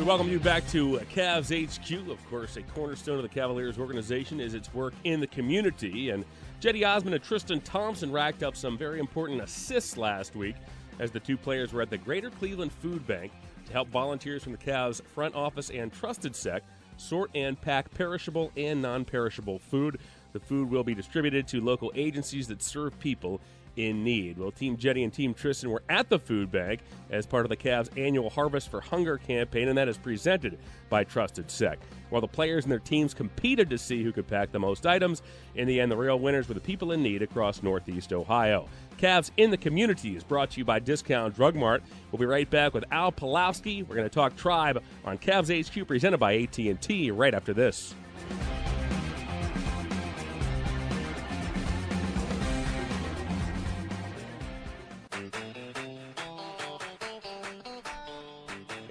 We 0.00 0.06
welcome 0.06 0.30
you 0.30 0.40
back 0.40 0.66
to 0.68 0.98
Cavs 1.14 1.50
HQ. 1.52 2.10
Of 2.10 2.26
course, 2.30 2.56
a 2.56 2.62
cornerstone 2.62 3.16
of 3.16 3.22
the 3.22 3.28
Cavaliers 3.28 3.78
organization 3.78 4.40
is 4.40 4.54
its 4.54 4.72
work 4.72 4.94
in 5.04 5.20
the 5.20 5.26
community. 5.26 6.08
And 6.08 6.24
Cedi 6.62 6.88
Osman 6.88 7.12
and 7.12 7.22
Tristan 7.22 7.60
Thompson 7.60 8.10
racked 8.10 8.42
up 8.42 8.56
some 8.56 8.78
very 8.78 8.98
important 8.98 9.42
assists 9.42 9.98
last 9.98 10.34
week 10.34 10.56
as 11.00 11.10
the 11.10 11.20
two 11.20 11.36
players 11.36 11.74
were 11.74 11.82
at 11.82 11.90
the 11.90 11.98
Greater 11.98 12.30
Cleveland 12.30 12.72
Food 12.72 13.06
Bank 13.06 13.30
to 13.66 13.72
help 13.74 13.90
volunteers 13.90 14.42
from 14.42 14.52
the 14.52 14.58
Cavs 14.58 15.02
front 15.14 15.34
office 15.34 15.68
and 15.68 15.92
TrustedSec 15.92 16.62
sort 16.96 17.30
and 17.34 17.60
pack 17.60 17.92
perishable 17.92 18.52
and 18.56 18.80
non 18.80 19.04
perishable 19.04 19.58
food. 19.58 19.98
The 20.32 20.40
food 20.40 20.70
will 20.70 20.84
be 20.84 20.94
distributed 20.94 21.46
to 21.48 21.60
local 21.60 21.92
agencies 21.94 22.48
that 22.48 22.62
serve 22.62 22.98
people 23.00 23.38
in 23.76 24.04
need. 24.04 24.38
Well, 24.38 24.50
Team 24.50 24.76
Jetty 24.76 25.04
and 25.04 25.12
Team 25.12 25.34
Tristan 25.34 25.70
were 25.70 25.82
at 25.88 26.08
the 26.08 26.18
food 26.18 26.50
bank 26.50 26.80
as 27.10 27.26
part 27.26 27.44
of 27.44 27.50
the 27.50 27.56
Cavs' 27.56 27.88
annual 27.98 28.30
Harvest 28.30 28.70
for 28.70 28.80
Hunger 28.80 29.18
campaign, 29.18 29.68
and 29.68 29.78
that 29.78 29.88
is 29.88 29.98
presented 29.98 30.58
by 30.88 31.04
TrustedSec. 31.04 31.76
While 32.10 32.20
the 32.20 32.28
players 32.28 32.64
and 32.64 32.72
their 32.72 32.78
teams 32.78 33.14
competed 33.14 33.70
to 33.70 33.78
see 33.78 34.02
who 34.02 34.12
could 34.12 34.26
pack 34.26 34.52
the 34.52 34.58
most 34.58 34.86
items, 34.86 35.22
in 35.54 35.66
the 35.68 35.80
end, 35.80 35.90
the 35.90 35.96
real 35.96 36.18
winners 36.18 36.48
were 36.48 36.54
the 36.54 36.60
people 36.60 36.92
in 36.92 37.02
need 37.02 37.22
across 37.22 37.62
Northeast 37.62 38.12
Ohio. 38.12 38.68
Cavs 38.98 39.30
in 39.36 39.50
the 39.50 39.56
Community 39.56 40.16
is 40.16 40.24
brought 40.24 40.50
to 40.50 40.58
you 40.58 40.64
by 40.64 40.78
Discount 40.78 41.34
Drug 41.34 41.54
Mart. 41.54 41.82
We'll 42.10 42.20
be 42.20 42.26
right 42.26 42.48
back 42.50 42.74
with 42.74 42.84
Al 42.90 43.12
Pawlowski. 43.12 43.86
We're 43.86 43.96
going 43.96 44.08
to 44.08 44.14
talk 44.14 44.36
Tribe 44.36 44.82
on 45.04 45.18
Cavs 45.18 45.48
HQ, 45.48 45.86
presented 45.86 46.18
by 46.18 46.36
AT&T, 46.36 47.10
right 47.12 47.34
after 47.34 47.54
this. 47.54 47.94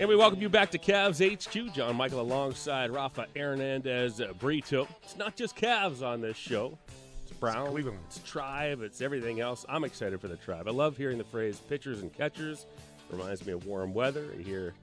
We 0.09 0.15
welcome 0.15 0.41
you 0.41 0.49
back 0.49 0.71
to 0.71 0.79
Cavs 0.79 1.21
HQ. 1.21 1.71
John 1.71 1.95
Michael 1.95 2.21
alongside 2.21 2.89
Rafa 2.89 3.27
Hernandez 3.35 4.19
uh, 4.19 4.33
Brito. 4.39 4.87
It's 5.03 5.15
not 5.15 5.35
just 5.35 5.55
Cavs 5.55 6.01
on 6.01 6.19
this 6.19 6.35
show. 6.35 6.75
It's 7.21 7.31
Brown, 7.33 7.65
it's, 7.65 7.69
Cleveland. 7.73 7.99
it's 8.07 8.17
Tribe, 8.27 8.81
it's 8.81 9.01
everything 9.01 9.39
else. 9.39 9.67
I'm 9.69 9.83
excited 9.83 10.19
for 10.19 10.27
the 10.27 10.37
Tribe. 10.37 10.67
I 10.67 10.71
love 10.71 10.97
hearing 10.97 11.19
the 11.19 11.23
phrase 11.25 11.59
pitchers 11.69 12.01
and 12.01 12.11
catchers. 12.11 12.65
Reminds 13.11 13.45
me 13.45 13.53
of 13.53 13.67
warm 13.67 13.93
weather. 13.93 14.25
You 14.35 14.43
hear 14.43 14.73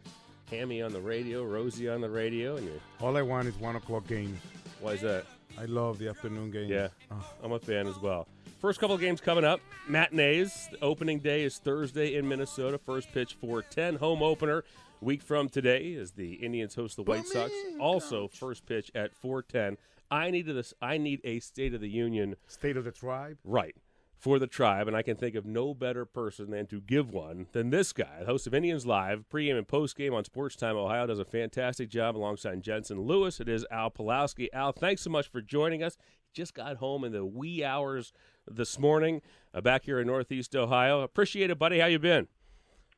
Hammy 0.49 0.81
on 0.81 0.93
the 0.93 1.01
radio, 1.01 1.43
Rosie 1.43 1.89
on 1.89 2.01
the 2.01 2.09
radio, 2.11 2.55
and 2.55 2.65
you 2.65 2.81
All 3.01 3.17
I 3.17 3.23
want 3.23 3.49
is 3.49 3.57
one 3.57 3.75
o'clock 3.75 4.07
games. 4.07 4.39
why 4.81 4.93
is 4.93 5.01
that? 5.01 5.25
I 5.59 5.65
love 5.65 5.99
the 5.99 6.09
afternoon 6.09 6.53
games. 6.53 6.71
Yeah, 6.71 6.89
Oh. 7.11 7.25
I'm 7.43 7.51
a 7.51 7.59
fan 7.59 7.89
as 7.89 7.99
well. 7.99 8.29
First 8.61 8.79
couple 8.79 8.95
of 8.95 9.01
games 9.01 9.21
coming 9.21 9.45
up. 9.45 9.61
Matinees. 9.89 10.69
The 10.71 10.81
opening 10.83 11.19
day 11.19 11.43
is 11.43 11.59
Thursday 11.59 12.15
in 12.15 12.29
Minnesota. 12.29 12.79
First 12.79 13.13
pitch 13.13 13.37
410. 13.41 13.97
Home 13.97 14.23
opener 14.23 14.63
week 15.01 15.23
from 15.23 15.49
today 15.49 15.95
as 15.95 16.13
the 16.13 16.35
Indians 16.35 16.75
host 16.75 16.97
the 16.97 17.03
White 17.03 17.27
Sox. 17.27 17.53
Also 17.81 18.29
first 18.29 18.67
pitch 18.67 18.91
at 18.95 19.15
410. 19.15 19.77
I 20.11 20.31
need 20.31 20.47
this. 20.47 20.73
I 20.81 20.99
need 20.99 21.21
a 21.25 21.41
State 21.41 21.75
of 21.75 21.81
the 21.81 21.89
Union 21.89 22.37
State 22.47 22.77
of 22.77 22.85
the 22.85 22.93
tribe. 22.93 23.39
right 23.45 23.75
for 24.19 24.39
the 24.39 24.47
tribe, 24.47 24.89
and 24.89 24.97
I 24.97 25.03
can 25.03 25.17
think 25.17 25.35
of 25.35 25.45
no 25.45 25.75
better 25.75 26.05
person 26.05 26.51
than 26.51 26.67
to 26.69 26.81
give 26.81 27.11
one 27.11 27.47
than 27.53 27.71
this 27.71 27.93
guy, 27.93 28.21
the 28.21 28.27
host 28.27 28.47
of 28.47 28.55
Indians 28.55 28.87
Live, 28.87 29.25
pregame 29.33 29.59
and 29.59 29.69
postgame 29.69 30.15
on 30.15 30.25
Sports 30.25 30.57
Time 30.57 30.77
Ohio, 30.77 31.07
does 31.07 31.19
a 31.19 31.25
fantastic 31.25 31.91
job 31.91 32.17
alongside 32.17 32.63
Jensen 32.63 33.03
Lewis. 33.03 33.41
It 33.41 33.49
is 33.49 33.67
Al 33.71 33.91
Pawlowski. 33.91 34.49
Al, 34.53 34.73
thanks 34.73 35.03
so 35.03 35.11
much 35.11 35.29
for 35.29 35.43
joining 35.43 35.83
us. 35.83 35.97
Just 36.33 36.55
got 36.55 36.77
home 36.77 37.05
in 37.05 37.13
the 37.13 37.25
wee 37.25 37.63
hours 37.63 38.13
this 38.49 38.79
morning, 38.79 39.21
uh, 39.55 39.61
back 39.61 39.85
here 39.85 40.01
in 40.01 40.07
Northeast 40.07 40.57
Ohio. 40.57 41.01
Appreciate 41.01 41.51
it, 41.51 41.59
buddy. 41.59 41.79
How 41.79 41.87
you 41.87 41.99
been? 41.99 42.29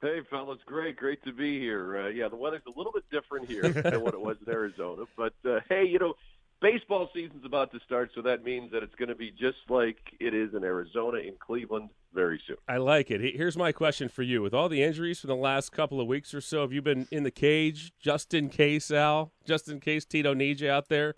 Hey, 0.00 0.20
fellas, 0.30 0.60
great, 0.64 0.96
great 0.96 1.24
to 1.24 1.32
be 1.32 1.58
here. 1.58 1.98
Uh, 1.98 2.08
yeah, 2.08 2.28
the 2.28 2.36
weather's 2.36 2.62
a 2.66 2.78
little 2.78 2.92
bit 2.92 3.04
different 3.10 3.48
here 3.48 3.62
than 3.68 4.00
what 4.00 4.14
it 4.14 4.20
was 4.20 4.36
in 4.46 4.52
Arizona, 4.52 5.04
but 5.16 5.34
uh, 5.44 5.58
hey, 5.68 5.84
you 5.86 5.98
know, 5.98 6.14
baseball 6.60 7.10
season's 7.12 7.44
about 7.44 7.72
to 7.72 7.80
start, 7.80 8.10
so 8.14 8.22
that 8.22 8.44
means 8.44 8.70
that 8.70 8.84
it's 8.84 8.94
going 8.94 9.08
to 9.08 9.16
be 9.16 9.32
just 9.32 9.58
like 9.68 9.98
it 10.20 10.34
is 10.34 10.54
in 10.54 10.62
Arizona, 10.62 11.18
in 11.18 11.34
Cleveland, 11.40 11.90
very 12.14 12.40
soon. 12.46 12.56
I 12.68 12.76
like 12.76 13.10
it. 13.10 13.20
Here's 13.34 13.56
my 13.56 13.72
question 13.72 14.08
for 14.08 14.22
you: 14.22 14.40
With 14.40 14.54
all 14.54 14.68
the 14.68 14.84
injuries 14.84 15.18
from 15.18 15.28
the 15.28 15.36
last 15.36 15.72
couple 15.72 16.00
of 16.00 16.06
weeks 16.06 16.32
or 16.32 16.40
so, 16.40 16.60
have 16.60 16.72
you 16.72 16.80
been 16.80 17.08
in 17.10 17.24
the 17.24 17.32
cage 17.32 17.92
just 18.00 18.34
in 18.34 18.50
case, 18.50 18.92
Al? 18.92 19.32
Just 19.44 19.68
in 19.68 19.80
case 19.80 20.04
Tito 20.04 20.32
needs 20.32 20.60
you 20.60 20.70
out 20.70 20.88
there? 20.88 21.16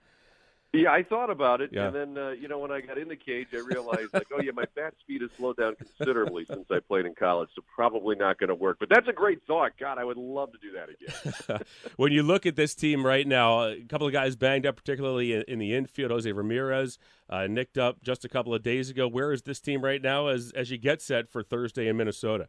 Yeah, 0.72 0.92
I 0.92 1.02
thought 1.02 1.30
about 1.30 1.60
it, 1.60 1.70
Yeah. 1.72 1.86
and 1.88 1.96
then 1.96 2.16
uh, 2.18 2.30
you 2.30 2.46
know 2.46 2.60
when 2.60 2.70
I 2.70 2.80
got 2.80 2.96
in 2.96 3.08
the 3.08 3.16
cage, 3.16 3.48
I 3.52 3.56
realized 3.56 4.14
like, 4.14 4.28
oh 4.32 4.40
yeah, 4.40 4.52
my 4.54 4.66
bat 4.76 4.94
speed 5.00 5.20
has 5.22 5.30
slowed 5.36 5.56
down 5.56 5.74
considerably 5.74 6.44
since 6.44 6.64
I 6.70 6.78
played 6.78 7.06
in 7.06 7.14
college, 7.16 7.48
so 7.56 7.62
probably 7.74 8.14
not 8.14 8.38
going 8.38 8.50
to 8.50 8.54
work. 8.54 8.76
But 8.78 8.88
that's 8.88 9.08
a 9.08 9.12
great 9.12 9.42
thought. 9.48 9.72
God, 9.80 9.98
I 9.98 10.04
would 10.04 10.16
love 10.16 10.50
to 10.52 10.58
do 10.58 10.70
that 10.72 10.88
again. 10.88 11.60
when 11.96 12.12
you 12.12 12.22
look 12.22 12.46
at 12.46 12.54
this 12.54 12.76
team 12.76 13.04
right 13.04 13.26
now, 13.26 13.64
a 13.64 13.80
couple 13.88 14.06
of 14.06 14.12
guys 14.12 14.36
banged 14.36 14.64
up, 14.64 14.76
particularly 14.76 15.32
in, 15.32 15.42
in 15.48 15.58
the 15.58 15.74
infield. 15.74 16.12
Jose 16.12 16.30
Ramirez 16.30 16.98
uh, 17.28 17.48
nicked 17.48 17.76
up 17.76 18.00
just 18.02 18.24
a 18.24 18.28
couple 18.28 18.54
of 18.54 18.62
days 18.62 18.90
ago. 18.90 19.08
Where 19.08 19.32
is 19.32 19.42
this 19.42 19.58
team 19.60 19.82
right 19.82 20.00
now 20.00 20.28
as 20.28 20.52
as 20.54 20.70
you 20.70 20.78
get 20.78 21.02
set 21.02 21.28
for 21.28 21.42
Thursday 21.42 21.88
in 21.88 21.96
Minnesota? 21.96 22.46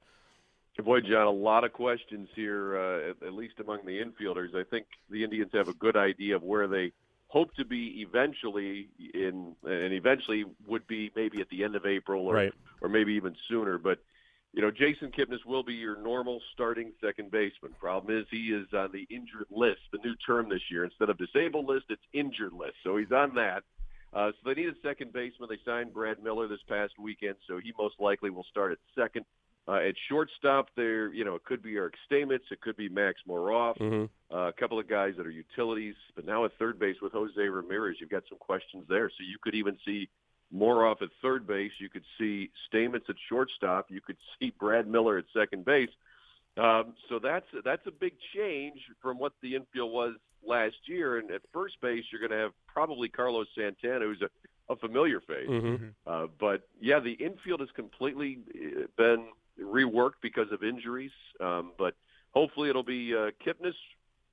Boy, 0.84 1.02
John, 1.02 1.28
a 1.28 1.32
lot 1.32 1.64
of 1.64 1.74
questions 1.74 2.28
here, 2.36 2.78
uh, 2.78 3.10
at, 3.12 3.28
at 3.28 3.34
least 3.34 3.60
among 3.60 3.86
the 3.86 4.00
infielders. 4.02 4.56
I 4.56 4.64
think 4.64 4.86
the 5.12 5.24
Indians 5.24 5.52
have 5.54 5.68
a 5.68 5.74
good 5.74 5.96
idea 5.96 6.36
of 6.36 6.44
where 6.44 6.68
they 6.68 6.92
hope 7.32 7.54
to 7.56 7.64
be 7.64 8.02
eventually 8.06 8.90
in, 9.14 9.56
and 9.64 9.94
eventually 9.94 10.44
would 10.68 10.86
be 10.86 11.10
maybe 11.16 11.40
at 11.40 11.48
the 11.50 11.64
end 11.64 11.76
of 11.78 11.86
April 11.86 12.28
or, 12.28 12.36
Right. 12.36 12.54
or 12.82 12.90
maybe 12.90 13.14
even 13.14 13.34
sooner. 13.48 13.78
But, 13.78 14.00
you 14.52 14.62
know, 14.62 14.70
Jason 14.70 15.12
Kipnis 15.12 15.46
will 15.46 15.64
be 15.64 15.74
your 15.74 15.96
normal 15.96 16.42
starting 16.54 16.92
second 17.00 17.32
baseman. 17.32 17.72
Problem 17.80 18.18
is 18.18 18.26
he 18.30 18.48
is 18.52 18.68
on 18.74 18.92
the 18.92 19.08
injured 19.10 19.46
list, 19.50 19.80
the 19.94 20.00
new 20.00 20.14
term 20.28 20.50
this 20.50 20.62
year. 20.70 20.84
Instead 20.84 21.10
of 21.10 21.18
disabled 21.18 21.68
list, 21.68 21.86
it's 21.88 22.04
injured 22.12 22.52
list. 22.52 22.76
So 22.84 22.98
he's 22.98 23.14
on 23.14 23.34
that. 23.36 23.64
Uh, 24.14 24.32
so 24.32 24.50
they 24.50 24.62
need 24.62 24.68
a 24.68 24.76
second 24.84 25.14
baseman. 25.14 25.48
They 25.50 25.60
signed 25.64 25.94
Brad 25.94 26.22
Miller 26.22 26.50
this 26.50 26.60
past 26.68 27.00
weekend, 27.00 27.36
so 27.48 27.60
he 27.64 27.72
most 27.80 27.96
likely 27.98 28.30
will 28.30 28.44
start 28.44 28.74
at 28.74 28.78
second. 28.94 29.26
Uh, 29.68 29.74
at 29.74 29.96
shortstop, 30.10 30.70
there, 30.76 31.14
you 31.14 31.24
know, 31.24 31.36
it 31.36 31.44
could 31.44 31.62
be 31.62 31.76
Eric 31.76 31.94
Stamets, 32.10 32.52
it 32.52 32.60
could 32.62 32.76
be 32.76 32.90
Max 32.90 33.22
Moroff, 33.28 33.78
Mhm. 33.78 34.10
uh, 34.34 34.48
a 34.48 34.54
couple 34.54 34.80
of 34.80 34.88
guys 34.88 35.16
that 35.18 35.26
are 35.26 35.32
utilities. 35.32 35.96
But 36.16 36.26
now 36.26 36.46
at 36.46 36.54
third 36.54 36.80
base 36.80 37.00
with 37.00 37.14
Jose 37.14 37.40
Ramirez, 37.48 38.02
you've 38.02 38.10
got 38.10 38.28
some 38.28 38.40
questions 38.40 38.88
there. 38.88 39.10
So 39.10 39.18
you 39.20 39.38
could 39.40 39.54
even 39.54 39.78
see 39.86 40.10
Moroff 40.54 41.02
at 41.02 41.10
third 41.22 41.46
base. 41.46 41.72
You 41.80 41.90
could 41.90 42.04
see 42.18 42.50
Stamets 42.68 43.08
at 43.10 43.16
shortstop. 43.30 43.92
You 43.92 44.02
could 44.02 44.18
see 44.40 44.50
Brad 44.60 44.88
Miller 44.88 45.18
at 45.18 45.26
second 45.32 45.64
base. 45.64 45.92
Um, 46.58 46.96
so 47.08 47.20
that's 47.20 47.48
that's 47.64 47.86
a 47.88 47.92
big 47.92 48.14
change 48.36 48.82
from 49.02 49.18
what 49.20 49.34
the 49.42 49.56
infield 49.56 49.94
was 49.94 50.16
last 50.44 50.76
year. 50.86 51.18
And 51.20 51.32
at 51.32 51.42
first 51.54 51.80
base, 51.82 52.04
you're 52.12 52.20
going 52.20 52.32
to 52.32 52.38
have 52.38 52.54
probably 52.68 53.08
Carlos 53.08 53.48
Santana, 53.56 54.06
who's 54.06 54.22
a, 54.22 54.30
a 54.70 54.76
familiar 54.76 55.22
face. 55.22 55.48
Mhm. 55.48 55.94
Uh, 56.06 56.28
but 56.40 56.68
yeah, 56.82 57.00
the 57.00 57.14
infield 57.14 57.62
has 57.62 57.72
completely 57.72 58.40
uh, 58.54 58.88
been 58.98 59.28
reworked 59.60 60.22
because 60.22 60.52
of 60.52 60.64
injuries. 60.64 61.12
Um, 61.40 61.72
but 61.78 61.96
hopefully 62.32 62.70
it'll 62.70 62.84
be 62.84 63.14
uh, 63.16 63.32
Kipnis, 63.46 63.74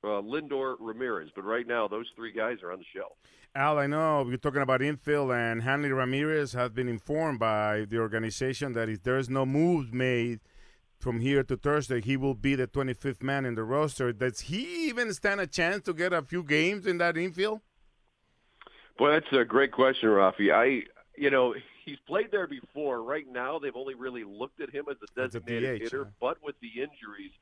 uh, 0.04 0.22
Lindor, 0.22 0.76
Ramirez. 0.80 1.30
But 1.34 1.44
right 1.44 1.66
now, 1.66 1.88
those 1.88 2.06
three 2.16 2.32
guys 2.32 2.58
are 2.62 2.72
on 2.72 2.78
the 2.78 2.84
shelf. 2.94 3.12
Al, 3.54 3.78
I 3.78 3.86
know 3.86 4.26
you're 4.28 4.36
talking 4.36 4.62
about 4.62 4.82
infield, 4.82 5.32
and 5.32 5.62
Hanley 5.62 5.90
Ramirez 5.90 6.52
has 6.52 6.70
been 6.70 6.88
informed 6.88 7.38
by 7.38 7.86
the 7.88 7.98
organization 7.98 8.72
that 8.74 8.88
if 8.88 9.02
there's 9.02 9.28
no 9.28 9.46
moves 9.46 9.92
made 9.92 10.40
from 10.98 11.20
here 11.20 11.42
to 11.44 11.56
Thursday, 11.56 12.00
he 12.00 12.16
will 12.16 12.34
be 12.34 12.54
the 12.54 12.66
25th 12.66 13.22
man 13.22 13.44
in 13.44 13.54
the 13.54 13.64
roster. 13.64 14.12
Does 14.12 14.40
he 14.40 14.88
even 14.88 15.12
stand 15.14 15.40
a 15.40 15.46
chance 15.46 15.84
to 15.84 15.94
get 15.94 16.12
a 16.12 16.22
few 16.22 16.42
games 16.42 16.86
in 16.86 16.98
that 16.98 17.16
infield? 17.16 17.60
Boy, 18.98 19.12
that's 19.12 19.32
a 19.32 19.44
great 19.44 19.72
question, 19.72 20.08
Rafi. 20.08 20.52
I, 20.52 20.82
you 21.16 21.30
know, 21.30 21.54
he's 21.88 21.98
played 22.06 22.30
there 22.30 22.46
before. 22.46 23.02
Right 23.02 23.26
now, 23.30 23.58
they've 23.58 23.74
only 23.76 23.94
really 23.94 24.24
looked 24.24 24.60
at 24.60 24.70
him 24.70 24.86
as 24.90 24.96
a 25.02 25.20
designated 25.20 25.80
DH, 25.80 25.82
hitter, 25.84 26.08
but 26.20 26.42
with 26.42 26.54
the 26.60 26.68
injuries, 26.68 27.32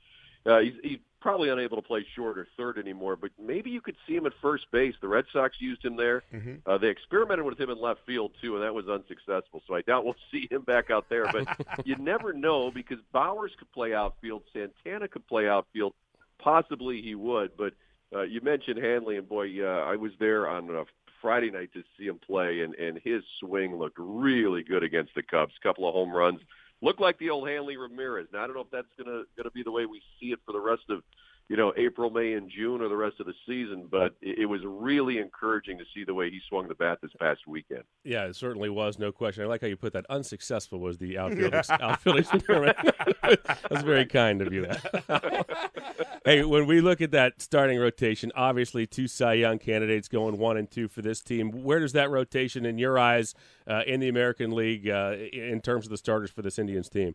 uh, 0.46 0.61
he's, 0.61 0.74
he's 0.82 0.98
probably 1.20 1.48
unable 1.48 1.76
to 1.76 1.82
play 1.82 2.06
short 2.14 2.38
or 2.38 2.46
third 2.56 2.78
anymore. 2.78 3.16
But 3.16 3.30
maybe 3.38 3.70
you 3.70 3.80
could 3.80 3.96
see 4.06 4.14
him 4.14 4.26
at 4.26 4.32
first 4.40 4.70
base. 4.70 4.94
The 5.00 5.09
Red 5.09 5.24
Sox 5.32 5.56
used 5.61 5.85
him 5.85 5.96
there. 5.96 6.22
Mhm. 6.32 6.61
Uh, 6.64 6.78
they 6.78 6.88
experimented 6.88 7.44
with 7.44 7.59
him 7.59 7.68
in 7.70 7.80
left 7.80 8.00
field 8.06 8.32
too, 8.40 8.54
and 8.54 8.62
that 8.62 8.72
was 8.72 8.88
unsuccessful. 8.88 9.62
So 9.66 9.74
I 9.74 9.82
doubt 9.82 10.04
we'll 10.04 10.14
see 10.30 10.46
him 10.50 10.62
back 10.62 10.90
out 10.90 11.09
there. 11.09 11.26
But 11.32 11.48
you 11.85 11.96
never 11.96 12.32
know 12.32 12.70
because 12.70 12.98
Bowers 13.12 13.52
could 13.59 13.70
play 13.72 13.92
outfield, 13.92 14.44
Santana 14.52 15.09
could 15.09 15.26
play 15.26 15.48
outfield. 15.48 15.94
Possibly 16.38 17.02
he 17.02 17.14
would, 17.14 17.56
but 17.56 17.73
uh, 18.14 18.23
you 18.23 18.40
mentioned 18.40 18.79
Hanley, 18.79 19.16
and 19.16 19.29
boy, 19.29 19.48
uh, 19.64 19.85
I 19.85 19.96
was 19.96 20.12
there 20.21 20.48
on 20.48 20.71
uh, 20.75 20.85
Friday 21.21 21.50
night 21.50 21.71
to 21.75 21.83
see 21.98 22.06
him 22.06 22.19
play, 22.25 22.60
and 22.60 22.75
and 22.75 23.00
his 23.02 23.23
swing 23.40 23.77
looked 23.77 23.98
really 23.98 24.62
good 24.62 24.83
against 24.83 25.14
the 25.14 25.23
Cubs. 25.23 25.54
couple 25.62 25.88
of 25.88 25.94
home 25.94 26.12
runs, 26.12 26.40
looked 26.83 27.00
like 27.00 27.19
the 27.19 27.31
old 27.31 27.48
Hanley 27.48 27.77
Ramirez. 27.77 28.29
Now 28.33 28.44
I 28.44 28.46
don't 28.46 28.56
know 28.56 28.62
if 28.62 28.71
that's 28.71 28.87
gonna 28.98 29.23
gonna 29.37 29.50
be 29.50 29.62
the 29.62 29.71
way 29.71 29.87
we 29.87 30.00
see 30.21 30.33
it 30.33 30.40
for 30.44 30.52
the 30.52 30.60
rest 30.60 30.83
of 30.88 31.02
you 31.49 31.57
know, 31.57 31.73
April, 31.77 32.11
May, 32.11 32.33
and 32.33 32.51
June 32.51 32.81
or 32.81 32.88
the 32.88 32.97
rest 32.97 33.21
of 33.21 33.27
the 33.27 33.35
season. 33.47 33.87
But 33.90 34.15
it, 34.21 34.40
it 34.40 34.47
was 34.47 34.61
really 34.65 35.19
encouraging 35.19 35.79
to 35.79 35.85
see 35.94 36.05
the 36.05 36.15
way 36.15 36.31
he 36.31 36.40
swung 36.49 36.67
the 36.69 36.75
bat 36.75 36.99
this 37.01 37.13
past 37.21 37.47
weekend. 37.47 37.85
Yeah, 38.05 38.25
it 38.25 38.37
certainly 38.37 38.69
was, 38.69 38.99
no 38.99 39.13
question. 39.13 39.44
I 39.44 39.47
like 39.47 39.61
how 39.61 39.69
you 39.69 39.77
put 39.77 39.92
that. 39.92 40.07
Unsuccessful 40.11 40.81
was 40.81 40.99
the 40.99 41.19
outfield, 41.19 41.55
outfield 41.55 42.19
experiment. 42.19 42.77
That's 43.23 43.83
very 43.83 44.07
kind 44.07 44.42
of 44.42 44.53
you. 44.53 44.67
hey, 46.25 46.44
when 46.44 46.67
we 46.67 46.81
look 46.81 47.01
at 47.01 47.13
that 47.13 47.40
starting 47.40 47.79
rotation, 47.79 48.33
obviously 48.35 48.87
two 48.87 49.07
Cy 49.07 49.35
Young 49.35 49.59
candidates 49.59 50.09
going 50.09 50.38
one 50.38 50.57
and 50.57 50.71
two 50.71 50.88
for 50.88 51.03
this 51.03 51.21
team. 51.21 51.51
Where 51.51 51.79
does 51.79 51.92
that 51.92 52.11
rotation, 52.11 52.67
in 52.67 52.79
your 52.79 52.99
eyes, 52.99 53.35
uh, 53.69 53.83
in 53.87 54.01
the 54.01 54.09
American 54.09 54.51
League, 54.51 54.88
uh, 54.88 55.15
in 55.33 55.61
terms 55.61 55.87
of 55.87 55.90
the 55.90 55.97
starters 55.97 56.31
for 56.31 56.42
this 56.42 56.59
Indians 56.59 56.88
team? 56.88 57.15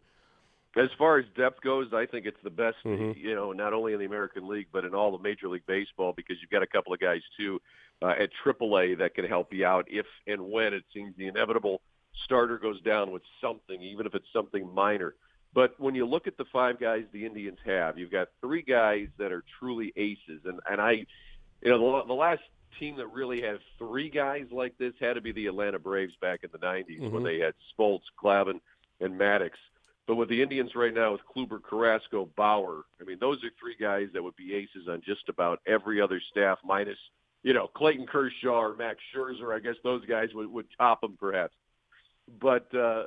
As 0.78 0.89
far 0.97 1.17
as 1.19 1.26
depth 1.36 1.61
goes, 1.61 1.91
I 1.93 2.05
think 2.05 2.26
it's 2.26 2.41
the 2.43 2.49
best, 2.49 2.78
Mhm. 2.86 3.17
you 3.17 3.36
know, 3.36 3.51
not 3.51 3.74
only 3.74 3.91
in 3.93 3.99
the 3.99 4.05
American 4.05 4.47
League 4.47 4.67
but 4.72 4.86
in 4.86 4.95
all 4.95 5.13
of 5.13 5.22
Major 5.22 5.49
League 5.49 5.65
Baseball 5.65 6.13
because 6.13 6.39
you've 6.41 6.49
got 6.49 6.63
a 6.63 6.67
couple 6.67 6.93
of 6.93 6.99
guys 6.99 7.22
too 7.38 7.61
uh, 8.01 8.15
at 8.17 8.32
AAA 8.34 8.95
that 8.97 9.13
can 9.13 9.26
help 9.26 9.53
you 9.53 9.65
out 9.65 9.86
if 9.89 10.05
and 10.28 10.41
when 10.49 10.74
it 10.74 10.84
seems 10.93 11.15
the 11.17 11.28
inevitable 11.28 11.82
starter 12.24 12.57
goes 12.57 12.82
down 12.82 13.11
with 13.11 13.22
something, 13.41 13.82
even 13.82 14.05
if 14.05 14.15
it's 14.15 14.32
something 14.32 14.74
minor. 14.74 15.15
But 15.53 15.78
when 15.80 15.93
you 15.95 16.05
look 16.05 16.26
at 16.26 16.38
the 16.38 16.45
five 16.45 16.80
guys 16.80 17.05
the 17.11 17.26
Indians 17.26 17.59
have, 17.65 17.97
you've 17.99 18.09
got 18.11 18.30
three 18.39 18.61
guys 18.61 19.09
that 19.17 19.32
are 19.34 19.43
truly 19.59 19.91
aces, 19.97 20.45
and 20.45 20.59
and 20.69 20.80
I, 20.82 20.91
you 21.61 21.69
know, 21.69 21.99
the, 22.01 22.07
the 22.07 22.13
last 22.13 22.41
team 22.80 22.95
that 22.95 23.07
really 23.07 23.41
had 23.41 23.59
three 23.78 24.09
guys 24.09 24.47
like 24.51 24.78
this 24.78 24.93
had 24.99 25.13
to 25.15 25.22
be 25.22 25.34
the 25.34 25.47
Atlanta 25.47 25.78
Braves 25.78 26.15
back 26.22 26.43
in 26.45 26.49
the 26.53 26.57
'90s 26.59 27.01
when 27.01 27.22
Mhm. 27.22 27.24
they 27.26 27.39
had 27.39 27.53
Smoltz, 27.78 28.03
Glavine, 28.17 28.61
and 29.01 29.19
Maddux. 29.19 29.51
But 30.12 30.18
with 30.18 30.28
the 30.28 30.41
Indians 30.41 30.76
right 30.76 30.93
now, 30.93 31.14
with 31.14 31.22
Kluber, 31.34 31.64
Carrasco, 31.64 32.28
Bauer, 32.36 32.84
I 32.99 33.05
mean, 33.05 33.16
those 33.22 33.41
are 33.45 33.49
three 33.57 33.78
guys 33.80 34.09
that 34.12 34.22
would 34.22 34.36
be 34.36 34.53
aces 34.53 34.89
on 34.89 35.01
just 35.05 35.30
about 35.30 35.62
every 35.66 36.01
other 36.01 36.20
staff, 36.32 36.59
minus, 36.66 36.97
you 37.43 37.53
know, 37.53 37.68
Clayton 37.68 38.07
Kershaw 38.07 38.59
or 38.59 38.76
Max 38.76 38.99
Scherzer. 39.16 39.55
I 39.55 39.59
guess 39.59 39.76
those 39.86 40.03
guys 40.05 40.28
would, 40.34 40.51
would 40.51 40.66
top 40.78 40.99
them 40.99 41.16
perhaps. 41.18 41.53
But 42.41 42.64
uh, 42.76 43.05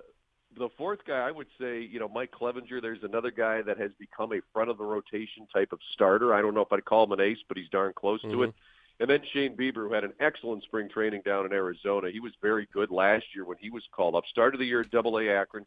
the 0.56 0.70
fourth 0.78 1.00
guy, 1.06 1.18
I 1.18 1.30
would 1.30 1.48
say, 1.60 1.82
you 1.82 2.00
know, 2.00 2.08
Mike 2.08 2.30
Clevinger. 2.30 2.80
There's 2.80 3.02
another 3.02 3.30
guy 3.30 3.60
that 3.60 3.76
has 3.76 3.90
become 3.98 4.32
a 4.32 4.40
front 4.54 4.70
of 4.70 4.78
the 4.78 4.84
rotation 4.84 5.46
type 5.52 5.72
of 5.72 5.80
starter. 5.92 6.32
I 6.32 6.40
don't 6.40 6.54
know 6.54 6.62
if 6.62 6.72
I'd 6.72 6.86
call 6.86 7.04
him 7.04 7.12
an 7.12 7.20
ace, 7.20 7.36
but 7.48 7.58
he's 7.58 7.68
darn 7.68 7.92
close 7.94 8.22
to 8.22 8.28
Mhm. 8.28 8.48
it. 8.48 8.54
And 9.00 9.10
then 9.10 9.20
Shane 9.30 9.58
Bieber, 9.58 9.86
who 9.86 9.92
had 9.92 10.04
an 10.04 10.14
excellent 10.20 10.62
spring 10.62 10.88
training 10.88 11.20
down 11.20 11.44
in 11.44 11.52
Arizona. 11.52 12.10
He 12.10 12.20
was 12.20 12.32
very 12.40 12.64
good 12.72 12.90
last 12.90 13.26
year 13.34 13.44
when 13.44 13.58
he 13.58 13.68
was 13.68 13.86
called 13.92 14.14
up. 14.14 14.24
Started 14.24 14.58
the 14.58 14.64
year 14.64 14.80
at 14.80 14.90
Double 14.90 15.18
A 15.18 15.28
Akron. 15.28 15.66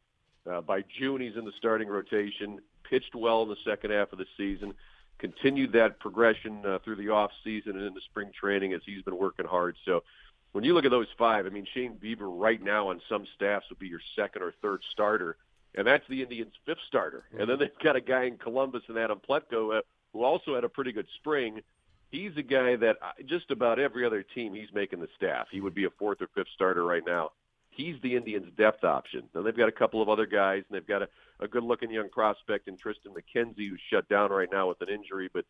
Uh, 0.49 0.61
by 0.61 0.83
June, 0.99 1.21
he's 1.21 1.35
in 1.35 1.45
the 1.45 1.51
starting 1.57 1.87
rotation. 1.87 2.59
Pitched 2.89 3.15
well 3.15 3.43
in 3.43 3.49
the 3.49 3.57
second 3.65 3.91
half 3.91 4.11
of 4.13 4.19
the 4.19 4.25
season. 4.37 4.73
Continued 5.19 5.73
that 5.73 5.99
progression 5.99 6.63
uh, 6.65 6.79
through 6.83 6.95
the 6.95 7.09
off 7.09 7.31
season 7.43 7.77
and 7.77 7.85
into 7.85 8.01
spring 8.01 8.31
training 8.39 8.73
as 8.73 8.81
he's 8.85 9.01
been 9.01 9.17
working 9.17 9.45
hard. 9.45 9.75
So 9.83 10.03
when 10.51 10.63
you 10.63 10.73
look 10.73 10.85
at 10.85 10.91
those 10.91 11.07
five, 11.17 11.45
I 11.45 11.49
mean 11.49 11.65
Shane 11.73 11.97
Bieber 12.01 12.21
right 12.21 12.61
now 12.61 12.89
on 12.89 13.01
some 13.09 13.25
staffs 13.35 13.65
would 13.69 13.79
be 13.79 13.87
your 13.87 13.99
second 14.15 14.41
or 14.41 14.53
third 14.61 14.81
starter, 14.91 15.37
and 15.75 15.85
that's 15.85 16.03
the 16.07 16.21
Indians' 16.21 16.53
fifth 16.65 16.77
starter. 16.87 17.25
And 17.37 17.49
then 17.49 17.59
they've 17.59 17.69
got 17.83 17.95
a 17.95 18.01
guy 18.01 18.23
in 18.23 18.37
Columbus 18.37 18.83
and 18.87 18.97
Adam 18.97 19.19
Plutko 19.27 19.79
uh, 19.79 19.81
who 20.13 20.23
also 20.23 20.55
had 20.55 20.63
a 20.63 20.69
pretty 20.69 20.91
good 20.91 21.07
spring. 21.19 21.61
He's 22.09 22.31
a 22.37 22.41
guy 22.41 22.75
that 22.77 22.97
uh, 23.01 23.11
just 23.25 23.51
about 23.51 23.79
every 23.79 24.05
other 24.05 24.23
team 24.23 24.53
he's 24.53 24.69
making 24.73 24.99
the 24.99 25.09
staff. 25.15 25.47
He 25.51 25.61
would 25.61 25.75
be 25.75 25.85
a 25.85 25.89
fourth 25.99 26.21
or 26.21 26.27
fifth 26.33 26.47
starter 26.55 26.83
right 26.85 27.03
now. 27.05 27.31
He's 27.77 27.95
the 28.01 28.15
Indians' 28.15 28.51
depth 28.57 28.83
option. 28.83 29.29
Now 29.33 29.43
they've 29.43 29.55
got 29.55 29.69
a 29.69 29.71
couple 29.71 30.01
of 30.01 30.09
other 30.09 30.25
guys, 30.25 30.63
and 30.67 30.75
they've 30.75 30.87
got 30.87 31.03
a, 31.03 31.09
a 31.39 31.47
good-looking 31.47 31.91
young 31.91 32.09
prospect 32.09 32.67
in 32.67 32.75
Triston 32.75 33.13
McKenzie, 33.13 33.69
who's 33.69 33.79
shut 33.91 34.09
down 34.09 34.31
right 34.31 34.49
now 34.51 34.67
with 34.67 34.81
an 34.81 34.89
injury. 34.89 35.29
But 35.31 35.45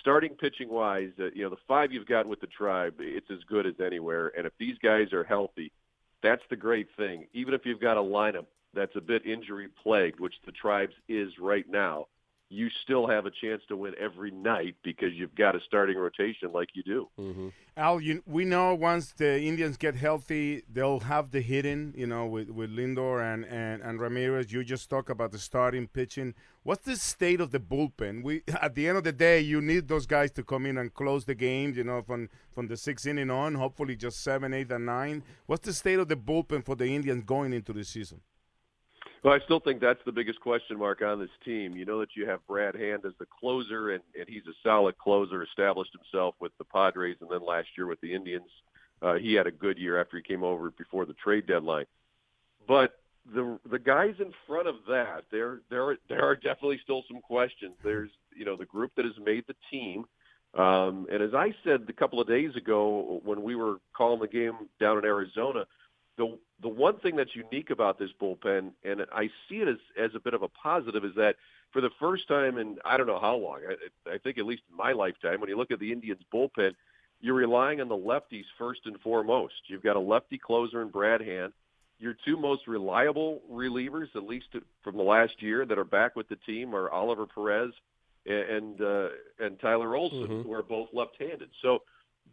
starting 0.00 0.34
pitching 0.34 0.68
wise, 0.68 1.12
uh, 1.20 1.30
you 1.34 1.44
know 1.44 1.50
the 1.50 1.56
five 1.68 1.92
you've 1.92 2.06
got 2.06 2.26
with 2.26 2.40
the 2.40 2.48
tribe, 2.48 2.96
it's 2.98 3.30
as 3.30 3.44
good 3.48 3.64
as 3.64 3.74
anywhere. 3.80 4.32
And 4.36 4.44
if 4.44 4.52
these 4.58 4.76
guys 4.82 5.12
are 5.12 5.22
healthy, 5.22 5.70
that's 6.20 6.42
the 6.50 6.56
great 6.56 6.88
thing. 6.96 7.26
Even 7.32 7.54
if 7.54 7.64
you've 7.64 7.80
got 7.80 7.96
a 7.96 8.02
lineup 8.02 8.46
that's 8.74 8.96
a 8.96 9.00
bit 9.00 9.24
injury 9.24 9.68
plagued, 9.82 10.18
which 10.18 10.34
the 10.44 10.52
tribes 10.52 10.94
is 11.08 11.38
right 11.38 11.68
now, 11.70 12.08
you 12.50 12.68
still 12.82 13.06
have 13.06 13.26
a 13.26 13.30
chance 13.30 13.62
to 13.68 13.76
win 13.76 13.94
every 14.00 14.30
night 14.30 14.74
because 14.82 15.12
you've 15.12 15.34
got 15.34 15.54
a 15.54 15.60
starting 15.66 15.96
rotation 15.98 16.50
like 16.52 16.70
you 16.74 16.82
do. 16.82 17.08
Mm-hmm. 17.18 17.48
Al, 17.76 18.00
you, 18.00 18.22
we 18.26 18.44
know 18.44 18.74
once 18.74 19.12
the 19.12 19.40
Indians 19.40 19.76
get 19.76 19.94
healthy, 19.94 20.62
they'll 20.72 21.00
have 21.00 21.30
the 21.30 21.42
hitting, 21.42 21.92
you 21.96 22.06
know, 22.06 22.26
with, 22.26 22.48
with 22.48 22.70
Lindor 22.70 23.22
and, 23.22 23.44
and, 23.44 23.82
and 23.82 24.00
Ramirez. 24.00 24.50
You 24.50 24.64
just 24.64 24.88
talk 24.88 25.10
about 25.10 25.30
the 25.30 25.38
starting 25.38 25.88
pitching. 25.88 26.34
What's 26.62 26.84
the 26.86 26.96
state 26.96 27.40
of 27.40 27.50
the 27.50 27.60
bullpen? 27.60 28.22
We 28.22 28.42
at 28.60 28.74
the 28.74 28.88
end 28.88 28.98
of 28.98 29.04
the 29.04 29.12
day, 29.12 29.40
you 29.40 29.60
need 29.60 29.88
those 29.88 30.06
guys 30.06 30.30
to 30.32 30.42
come 30.42 30.64
in 30.66 30.78
and 30.78 30.92
close 30.92 31.24
the 31.24 31.34
games, 31.34 31.76
you 31.76 31.84
know, 31.84 32.02
from 32.02 32.28
from 32.52 32.66
the 32.66 32.76
sixth 32.76 33.06
inning 33.06 33.30
on. 33.30 33.54
Hopefully, 33.54 33.96
just 33.96 34.22
seven, 34.22 34.52
eight, 34.52 34.70
and 34.70 34.84
nine. 34.86 35.22
What's 35.46 35.64
the 35.66 35.72
state 35.72 35.98
of 35.98 36.08
the 36.08 36.16
bullpen 36.16 36.64
for 36.64 36.76
the 36.76 36.86
Indians 36.86 37.24
going 37.24 37.52
into 37.52 37.72
the 37.72 37.84
season? 37.84 38.20
Well, 39.22 39.34
I 39.34 39.40
still 39.44 39.60
think 39.60 39.80
that's 39.80 40.00
the 40.06 40.12
biggest 40.12 40.40
question 40.40 40.78
mark 40.78 41.02
on 41.02 41.18
this 41.18 41.30
team. 41.44 41.76
You 41.76 41.84
know 41.84 41.98
that 42.00 42.14
you 42.14 42.26
have 42.26 42.46
Brad 42.46 42.76
Hand 42.76 43.02
as 43.04 43.14
the 43.18 43.26
closer, 43.26 43.90
and, 43.90 44.02
and 44.18 44.28
he's 44.28 44.46
a 44.46 44.54
solid 44.62 44.96
closer, 44.98 45.42
established 45.42 45.90
himself 45.92 46.36
with 46.40 46.52
the 46.58 46.64
Padres, 46.64 47.16
and 47.20 47.30
then 47.30 47.44
last 47.44 47.68
year 47.76 47.86
with 47.86 48.00
the 48.00 48.14
Indians. 48.14 48.48
Uh, 49.02 49.14
he 49.14 49.34
had 49.34 49.46
a 49.46 49.50
good 49.50 49.78
year 49.78 50.00
after 50.00 50.16
he 50.16 50.22
came 50.22 50.44
over 50.44 50.70
before 50.70 51.04
the 51.04 51.14
trade 51.14 51.46
deadline. 51.46 51.86
But 52.66 53.00
the 53.34 53.58
the 53.70 53.78
guys 53.78 54.14
in 54.20 54.32
front 54.46 54.68
of 54.68 54.76
that, 54.88 55.24
there 55.30 55.60
there 55.70 55.96
there 56.08 56.24
are 56.24 56.36
definitely 56.36 56.80
still 56.82 57.02
some 57.08 57.20
questions. 57.20 57.74
There's 57.82 58.10
you 58.34 58.44
know 58.44 58.56
the 58.56 58.66
group 58.66 58.92
that 58.96 59.04
has 59.04 59.14
made 59.24 59.44
the 59.46 59.54
team, 59.70 60.04
um, 60.54 61.06
and 61.12 61.22
as 61.22 61.34
I 61.34 61.54
said 61.64 61.86
a 61.88 61.92
couple 61.92 62.20
of 62.20 62.28
days 62.28 62.54
ago 62.56 63.20
when 63.24 63.42
we 63.42 63.54
were 63.54 63.76
calling 63.96 64.20
the 64.20 64.28
game 64.28 64.68
down 64.80 64.98
in 64.98 65.04
Arizona, 65.04 65.66
the 66.18 66.36
the 66.60 66.68
one 66.68 66.98
thing 66.98 67.16
that's 67.16 67.34
unique 67.34 67.70
about 67.70 67.98
this 67.98 68.10
bullpen, 68.20 68.72
and 68.84 69.06
I 69.12 69.30
see 69.48 69.56
it 69.62 69.68
as 69.68 69.78
as 69.98 70.10
a 70.14 70.20
bit 70.20 70.34
of 70.34 70.42
a 70.42 70.48
positive, 70.48 71.04
is 71.04 71.14
that 71.16 71.36
for 71.72 71.80
the 71.80 71.90
first 71.98 72.28
time 72.28 72.58
in 72.58 72.76
I 72.84 72.96
don't 72.96 73.06
know 73.06 73.20
how 73.20 73.36
long, 73.36 73.60
I, 73.68 74.14
I 74.14 74.18
think 74.18 74.36
at 74.36 74.44
least 74.44 74.62
in 74.70 74.76
my 74.76 74.92
lifetime, 74.92 75.40
when 75.40 75.48
you 75.48 75.56
look 75.56 75.70
at 75.70 75.78
the 75.78 75.92
Indians 75.92 76.20
bullpen, 76.34 76.72
you're 77.20 77.34
relying 77.34 77.80
on 77.80 77.88
the 77.88 77.96
lefties 77.96 78.44
first 78.58 78.80
and 78.84 79.00
foremost. 79.00 79.54
You've 79.68 79.82
got 79.82 79.96
a 79.96 80.00
lefty 80.00 80.38
closer 80.38 80.82
in 80.82 80.88
Brad 80.88 81.20
Hand. 81.20 81.52
Your 82.00 82.14
two 82.24 82.36
most 82.36 82.66
reliable 82.68 83.42
relievers, 83.50 84.14
at 84.14 84.22
least 84.24 84.46
from 84.82 84.96
the 84.96 85.02
last 85.02 85.42
year, 85.42 85.64
that 85.66 85.78
are 85.78 85.84
back 85.84 86.14
with 86.16 86.28
the 86.28 86.36
team 86.36 86.74
are 86.74 86.90
Oliver 86.90 87.26
Perez 87.26 87.72
and 88.26 88.80
uh, 88.80 89.08
and 89.40 89.58
Tyler 89.60 89.96
Olson, 89.96 90.28
Mhm. 90.28 90.42
who 90.44 90.52
are 90.52 90.62
both 90.62 90.88
left-handed. 90.92 91.50
So 91.62 91.82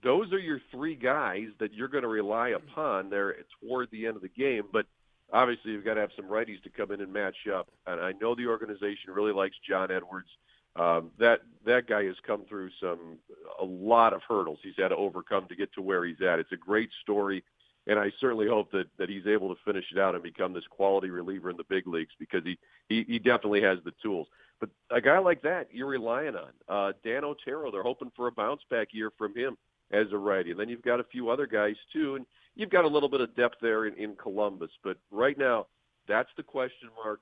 those 0.05 0.31
are 0.31 0.39
your 0.39 0.61
three 0.71 0.95
guys 0.95 1.47
that 1.59 1.73
you're 1.73 1.87
going 1.87 2.03
to 2.03 2.07
rely 2.07 2.49
upon 2.49 3.09
there 3.09 3.35
toward 3.59 3.89
the 3.91 4.05
end 4.05 4.15
of 4.15 4.21
the 4.21 4.29
game. 4.29 4.63
But 4.71 4.85
obviously, 5.33 5.71
you've 5.71 5.83
got 5.83 5.95
to 5.95 6.01
have 6.01 6.11
some 6.15 6.27
righties 6.27 6.61
to 6.63 6.69
come 6.69 6.91
in 6.91 7.01
and 7.01 7.11
match 7.11 7.35
up. 7.53 7.67
And 7.87 7.99
I 7.99 8.13
know 8.21 8.35
the 8.35 8.45
organization 8.45 9.11
really 9.11 9.33
likes 9.33 9.55
Jon 9.67 9.91
Edwards. 9.91 10.29
Um, 10.75 11.11
that 11.19 11.39
that 11.65 11.87
guy 11.87 12.03
has 12.03 12.15
come 12.27 12.43
through 12.47 12.69
some 12.81 13.17
a 13.61 13.65
lot 13.65 14.13
of 14.13 14.21
hurdles 14.27 14.59
he's 14.61 14.73
had 14.77 14.89
to 14.89 14.95
overcome 14.95 15.47
to 15.47 15.55
get 15.55 15.73
to 15.73 15.81
where 15.81 16.05
he's 16.05 16.21
at. 16.21 16.37
It's 16.37 16.51
a 16.51 16.57
great 16.57 16.89
story, 17.01 17.45
and 17.87 17.97
I 17.97 18.11
certainly 18.19 18.47
hope 18.47 18.71
that 18.73 18.87
that 18.99 19.09
he's 19.09 19.25
able 19.25 19.55
to 19.55 19.61
finish 19.63 19.85
it 19.91 19.97
out 19.97 20.15
and 20.15 20.23
become 20.23 20.51
this 20.53 20.67
quality 20.69 21.09
reliever 21.09 21.49
in 21.49 21.55
the 21.55 21.63
big 21.69 21.87
leagues 21.87 22.11
because 22.19 22.43
he 22.43 22.59
he, 22.89 23.05
he 23.07 23.19
definitely 23.19 23.61
has 23.61 23.79
the 23.85 23.93
tools. 24.03 24.27
But 24.59 24.69
a 24.91 24.99
guy 24.99 25.17
like 25.17 25.41
that, 25.43 25.69
you're 25.71 25.87
relying 25.87 26.35
on. 26.35 26.51
Uh, 26.67 26.91
Dan 27.05 27.23
Otero, 27.23 27.71
they're 27.71 27.81
hoping 27.81 28.11
for 28.13 28.27
a 28.27 28.31
bounce 28.31 28.61
back 28.69 28.89
year 28.91 29.11
from 29.17 29.33
him 29.33 29.55
as 29.91 30.07
a 30.11 30.17
righty. 30.17 30.51
And 30.51 30.59
then 30.59 30.69
you've 30.69 30.81
got 30.81 30.99
a 30.99 31.05
few 31.05 31.29
other 31.29 31.47
guys 31.47 31.75
too, 31.93 32.15
and 32.15 32.25
you've 32.55 32.69
got 32.69 32.85
a 32.85 32.89
little 32.89 33.09
bit 33.09 33.21
of 33.21 33.35
depth 33.35 33.55
there 33.61 33.85
in, 33.85 33.95
in 33.95 34.15
Columbus. 34.15 34.71
But 34.83 34.97
right 35.11 35.37
now, 35.37 35.67
that's 36.07 36.29
the 36.37 36.43
question 36.43 36.89
mark. 37.03 37.19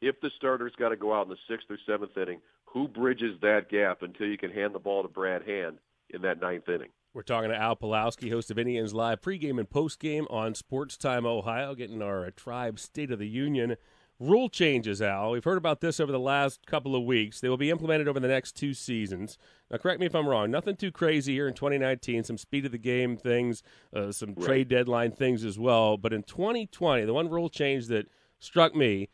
If 0.00 0.20
the 0.20 0.30
starter's 0.36 0.72
got 0.78 0.90
to 0.90 0.96
go 0.96 1.14
out 1.14 1.26
in 1.26 1.28
the 1.28 1.36
sixth 1.48 1.70
or 1.70 1.78
seventh 1.86 2.16
inning, 2.16 2.40
who 2.64 2.88
bridges 2.88 3.38
that 3.42 3.68
gap 3.68 4.02
until 4.02 4.26
you 4.26 4.38
can 4.38 4.50
hand 4.50 4.74
the 4.74 4.78
ball 4.78 5.02
to 5.02 5.08
Brad 5.08 5.42
Hand 5.46 5.78
in 6.08 6.22
that 6.22 6.40
ninth 6.40 6.68
inning? 6.68 6.88
We're 7.12 7.22
talking 7.22 7.50
to 7.50 7.56
Al 7.56 7.74
Pawlowski, 7.74 8.30
host 8.30 8.52
of 8.52 8.58
Indians 8.58 8.94
Live 8.94 9.20
pregame 9.20 9.58
and 9.58 9.68
postgame 9.68 10.30
on 10.30 10.54
Sports 10.54 10.96
Time 10.96 11.26
Ohio, 11.26 11.74
getting 11.74 12.02
our 12.02 12.30
Tribe 12.30 12.78
State 12.78 13.10
of 13.10 13.18
the 13.18 13.28
Union 13.28 13.76
rule 14.20 14.48
changes, 14.48 15.00
Al. 15.02 15.32
We've 15.32 15.42
heard 15.42 15.58
about 15.58 15.80
this 15.80 15.98
over 15.98 16.12
the 16.12 16.20
last 16.20 16.64
couple 16.66 16.94
of 16.94 17.02
weeks. 17.04 17.40
They 17.40 17.48
will 17.48 17.56
be 17.56 17.70
implemented 17.70 18.06
over 18.06 18.20
the 18.20 18.28
next 18.28 18.52
two 18.52 18.74
seasons. 18.74 19.38
Now, 19.70 19.78
correct 19.78 19.98
me 19.98 20.06
if 20.06 20.14
I'm 20.14 20.28
wrong. 20.28 20.50
Nothing 20.50 20.76
too 20.76 20.92
crazy 20.92 21.32
here 21.32 21.48
in 21.48 21.54
2019. 21.54 22.22
Some 22.24 22.38
speed 22.38 22.66
of 22.66 22.72
the 22.72 22.78
game 22.78 23.16
things, 23.16 23.62
uh, 23.94 24.12
some 24.12 24.34
Right. 24.34 24.44
trade 24.46 24.68
deadline 24.68 25.10
things 25.12 25.44
as 25.44 25.58
well. 25.58 25.96
But 25.96 26.12
in 26.12 26.22
2020, 26.22 27.04
the 27.06 27.14
one 27.14 27.28
rule 27.30 27.48
change 27.48 27.86
that 27.88 28.06
struck 28.38 28.74
me. 28.74 29.08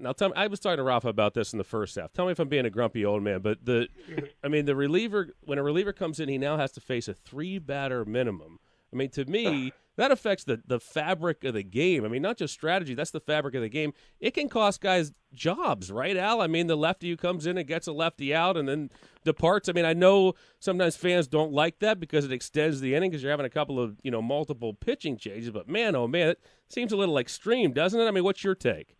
Now, 0.00 0.12
tell 0.12 0.28
me, 0.28 0.34
I 0.36 0.46
was 0.46 0.60
talking 0.60 0.76
to 0.76 0.82
Rafa 0.84 1.08
about 1.08 1.34
this 1.34 1.52
in 1.52 1.58
the 1.58 1.64
first 1.64 1.96
half. 1.96 2.12
Tell 2.12 2.26
me 2.26 2.32
if 2.32 2.38
I'm 2.38 2.48
being 2.48 2.66
a 2.66 2.70
grumpy 2.70 3.04
old 3.04 3.22
man, 3.22 3.40
but 3.40 3.64
the, 3.64 3.88
I 4.44 4.48
mean, 4.48 4.64
the 4.64 4.76
reliever 4.76 5.34
when 5.44 5.58
a 5.58 5.62
reliever 5.62 5.92
comes 5.92 6.20
in, 6.20 6.28
he 6.28 6.38
now 6.38 6.56
has 6.56 6.70
to 6.72 6.80
face 6.80 7.08
a 7.08 7.14
three 7.14 7.58
batter 7.58 8.04
minimum. 8.04 8.58
I 8.92 8.96
mean, 8.96 9.10
to 9.10 9.24
me, 9.24 9.72
that 9.98 10.12
affects 10.12 10.44
the 10.44 10.62
the 10.64 10.78
fabric 10.78 11.42
of 11.42 11.54
the 11.54 11.64
game. 11.64 12.04
I 12.04 12.08
mean, 12.08 12.22
not 12.22 12.38
just 12.38 12.54
strategy. 12.54 12.94
That's 12.94 13.10
the 13.10 13.20
fabric 13.20 13.56
of 13.56 13.62
the 13.62 13.68
game. 13.68 13.92
It 14.20 14.32
can 14.32 14.48
cost 14.48 14.80
guys 14.80 15.12
jobs, 15.34 15.90
right, 15.90 16.16
Al? 16.16 16.40
I 16.40 16.46
mean, 16.46 16.68
the 16.68 16.76
lefty 16.76 17.10
who 17.10 17.16
comes 17.16 17.46
in 17.46 17.58
and 17.58 17.66
gets 17.66 17.88
a 17.88 17.92
lefty 17.92 18.32
out 18.32 18.56
and 18.56 18.68
then 18.68 18.90
departs. 19.24 19.68
I 19.68 19.72
mean, 19.72 19.84
I 19.84 19.94
know 19.94 20.34
sometimes 20.60 20.96
fans 20.96 21.26
don't 21.26 21.52
like 21.52 21.80
that 21.80 21.98
because 21.98 22.24
it 22.24 22.30
extends 22.30 22.80
the 22.80 22.94
inning 22.94 23.10
because 23.10 23.24
you're 23.24 23.32
having 23.32 23.44
a 23.44 23.50
couple 23.50 23.80
of 23.80 23.96
you 24.04 24.12
know 24.12 24.22
multiple 24.22 24.72
pitching 24.72 25.16
changes. 25.16 25.50
But 25.50 25.68
man, 25.68 25.96
oh 25.96 26.06
man, 26.06 26.28
it 26.28 26.40
seems 26.68 26.92
a 26.92 26.96
little 26.96 27.18
extreme, 27.18 27.72
doesn't 27.72 28.00
it? 28.00 28.06
I 28.06 28.12
mean, 28.12 28.22
what's 28.22 28.44
your 28.44 28.54
take? 28.54 28.94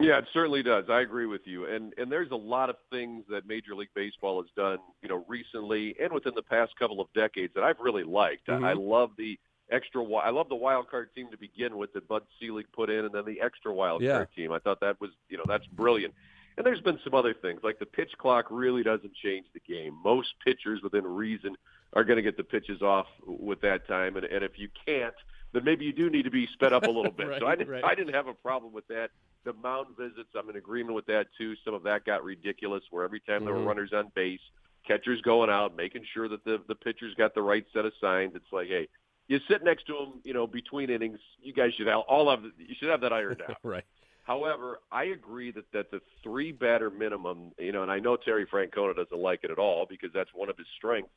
Yeah, 0.00 0.18
it 0.18 0.24
certainly 0.32 0.64
does. 0.64 0.86
I 0.88 1.02
agree 1.02 1.26
with 1.26 1.42
you. 1.44 1.66
And 1.66 1.94
and 1.96 2.10
there's 2.10 2.32
a 2.32 2.36
lot 2.36 2.68
of 2.68 2.74
things 2.90 3.24
that 3.30 3.46
Major 3.46 3.76
League 3.76 3.94
Baseball 3.94 4.42
has 4.42 4.50
done, 4.56 4.78
you 5.02 5.08
know, 5.08 5.24
recently 5.28 5.94
and 6.02 6.12
within 6.12 6.34
the 6.34 6.42
past 6.42 6.72
couple 6.76 7.00
of 7.00 7.06
decades 7.14 7.54
that 7.54 7.62
I've 7.62 7.78
really 7.78 8.02
liked. 8.02 8.48
Mm-hmm. 8.48 8.64
I, 8.64 8.70
I 8.70 8.72
love 8.72 9.10
the 9.16 9.38
extra. 9.70 10.02
I 10.14 10.30
love 10.30 10.48
the 10.48 10.54
wild 10.56 10.90
card 10.90 11.14
team 11.14 11.30
to 11.30 11.36
begin 11.36 11.76
with 11.76 11.92
that 11.94 12.08
Bud 12.08 12.22
Selig 12.40 12.66
put 12.72 12.90
in, 12.90 13.04
and 13.04 13.14
then 13.14 13.24
the 13.24 13.40
extra 13.40 13.72
wild 13.72 14.02
Yeah. 14.02 14.12
card 14.18 14.28
team. 14.36 14.52
I 14.52 14.58
thought 14.58 14.80
that 14.80 15.00
was, 15.00 15.10
you 15.28 15.38
know, 15.38 15.44
that's 15.46 15.66
brilliant. 15.66 16.14
And 16.58 16.66
there's 16.66 16.80
been 16.80 16.98
some 17.02 17.14
other 17.14 17.32
things 17.32 17.60
like 17.62 17.78
the 17.78 17.86
pitch 17.86 18.12
clock 18.18 18.46
really 18.50 18.82
doesn't 18.82 19.14
change 19.14 19.46
the 19.54 19.60
game. 19.60 19.98
Most 20.04 20.34
pitchers 20.44 20.82
within 20.82 21.04
reason 21.06 21.56
are 21.94 22.04
going 22.04 22.16
to 22.16 22.22
get 22.22 22.36
the 22.36 22.44
pitches 22.44 22.82
off 22.82 23.06
with 23.26 23.60
that 23.62 23.86
time, 23.88 24.16
and, 24.16 24.26
and 24.26 24.44
if 24.44 24.58
you 24.58 24.68
can't, 24.86 25.14
then 25.52 25.64
maybe 25.64 25.84
you 25.84 25.92
do 25.92 26.08
need 26.10 26.22
to 26.24 26.30
be 26.30 26.46
sped 26.48 26.72
up 26.72 26.84
a 26.84 26.90
little 26.90 27.10
bit. 27.16 27.38
so 27.40 27.46
I 27.46 27.54
didn't, 27.54 27.70
right. 27.70 27.84
I 27.84 27.94
didn't 27.94 28.14
have 28.14 28.26
a 28.26 28.34
problem 28.34 28.72
with 28.72 28.86
that. 28.88 29.10
The 29.44 29.52
mound 29.54 29.96
visits, 29.98 30.28
I'm 30.36 30.48
in 30.50 30.56
agreement 30.56 30.94
with 30.94 31.06
that 31.06 31.26
too. 31.36 31.54
Some 31.64 31.74
of 31.74 31.82
that 31.84 32.04
got 32.04 32.22
ridiculous, 32.22 32.82
where 32.90 33.04
every 33.04 33.20
time 33.20 33.44
there 33.44 33.54
were 33.54 33.60
Mhm. 33.60 33.66
runners 33.66 33.92
on 33.92 34.08
base, 34.14 34.40
catchers 34.86 35.20
going 35.22 35.50
out, 35.50 35.74
making 35.76 36.04
sure 36.04 36.28
that 36.28 36.44
the 36.44 36.62
the 36.68 36.74
pitchers 36.74 37.14
got 37.14 37.34
the 37.34 37.42
right 37.42 37.64
set 37.72 37.84
of 37.84 37.92
signs. 38.00 38.34
It's 38.34 38.52
like, 38.52 38.68
hey, 38.68 38.88
you 39.28 39.38
sit 39.48 39.64
next 39.64 39.86
to 39.86 39.96
him, 39.96 40.12
you 40.24 40.34
know, 40.34 40.46
between 40.46 40.90
innings, 40.90 41.18
you 41.40 41.52
guys 41.52 41.72
should 41.76 41.86
have 41.86 42.00
all 42.08 42.28
of 42.28 42.42
you 42.42 42.74
should 42.78 42.90
have 42.90 43.00
that 43.00 43.12
ironed 43.12 43.42
out. 43.48 43.56
right. 43.62 43.84
However, 44.24 44.78
I 44.92 45.04
agree 45.04 45.50
that, 45.50 45.64
that 45.72 45.90
the 45.90 46.00
three 46.22 46.52
batter 46.52 46.90
minimum, 46.90 47.52
you 47.58 47.72
know, 47.72 47.82
and 47.82 47.90
I 47.90 47.98
know 47.98 48.16
Terry 48.16 48.46
Francona 48.46 48.94
doesn't 48.94 49.18
like 49.18 49.40
it 49.42 49.50
at 49.50 49.58
all 49.58 49.84
because 49.88 50.10
that's 50.14 50.30
one 50.32 50.48
of 50.48 50.56
his 50.56 50.66
strengths 50.76 51.10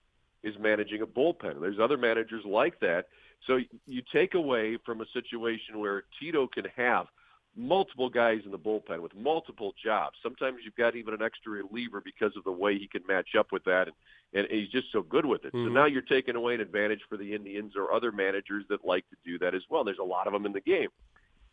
is 0.44 0.56
managing 0.60 1.02
a 1.02 1.08
bullpen. 1.08 1.60
There's 1.62 1.80
other 1.80 1.98
managers 1.98 2.44
like 2.46 2.80
that. 2.80 3.06
So 3.48 3.60
you 3.86 4.02
take 4.14 4.34
away 4.34 4.78
from 4.86 5.02
a 5.02 5.06
situation 5.14 5.80
where 5.80 6.04
Tito 6.20 6.48
can 6.48 6.66
have 6.76 7.08
multiple 7.56 8.10
guys 8.10 8.42
in 8.46 8.52
the 8.52 8.60
bullpen 8.60 9.00
with 9.00 9.16
multiple 9.16 9.74
jobs. 9.82 10.18
Sometimes 10.22 10.58
you've 10.64 10.76
got 10.76 10.96
even 10.96 11.14
an 11.14 11.22
extra 11.22 11.52
reliever 11.52 12.02
because 12.02 12.36
of 12.36 12.44
the 12.44 12.52
way 12.52 12.78
he 12.78 12.88
can 12.88 13.02
match 13.08 13.36
up 13.38 13.52
with 13.52 13.64
that, 13.64 13.88
and, 13.88 13.96
and 14.34 14.48
he's 14.52 14.70
just 14.70 14.92
so 14.92 15.02
good 15.02 15.26
with 15.26 15.46
it. 15.46 15.54
So 15.54 15.60
Mhm. 15.60 15.72
now 15.72 15.86
you're 15.86 16.02
taking 16.02 16.36
away 16.36 16.56
an 16.56 16.62
advantage 16.62 17.02
for 17.08 17.18
the 17.18 17.34
Indians 17.34 17.76
or 17.76 17.94
other 17.94 18.12
managers 18.12 18.66
that 18.68 18.84
like 18.84 19.10
to 19.10 19.16
do 19.24 19.38
that 19.40 19.56
as 19.56 19.64
well. 19.70 19.84
There's 19.84 20.00
a 20.00 20.04
lot 20.04 20.28
of 20.28 20.34
them 20.34 20.46
in 20.46 20.52
the 20.52 20.62
game. 20.62 20.90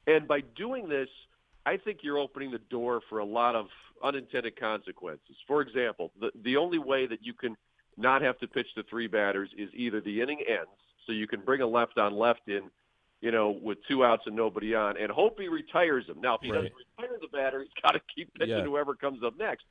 And 0.06 0.26
by 0.26 0.40
doing 0.40 0.88
this, 0.88 1.08
I 1.64 1.76
think 1.76 2.02
you're 2.02 2.18
opening 2.18 2.50
the 2.50 2.58
door 2.58 3.00
for 3.08 3.20
a 3.20 3.24
lot 3.24 3.54
of 3.54 3.68
unintended 4.02 4.56
consequences. 4.56 5.36
For 5.46 5.60
example, 5.60 6.10
the 6.18 6.32
the 6.42 6.56
only 6.56 6.78
way 6.78 7.06
that 7.06 7.24
you 7.24 7.34
can 7.34 7.56
not 7.96 8.22
have 8.22 8.38
to 8.40 8.48
pitch 8.48 8.74
to 8.74 8.82
three 8.84 9.06
batters 9.06 9.50
is 9.56 9.68
either 9.72 10.00
the 10.00 10.20
inning 10.20 10.40
ends, 10.48 10.70
so 11.06 11.12
you 11.12 11.28
can 11.28 11.40
bring 11.40 11.60
a 11.60 11.66
left 11.66 11.98
on 11.98 12.14
left 12.14 12.48
in, 12.48 12.68
you 13.22 13.30
know, 13.30 13.50
with 13.50 13.78
two 13.88 14.04
outs 14.04 14.24
and 14.26 14.36
nobody 14.36 14.74
on, 14.74 14.96
and 14.98 15.10
hope 15.10 15.40
he 15.40 15.48
retires 15.48 16.04
him. 16.06 16.20
Now, 16.20 16.34
if 16.34 16.40
he 16.42 16.50
Right. 16.50 16.64
doesn't 16.64 16.76
retire 16.98 17.18
the 17.20 17.28
batter, 17.28 17.62
he's 17.62 17.72
got 17.80 17.92
to 17.92 18.00
keep 18.14 18.34
pitching 18.34 18.48
Yeah. 18.58 18.64
whoever 18.64 18.94
comes 18.94 19.22
up 19.22 19.36
next. 19.38 19.64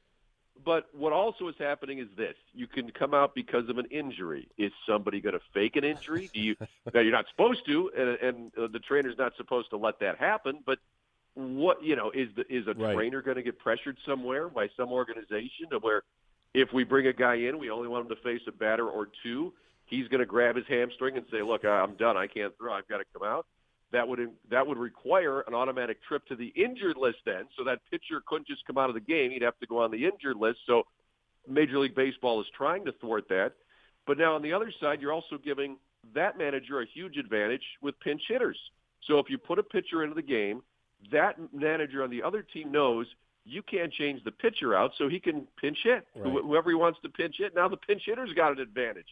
But 0.63 0.93
what 0.95 1.11
also 1.13 1.47
is 1.49 1.55
happening 1.57 1.99
is 1.99 2.09
this: 2.15 2.35
you 2.53 2.67
can 2.67 2.89
come 2.91 3.13
out 3.13 3.35
because 3.35 3.67
of 3.69 3.77
an 3.77 3.85
injury. 3.87 4.47
Is 4.57 4.71
somebody 4.85 5.19
going 5.21 5.33
to 5.33 5.41
fake 5.53 5.75
an 5.75 5.83
injury? 5.83 6.29
Do 6.33 6.39
you? 6.39 6.55
now 6.93 7.01
you're 7.01 7.11
not 7.11 7.27
supposed 7.29 7.65
to, 7.65 7.91
and, 7.97 8.09
and 8.09 8.57
uh, 8.57 8.67
the 8.67 8.79
trainer's 8.79 9.17
not 9.17 9.35
supposed 9.37 9.69
to 9.71 9.77
let 9.77 9.99
that 9.99 10.17
happen. 10.17 10.63
But 10.65 10.79
what 11.33 11.83
you 11.83 11.95
know 11.95 12.11
is 12.11 12.29
the 12.35 12.45
is 12.53 12.67
a 12.67 12.73
Right. 12.73 12.95
trainer 12.95 13.21
going 13.21 13.37
to 13.37 13.43
get 13.43 13.59
pressured 13.59 13.97
somewhere 14.05 14.49
by 14.49 14.69
some 14.77 14.91
organization 14.91 15.69
to 15.71 15.79
where 15.79 16.03
if 16.53 16.71
we 16.73 16.83
bring 16.83 17.07
a 17.07 17.13
guy 17.13 17.35
in, 17.35 17.57
we 17.57 17.69
only 17.69 17.87
want 17.87 18.09
him 18.09 18.15
to 18.15 18.21
face 18.21 18.41
a 18.47 18.51
batter 18.51 18.87
or 18.89 19.09
two. 19.23 19.53
He's 19.91 20.07
going 20.07 20.21
to 20.21 20.25
grab 20.25 20.55
his 20.55 20.65
hamstring 20.67 21.17
and 21.17 21.25
say, 21.29 21.43
"Look, 21.43 21.63
I'm 21.63 21.95
done. 21.95 22.17
I 22.17 22.25
can't 22.25 22.57
throw. 22.57 22.73
I've 22.73 22.87
got 22.87 22.97
to 22.97 23.03
come 23.13 23.27
out." 23.27 23.45
That 23.91 24.07
would 24.07 24.31
that 24.49 24.65
would 24.65 24.77
require 24.77 25.41
an 25.41 25.53
automatic 25.53 26.01
trip 26.01 26.25
to 26.27 26.35
the 26.35 26.47
injured 26.55 26.97
list 26.97 27.17
then, 27.25 27.43
so 27.57 27.63
that 27.65 27.79
pitcher 27.91 28.23
couldn't 28.25 28.47
just 28.47 28.65
come 28.65 28.77
out 28.77 28.89
of 28.89 28.95
the 28.95 29.01
game. 29.01 29.31
He'd 29.31 29.41
have 29.43 29.59
to 29.59 29.67
go 29.67 29.83
on 29.83 29.91
the 29.91 30.05
injured 30.05 30.37
list. 30.37 30.59
So 30.65 30.83
Major 31.47 31.77
League 31.77 31.93
Baseball 31.93 32.39
is 32.41 32.47
trying 32.57 32.85
to 32.85 32.93
thwart 32.93 33.27
that. 33.29 33.51
But 34.07 34.17
now 34.17 34.33
on 34.33 34.41
the 34.41 34.53
other 34.53 34.71
side, 34.79 35.01
you're 35.01 35.13
also 35.13 35.37
giving 35.37 35.77
that 36.15 36.37
manager 36.37 36.81
a 36.81 36.85
huge 36.85 37.17
advantage 37.17 37.61
with 37.81 37.99
pinch 37.99 38.21
hitters. 38.27 38.57
So 39.07 39.19
if 39.19 39.29
you 39.29 39.37
put 39.37 39.59
a 39.59 39.63
pitcher 39.63 40.03
into 40.03 40.15
the 40.15 40.21
game, 40.21 40.61
that 41.11 41.35
manager 41.53 42.03
on 42.03 42.09
the 42.09 42.23
other 42.23 42.41
team 42.41 42.71
knows 42.71 43.07
you 43.43 43.61
can't 43.63 43.91
change 43.91 44.23
the 44.23 44.31
pitcher 44.31 44.75
out, 44.75 44.91
so 44.97 45.09
he 45.09 45.19
can 45.19 45.47
pinch 45.59 45.77
hit. 45.83 46.07
Right. 46.15 46.43
Whoever 46.43 46.69
he 46.69 46.75
wants 46.75 46.99
to 47.03 47.09
pinch 47.09 47.35
hit, 47.39 47.55
now 47.55 47.67
the 47.67 47.77
pinch 47.77 48.03
hitter's 48.05 48.33
got 48.33 48.51
an 48.51 48.59
advantage. 48.59 49.07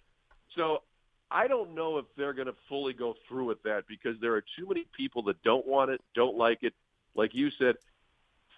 So 0.56 0.84
I 1.32 1.48
don't 1.48 1.76
know 1.76 1.98
if 1.98 2.06
they're 2.18 2.34
going 2.34 2.48
to 2.48 2.56
fully 2.68 2.94
go 2.94 3.16
through 3.28 3.46
with 3.46 3.64
that 3.64 3.84
because 3.88 4.20
there 4.20 4.34
are 4.34 4.44
too 4.58 4.68
many 4.68 4.86
people 4.96 5.24
that 5.24 5.42
don't 5.44 5.68
want 5.68 5.92
it, 5.92 6.02
don't 6.16 6.38
like 6.38 6.64
it. 6.64 6.74
Like 7.16 7.36
you 7.36 7.50
said, 7.52 7.76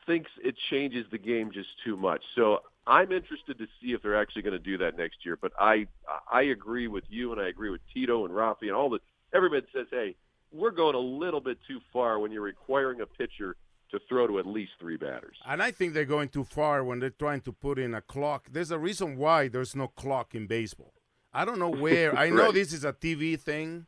thinks 0.05 0.29
it 0.43 0.55
changes 0.69 1.05
the 1.11 1.17
game 1.17 1.51
just 1.51 1.69
too 1.83 1.97
much. 1.97 2.21
So 2.35 2.61
I'm 2.87 3.11
interested 3.11 3.57
to 3.59 3.67
see 3.79 3.93
if 3.93 4.01
they're 4.01 4.19
actually 4.19 4.41
going 4.43 4.57
to 4.57 4.59
do 4.59 4.77
that 4.79 4.97
next 4.97 5.25
year. 5.25 5.37
But 5.37 5.51
I 5.59 5.87
I 6.31 6.43
agree 6.43 6.87
with 6.87 7.03
you, 7.09 7.31
and 7.31 7.41
I 7.41 7.47
agree 7.47 7.69
with 7.69 7.81
Tito 7.93 8.25
and 8.25 8.33
Rafi 8.33 8.63
and 8.63 8.71
all 8.71 8.89
the 8.89 8.99
everybody 9.33 9.65
says, 9.73 9.87
hey, 9.91 10.15
we're 10.51 10.71
going 10.71 10.95
a 10.95 10.99
little 10.99 11.39
bit 11.39 11.57
too 11.67 11.79
far 11.93 12.19
when 12.19 12.31
you're 12.31 12.41
requiring 12.41 13.01
a 13.01 13.05
pitcher 13.05 13.55
to 13.91 13.99
throw 14.07 14.27
to 14.27 14.39
at 14.39 14.45
least 14.45 14.71
three 14.79 14.97
batters. 14.97 15.37
And 15.45 15.61
I 15.61 15.71
think 15.71 15.93
they're 15.93 16.05
going 16.05 16.29
too 16.29 16.43
far 16.43 16.83
when 16.83 16.99
they're 16.99 17.09
trying 17.09 17.41
to 17.41 17.51
put 17.51 17.77
in 17.77 17.93
a 17.93 18.01
clock. 18.01 18.47
There's 18.51 18.71
a 18.71 18.79
reason 18.79 19.17
why 19.17 19.49
there's 19.49 19.75
no 19.75 19.87
clock 19.87 20.33
in 20.33 20.47
baseball. 20.47 20.93
I 21.33 21.45
don't 21.45 21.59
know 21.59 21.69
where. 21.85 22.17
I 22.17 22.29
know 22.29 22.45
Right. 22.45 22.53
this 22.53 22.73
is 22.73 22.83
a 22.83 22.93
TV 22.93 23.39
thing, 23.39 23.85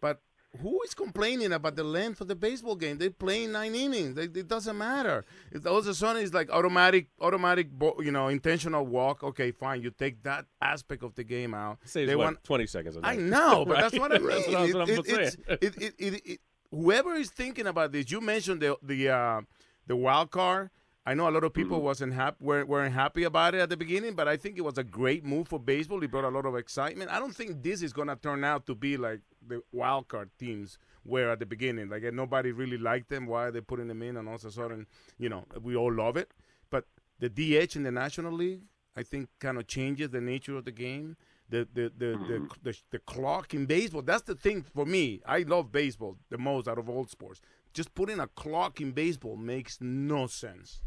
but 0.00 0.20
who 0.62 0.80
is 0.84 0.94
complaining 0.94 1.52
about 1.52 1.76
the 1.76 1.84
length 1.84 2.20
of 2.22 2.28
the 2.28 2.34
baseball 2.34 2.76
game? 2.76 2.96
They're 2.96 3.10
playing 3.10 3.52
nine 3.52 3.74
innings. 3.74 4.14
They, 4.14 4.22
it 4.24 4.48
doesn't 4.48 4.78
matter. 4.78 5.24
If 5.52 5.66
all 5.66 5.76
of 5.78 5.86
a 5.86 5.94
sudden 5.94 6.22
it's 6.22 6.32
like 6.32 6.48
automatic, 6.50 7.08
automatic, 7.20 7.68
you 7.98 8.10
know, 8.10 8.28
intentional 8.28 8.86
walk. 8.86 9.22
Okay, 9.22 9.50
fine. 9.50 9.82
You 9.82 9.90
take 9.90 10.22
that 10.22 10.46
aspect 10.62 11.02
of 11.02 11.14
the 11.14 11.24
game 11.24 11.52
out. 11.52 11.78
Saves 11.84 12.08
they 12.08 12.16
what, 12.16 12.24
want 12.24 12.44
20 12.44 12.66
seconds. 12.66 12.96
I 13.02 13.16
know, 13.16 13.64
but 13.68 13.74
Right? 13.74 13.80
that's 13.82 13.98
what 13.98 14.12
I 14.12 14.18
mean. 14.18 14.28
That's 14.50 14.74
what, 14.74 14.88
It- 14.88 15.08
it- 15.08 15.38
it- 15.62 15.76
it- 15.82 15.94
it- 15.98 16.22
it- 16.26 16.40
whoever 16.70 17.14
is 17.14 17.30
thinking 17.30 17.66
about 17.66 17.92
this, 17.92 18.10
you 18.10 18.20
mentioned 18.22 18.62
the 18.62 18.76
the 18.82 19.10
uh, 19.10 19.40
the 19.86 19.96
wild 19.96 20.30
card. 20.30 20.70
I 21.08 21.14
know 21.14 21.28
a 21.28 21.30
lot 21.30 21.44
of 21.44 21.52
people 21.52 21.76
mm-hmm. 21.76 21.86
wasn't 21.86 22.14
happy 22.14 22.36
weren't, 22.40 22.68
weren't 22.68 22.92
happy 22.92 23.22
about 23.22 23.54
it 23.54 23.60
at 23.60 23.70
the 23.70 23.76
beginning, 23.76 24.14
but 24.14 24.26
I 24.26 24.36
think 24.36 24.58
it 24.58 24.62
was 24.62 24.76
a 24.76 24.82
great 24.82 25.24
move 25.24 25.46
for 25.46 25.60
baseball. 25.60 26.02
It 26.02 26.10
brought 26.10 26.24
a 26.24 26.28
lot 26.28 26.46
of 26.46 26.56
excitement. 26.56 27.12
I 27.12 27.20
don't 27.20 27.34
think 27.34 27.62
this 27.62 27.80
is 27.80 27.92
gonna 27.92 28.16
turn 28.16 28.42
out 28.42 28.66
to 28.66 28.74
be 28.74 28.96
like 28.96 29.20
the 29.46 29.62
wild 29.70 30.08
card 30.08 30.30
teams 30.36 30.78
were 31.04 31.30
at 31.30 31.38
the 31.38 31.46
beginning. 31.46 31.88
Like 31.88 32.02
nobody 32.12 32.50
really 32.50 32.76
liked 32.76 33.08
them. 33.08 33.26
Why 33.26 33.44
are 33.46 33.50
they 33.52 33.60
putting 33.60 33.86
them 33.86 34.02
in? 34.02 34.16
And 34.16 34.28
all 34.28 34.34
of 34.34 34.44
a 34.44 34.50
sudden, 34.50 34.88
you 35.16 35.28
know, 35.28 35.44
we 35.62 35.76
all 35.76 35.92
love 35.92 36.16
it. 36.16 36.32
But 36.70 36.86
the 37.20 37.28
DH 37.28 37.76
in 37.76 37.84
the 37.84 37.92
National 37.92 38.32
League, 38.32 38.62
I 38.96 39.04
think, 39.04 39.28
kind 39.38 39.58
of 39.58 39.68
changes 39.68 40.10
the 40.10 40.20
nature 40.20 40.56
of 40.56 40.64
the 40.64 40.72
game. 40.72 41.16
The 41.48 41.68
the 41.72 41.92
the, 41.96 42.06
the, 42.06 42.14
mm-hmm. 42.14 42.46
the 42.64 42.76
the 42.90 42.98
clock 42.98 43.54
in 43.54 43.66
baseball. 43.66 44.02
That's 44.02 44.22
the 44.22 44.34
thing 44.34 44.62
for 44.74 44.84
me. 44.84 45.20
I 45.24 45.42
love 45.42 45.70
baseball 45.70 46.16
the 46.30 46.38
most 46.38 46.66
out 46.66 46.78
of 46.78 46.90
all 46.90 47.06
sports. 47.06 47.40
Just 47.72 47.94
putting 47.94 48.18
a 48.18 48.26
clock 48.26 48.80
in 48.80 48.90
baseball 48.90 49.36
makes 49.36 49.78
no 49.80 50.26
sense. 50.26 50.80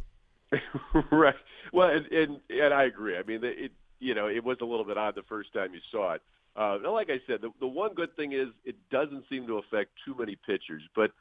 right. 1.12 1.36
Well, 1.74 1.90
and, 1.90 2.06
and 2.08 2.40
and 2.50 2.74
I 2.74 2.84
agree. 2.84 3.18
I 3.18 3.24
mean, 3.24 3.42
it 3.44 3.72
you 4.00 4.16
know 4.16 4.28
it 4.28 4.44
was 4.44 4.58
a 4.62 4.66
little 4.66 4.86
bit 4.86 4.98
odd 4.98 5.16
the 5.16 5.24
first 5.24 5.54
time 5.54 5.74
you 5.74 5.82
saw 5.92 6.14
it. 6.14 6.22
Uh, 6.56 6.78
like 6.92 7.10
I 7.10 7.20
said, 7.28 7.42
the, 7.42 7.52
the 7.60 7.68
one 7.68 7.94
good 7.94 8.16
thing 8.16 8.34
is 8.34 8.50
it 8.66 8.76
doesn't 8.90 9.24
seem 9.30 9.48
to 9.48 9.60
affect 9.60 9.92
too 10.04 10.16
many 10.18 10.36
pitchers. 10.36 10.82
But 10.96 11.12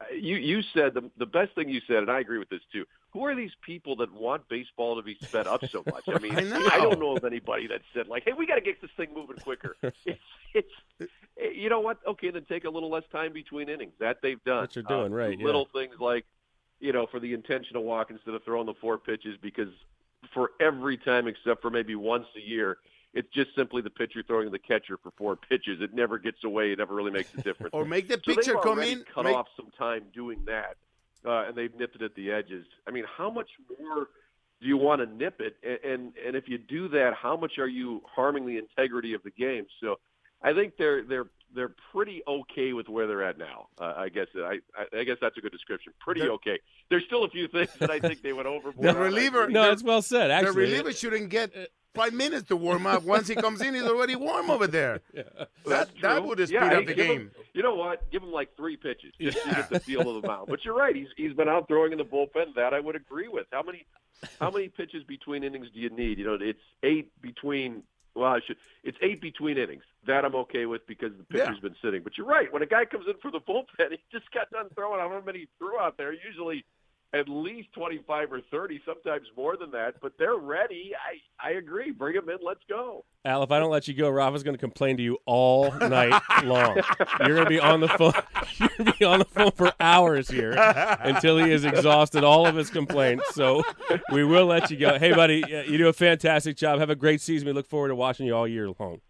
uh, 0.00 0.14
you 0.14 0.36
you 0.36 0.62
said 0.74 0.94
the 0.94 1.10
the 1.18 1.26
best 1.26 1.54
thing 1.54 1.68
you 1.68 1.80
said, 1.86 1.98
and 1.98 2.10
I 2.10 2.20
agree 2.20 2.38
with 2.38 2.48
this 2.48 2.62
too. 2.72 2.84
Who 3.12 3.24
are 3.24 3.34
these 3.34 3.52
people 3.64 3.96
that 3.96 4.12
want 4.12 4.48
baseball 4.48 4.96
to 4.96 5.02
be 5.02 5.16
sped 5.22 5.46
up 5.46 5.64
so 5.66 5.82
much? 5.90 6.04
I 6.08 6.18
mean, 6.22 6.36
I 6.38 6.42
know. 6.42 6.68
don't 6.78 7.00
know 7.00 7.16
of 7.16 7.24
anybody 7.24 7.66
that 7.68 7.80
said 7.94 8.06
like, 8.06 8.24
"Hey, 8.24 8.32
we 8.36 8.46
got 8.46 8.56
to 8.56 8.60
get 8.60 8.80
this 8.80 8.90
thing 8.96 9.08
moving 9.14 9.36
quicker." 9.36 9.76
it's 9.82 10.18
it's 10.54 11.10
you 11.36 11.68
know 11.68 11.80
what? 11.80 11.98
Okay, 12.06 12.30
then 12.30 12.44
take 12.44 12.64
a 12.64 12.70
little 12.70 12.90
less 12.90 13.04
time 13.10 13.32
between 13.32 13.68
innings. 13.68 13.92
That 14.00 14.18
they've 14.22 14.42
done. 14.44 14.60
What 14.62 14.76
you're 14.76 14.84
doing, 14.84 15.12
Uh, 15.12 15.16
right, 15.16 15.38
yeah. 15.38 15.44
Little 15.44 15.68
things 15.72 15.94
like 15.98 16.24
you 16.80 16.92
know, 16.92 17.06
for 17.10 17.20
the 17.20 17.32
intentional 17.32 17.84
walk 17.84 18.10
instead 18.10 18.34
of 18.34 18.42
throwing 18.44 18.66
the 18.66 18.74
four 18.80 18.98
pitches 18.98 19.36
because 19.40 19.68
for 20.32 20.50
every 20.60 20.96
time 20.96 21.26
except 21.26 21.62
for 21.62 21.70
maybe 21.70 21.94
once 21.94 22.26
a 22.36 22.40
year, 22.40 22.78
it's 23.14 23.28
just 23.32 23.54
simply 23.56 23.80
the 23.82 23.90
pitcher 23.90 24.22
throwing 24.26 24.50
the 24.50 24.58
catcher 24.58 24.98
for 25.02 25.10
four 25.16 25.36
pitches. 25.36 25.80
It 25.80 25.94
never 25.94 26.18
gets 26.18 26.44
away. 26.44 26.72
It 26.72 26.78
never 26.78 26.94
really 26.94 27.10
makes 27.10 27.32
a 27.34 27.42
difference. 27.42 27.72
Or 27.72 27.84
make 27.84 28.08
the 28.08 28.20
so 28.24 28.34
pitcher 28.34 28.52
they've 28.54 28.62
come 28.62 28.80
in, 28.80 29.04
cut 29.12 29.24
make- 29.24 29.36
off 29.36 29.46
some 29.56 29.70
time 29.78 30.04
doing 30.12 30.44
that, 30.46 30.76
uh, 31.24 31.48
and 31.48 31.56
they've 31.56 31.74
nipped 31.74 31.96
it 31.96 32.02
at 32.02 32.14
the 32.14 32.30
edges. 32.30 32.66
I 32.86 32.90
mean, 32.90 33.04
how 33.16 33.30
much 33.30 33.48
more 33.80 34.08
do 34.60 34.68
you 34.68 34.76
want 34.76 35.00
to 35.00 35.06
nip 35.06 35.40
it? 35.40 35.56
And, 35.62 35.92
and 35.92 36.12
and 36.26 36.36
if 36.36 36.48
you 36.48 36.58
do 36.58 36.88
that, 36.88 37.14
how 37.14 37.36
much 37.36 37.58
are 37.58 37.68
you 37.68 38.02
harming 38.14 38.46
the 38.46 38.58
integrity 38.58 39.14
of 39.14 39.22
the 39.22 39.30
game? 39.30 39.66
So. 39.80 39.98
I 40.42 40.52
think 40.52 40.74
they're 40.76 41.02
they're 41.02 41.26
they're 41.54 41.74
pretty 41.92 42.22
okay 42.28 42.72
with 42.72 42.88
where 42.88 43.06
they're 43.06 43.22
at 43.22 43.38
now. 43.38 43.68
Uh, 43.80 43.94
I 43.96 44.08
guess 44.08 44.26
I, 44.36 44.58
I 44.76 45.00
I 45.00 45.04
guess 45.04 45.16
that's 45.20 45.36
a 45.38 45.40
good 45.40 45.52
description. 45.52 45.92
Pretty 46.00 46.20
They're- 46.22 46.30
okay. 46.32 46.58
There's 46.90 47.04
still 47.06 47.24
a 47.24 47.30
few 47.30 47.48
things 47.48 47.70
that 47.80 47.90
I 47.90 47.98
think 47.98 48.22
they 48.22 48.32
went 48.32 48.46
overboard. 48.46 48.86
The 48.86 48.94
reliever. 48.98 49.42
agree. 49.42 49.54
No, 49.54 49.70
it's 49.72 49.82
well 49.82 50.02
said. 50.02 50.30
Actually, 50.30 50.52
the 50.52 50.58
reliever 50.60 50.92
shouldn't 50.92 51.30
get 51.30 51.50
five 51.94 52.12
minutes 52.12 52.46
to 52.48 52.56
warm 52.56 52.86
up. 52.86 53.02
Once 53.14 53.26
he 53.26 53.34
comes 53.34 53.60
in, 53.60 53.74
he's 53.74 53.82
already 53.84 54.14
warm 54.16 54.50
over 54.50 54.66
there. 54.66 55.00
That 55.66 55.88
that 56.00 56.22
would 56.24 56.38
have 56.38 56.46
speed 56.48 56.54
yeah, 56.60 56.78
up 56.78 56.86
the 56.86 56.94
give 56.94 57.06
him- 57.06 57.16
game. 57.16 57.30
you 57.54 57.62
know 57.62 57.74
what? 57.74 58.08
Give 58.12 58.22
him 58.22 58.30
like 58.30 58.56
three 58.56 58.76
pitches 58.76 59.12
just 59.20 59.42
to 59.42 59.50
get 59.50 59.68
the 59.68 59.80
feel 59.80 60.08
of 60.14 60.22
the 60.22 60.28
mound. 60.28 60.46
But 60.48 60.64
you're 60.64 60.76
right. 60.76 60.94
He's 60.94 61.08
he's 61.16 61.32
been 61.32 61.48
out 61.48 61.66
throwing 61.66 61.90
in 61.92 61.98
the 61.98 62.04
bullpen. 62.04 62.54
That 62.54 62.72
I 62.72 62.78
would 62.78 62.94
agree 62.94 63.26
with. 63.28 63.46
How 63.50 63.62
many 63.64 63.84
how 64.38 64.50
many 64.52 64.68
pitches 64.68 65.02
between 65.04 65.42
innings 65.42 65.66
do 65.74 65.80
you 65.80 65.90
need? 65.90 66.18
You 66.18 66.24
know, 66.24 66.38
it's 66.40 66.60
eight 66.84 67.10
between. 67.20 67.82
Well, 68.16 68.32
I 68.32 68.40
should. 68.46 68.56
It's 68.82 68.96
eight 69.02 69.20
between 69.20 69.58
innings. 69.58 69.82
That 70.06 70.24
I'm 70.24 70.34
okay 70.34 70.64
with 70.64 70.86
because 70.86 71.12
the 71.16 71.24
pitcher's 71.24 71.60
been 71.60 71.76
sitting. 71.82 72.02
But 72.02 72.16
you're 72.16 72.26
right. 72.26 72.50
When 72.50 72.62
a 72.62 72.66
guy 72.66 72.86
comes 72.86 73.04
in 73.06 73.14
for 73.20 73.30
the 73.30 73.40
bullpen, 73.40 73.90
he 73.90 73.98
just 74.10 74.30
got 74.32 74.50
done 74.50 74.68
throwing. 74.74 75.00
However 75.00 75.22
many 75.24 75.40
he 75.40 75.48
threw 75.58 75.78
out 75.78 75.98
there, 75.98 76.12
usually 76.12 76.64
at 77.18 77.28
least 77.28 77.72
25 77.72 78.32
or 78.32 78.40
30, 78.50 78.80
sometimes 78.84 79.26
more 79.36 79.56
than 79.56 79.70
that. 79.70 79.94
But 80.00 80.12
they're 80.18 80.36
ready. 80.36 80.92
I 80.94 81.48
I 81.48 81.52
agree. 81.52 81.90
Bring 81.90 82.14
them 82.14 82.28
in. 82.28 82.38
Let's 82.42 82.60
go. 82.68 83.04
Al, 83.24 83.42
if 83.42 83.50
I 83.50 83.58
don't 83.58 83.70
let 83.70 83.88
you 83.88 83.94
go, 83.94 84.08
Rafa's 84.08 84.42
going 84.42 84.54
to 84.54 84.60
complain 84.60 84.96
to 84.98 85.02
you 85.02 85.18
all 85.26 85.72
night 85.72 86.20
long. 86.44 86.76
You're 87.20 87.34
going 87.34 87.44
to 87.44 87.50
be 87.50 87.60
on 87.60 87.80
the 87.80 87.88
phone. 87.88 88.12
You're 88.58 88.68
going 88.68 88.92
to 88.92 88.98
be 88.98 89.04
on 89.04 89.18
the 89.18 89.24
phone 89.24 89.50
for 89.52 89.72
hours 89.80 90.28
here 90.28 90.52
until 90.56 91.38
he 91.38 91.50
has 91.50 91.64
exhausted 91.64 92.24
all 92.24 92.46
of 92.46 92.54
his 92.54 92.70
complaints. 92.70 93.24
So 93.34 93.62
we 94.12 94.24
will 94.24 94.46
let 94.46 94.70
you 94.70 94.76
go. 94.76 94.98
Hey, 94.98 95.12
buddy, 95.12 95.42
uh, 95.42 95.62
you 95.62 95.78
do 95.78 95.88
a 95.88 95.92
fantastic 95.92 96.56
job. 96.56 96.78
Have 96.78 96.90
a 96.90 96.94
great 96.96 97.20
season. 97.20 97.46
We 97.46 97.52
look 97.52 97.66
forward 97.66 97.88
to 97.88 97.96
watching 97.96 98.26
you 98.26 98.34
all 98.36 98.46
year 98.46 98.68
long. 98.78 99.00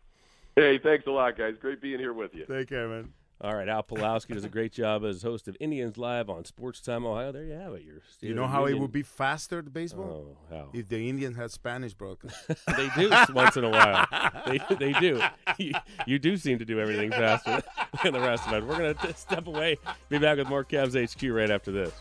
Hey, 0.54 0.78
thanks 0.78 1.06
a 1.06 1.10
lot, 1.10 1.36
guys. 1.36 1.54
Great 1.60 1.82
being 1.82 1.98
here 1.98 2.14
with 2.14 2.34
you. 2.34 2.46
Take 2.46 2.68
care, 2.70 2.88
man. 2.88 3.12
All 3.38 3.54
right, 3.54 3.68
Al 3.68 3.82
Pawlowski 3.82 4.32
does 4.32 4.44
a 4.44 4.48
great 4.48 4.72
job 4.72 5.04
as 5.04 5.22
host 5.22 5.46
of 5.46 5.58
Indians 5.60 5.98
Live 5.98 6.30
on 6.30 6.46
Sports 6.46 6.80
Time 6.80 7.04
Ohio. 7.04 7.32
There 7.32 7.44
you 7.44 7.52
have 7.52 7.74
it. 7.74 7.82
Your 7.82 7.96
You 8.22 8.34
know 8.34 8.46
how 8.46 8.64
it 8.64 8.78
would 8.78 8.92
be 8.92 9.02
faster, 9.02 9.60
the 9.60 9.68
baseball? 9.68 10.36
Oh, 10.50 10.54
how? 10.54 10.68
If 10.72 10.88
the 10.88 11.06
Indians 11.06 11.36
had 11.36 11.50
Spanish 11.50 11.92
broadcast. 11.92 12.34
they 12.76 12.88
do 12.96 13.10
once 13.34 13.58
in 13.58 13.64
a 13.64 13.68
while. 13.68 14.06
They, 14.46 14.58
they 14.76 14.92
do. 14.94 15.20
You, 15.58 15.72
you 16.06 16.18
do 16.18 16.38
seem 16.38 16.58
to 16.60 16.64
do 16.64 16.80
everything 16.80 17.10
faster 17.10 17.62
than 18.02 18.14
the 18.14 18.20
rest 18.20 18.46
of 18.46 18.54
us. 18.54 18.62
We're 18.62 18.78
going 18.78 18.94
to 18.94 19.14
step 19.14 19.46
away. 19.46 19.76
Be 20.08 20.16
back 20.18 20.38
with 20.38 20.48
more 20.48 20.64
Cavs 20.64 20.96
HQ 20.96 21.22
right 21.30 21.50
after 21.50 21.70
this. 21.70 21.92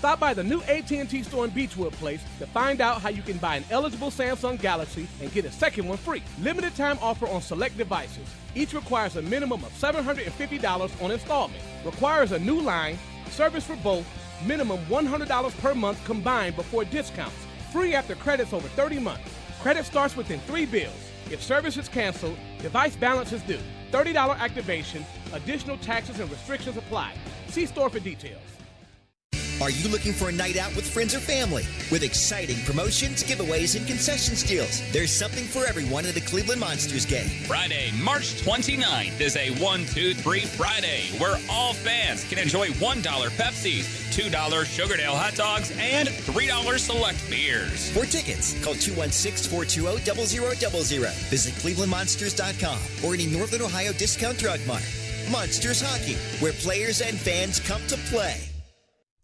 Stop 0.00 0.18
by 0.18 0.32
the 0.32 0.42
new 0.42 0.62
AT&T 0.62 1.22
store 1.24 1.44
in 1.44 1.50
Beachwood 1.50 1.92
Place 1.92 2.22
to 2.38 2.46
find 2.46 2.80
out 2.80 3.02
how 3.02 3.10
you 3.10 3.20
can 3.20 3.36
buy 3.36 3.56
an 3.56 3.64
eligible 3.70 4.08
Samsung 4.08 4.58
Galaxy 4.58 5.06
and 5.20 5.30
get 5.30 5.44
a 5.44 5.52
second 5.52 5.86
one 5.86 5.98
free. 5.98 6.22
Limited 6.40 6.74
time 6.74 6.96
offer 7.02 7.28
on 7.28 7.42
select 7.42 7.76
devices. 7.76 8.26
Each 8.54 8.72
requires 8.72 9.16
a 9.16 9.20
minimum 9.20 9.62
of 9.62 9.70
$750 9.72 11.02
on 11.04 11.10
installment. 11.10 11.62
Requires 11.84 12.32
a 12.32 12.38
new 12.38 12.58
line, 12.62 12.98
service 13.28 13.66
for 13.66 13.76
both, 13.76 14.06
minimum 14.46 14.80
$100 14.86 15.60
per 15.60 15.74
month 15.74 16.02
combined 16.06 16.56
before 16.56 16.86
discounts. 16.86 17.36
Free 17.70 17.92
after 17.92 18.14
credits 18.14 18.54
over 18.54 18.68
30 18.68 19.00
months. 19.00 19.30
Credit 19.60 19.84
starts 19.84 20.16
within 20.16 20.40
three 20.40 20.64
bills. 20.64 21.10
If 21.30 21.42
service 21.42 21.76
is 21.76 21.90
canceled, 21.90 22.38
device 22.62 22.96
balance 22.96 23.34
is 23.34 23.42
due. 23.42 23.60
$30 23.92 24.38
activation, 24.38 25.04
additional 25.34 25.76
taxes 25.76 26.20
and 26.20 26.30
restrictions 26.30 26.78
apply. 26.78 27.12
See 27.48 27.66
store 27.66 27.90
for 27.90 28.00
details. 28.00 28.40
Are 29.60 29.70
you 29.70 29.90
looking 29.90 30.14
for 30.14 30.30
a 30.30 30.32
night 30.32 30.56
out 30.56 30.74
with 30.74 30.88
friends 30.88 31.14
or 31.14 31.18
family? 31.18 31.66
With 31.92 32.02
exciting 32.02 32.56
promotions, 32.64 33.22
giveaways, 33.22 33.76
and 33.76 33.86
concessions 33.86 34.42
deals, 34.42 34.80
there's 34.90 35.12
something 35.12 35.44
for 35.44 35.66
everyone 35.66 36.06
at 36.06 36.14
the 36.14 36.22
Cleveland 36.22 36.62
Monsters 36.62 37.04
game. 37.04 37.28
Friday, 37.46 37.92
March 38.02 38.42
29th 38.42 39.20
is 39.20 39.36
a 39.36 39.50
1 39.62 39.84
2 39.84 40.14
3 40.14 40.40
Friday 40.40 41.02
where 41.18 41.36
all 41.50 41.74
fans 41.74 42.24
can 42.24 42.38
enjoy 42.38 42.68
$1 42.68 43.02
Pepsis, 43.02 43.84
$2 44.16 44.30
Sugardale 44.30 45.14
hot 45.14 45.34
dogs, 45.34 45.70
and 45.78 46.08
$3 46.08 46.78
select 46.78 47.28
beers. 47.28 47.90
For 47.90 48.06
tickets, 48.06 48.58
call 48.64 48.72
216-420-0000. 48.72 51.12
Visit 51.28 51.52
clevelandmonsters.com 51.54 52.78
or 53.04 53.12
any 53.12 53.26
Northern 53.26 53.60
Ohio 53.60 53.92
discount 53.92 54.38
drug 54.38 54.60
mart. 54.66 54.88
Monsters 55.30 55.82
Hockey, 55.82 56.16
where 56.42 56.54
players 56.54 57.02
and 57.02 57.18
fans 57.18 57.60
come 57.60 57.86
to 57.88 57.98
play. 58.08 58.49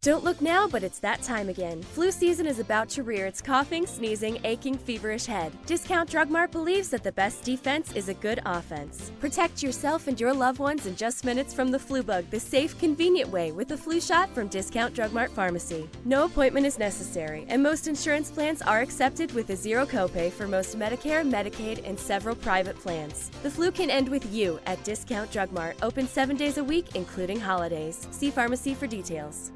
Don't 0.06 0.22
look 0.22 0.40
now, 0.40 0.68
but 0.68 0.84
it's 0.84 1.00
that 1.00 1.20
time 1.22 1.48
again. 1.48 1.82
Flu 1.82 2.12
season 2.12 2.46
is 2.46 2.60
about 2.60 2.88
to 2.90 3.02
rear 3.02 3.26
its 3.26 3.42
coughing, 3.42 3.88
sneezing, 3.88 4.38
aching, 4.44 4.78
feverish 4.78 5.26
head. 5.26 5.50
Discount 5.66 6.08
Drug 6.08 6.30
Mart 6.30 6.52
believes 6.52 6.90
that 6.90 7.02
the 7.02 7.10
best 7.10 7.42
defense 7.42 7.90
is 7.92 8.08
a 8.08 8.14
good 8.14 8.40
offense. 8.46 9.10
Protect 9.18 9.64
yourself 9.64 10.06
and 10.06 10.20
your 10.20 10.32
loved 10.32 10.60
ones 10.60 10.86
in 10.86 10.94
just 10.94 11.24
minutes 11.24 11.52
from 11.52 11.72
the 11.72 11.78
flu 11.80 12.04
bug 12.04 12.24
the 12.30 12.38
safe, 12.38 12.78
convenient 12.78 13.28
way 13.30 13.50
with 13.50 13.72
a 13.72 13.76
flu 13.76 14.00
shot 14.00 14.32
from 14.32 14.46
Discount 14.46 14.94
Drug 14.94 15.12
Mart 15.12 15.32
Pharmacy. 15.32 15.90
No 16.04 16.26
appointment 16.26 16.66
is 16.66 16.78
necessary, 16.78 17.44
and 17.48 17.60
most 17.60 17.88
insurance 17.88 18.30
plans 18.30 18.62
are 18.62 18.82
accepted 18.82 19.32
with 19.32 19.50
a 19.50 19.56
zero 19.56 19.84
copay 19.84 20.30
for 20.30 20.46
most 20.46 20.78
Medicare, 20.78 21.28
Medicaid, 21.28 21.84
and 21.84 21.98
several 21.98 22.36
private 22.36 22.78
plans. 22.78 23.32
The 23.42 23.50
flu 23.50 23.72
can 23.72 23.90
end 23.90 24.08
with 24.08 24.32
you 24.32 24.60
at 24.66 24.84
Discount 24.84 25.32
Drug 25.32 25.50
Mart, 25.50 25.76
open 25.82 26.06
seven 26.06 26.36
days 26.36 26.58
a 26.58 26.64
week, 26.64 26.94
including 26.94 27.40
holidays. 27.40 28.06
See 28.12 28.30
pharmacy 28.30 28.72
for 28.72 28.86
details. 28.86 29.50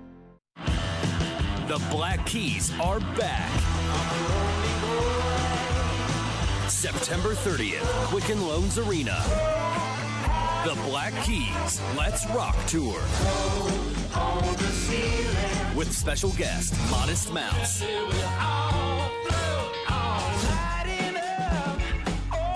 The 1.70 1.78
Black 1.88 2.26
Keys 2.26 2.72
are 2.80 2.98
back. 2.98 3.48
September 6.68 7.32
30th, 7.32 7.84
Quicken 8.08 8.44
Loans 8.44 8.76
Arena. 8.76 9.16
The 10.64 10.74
Black 10.88 11.14
Keys 11.22 11.80
Let's 11.96 12.28
Rock 12.30 12.56
Tour. 12.66 13.00
With 15.76 15.92
special 15.92 16.30
guest, 16.30 16.74
Modest 16.90 17.32
Mouse. 17.32 17.84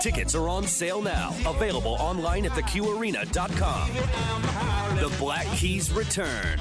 Tickets 0.01 0.35
are 0.35 0.49
on 0.49 0.65
sale 0.67 1.01
now. 1.01 1.33
Available 1.45 1.95
online 2.01 2.45
at 2.45 2.51
theqarena.com. 2.51 3.89
The 4.97 5.15
Black 5.17 5.47
Keys 5.55 5.89
return. 5.93 6.59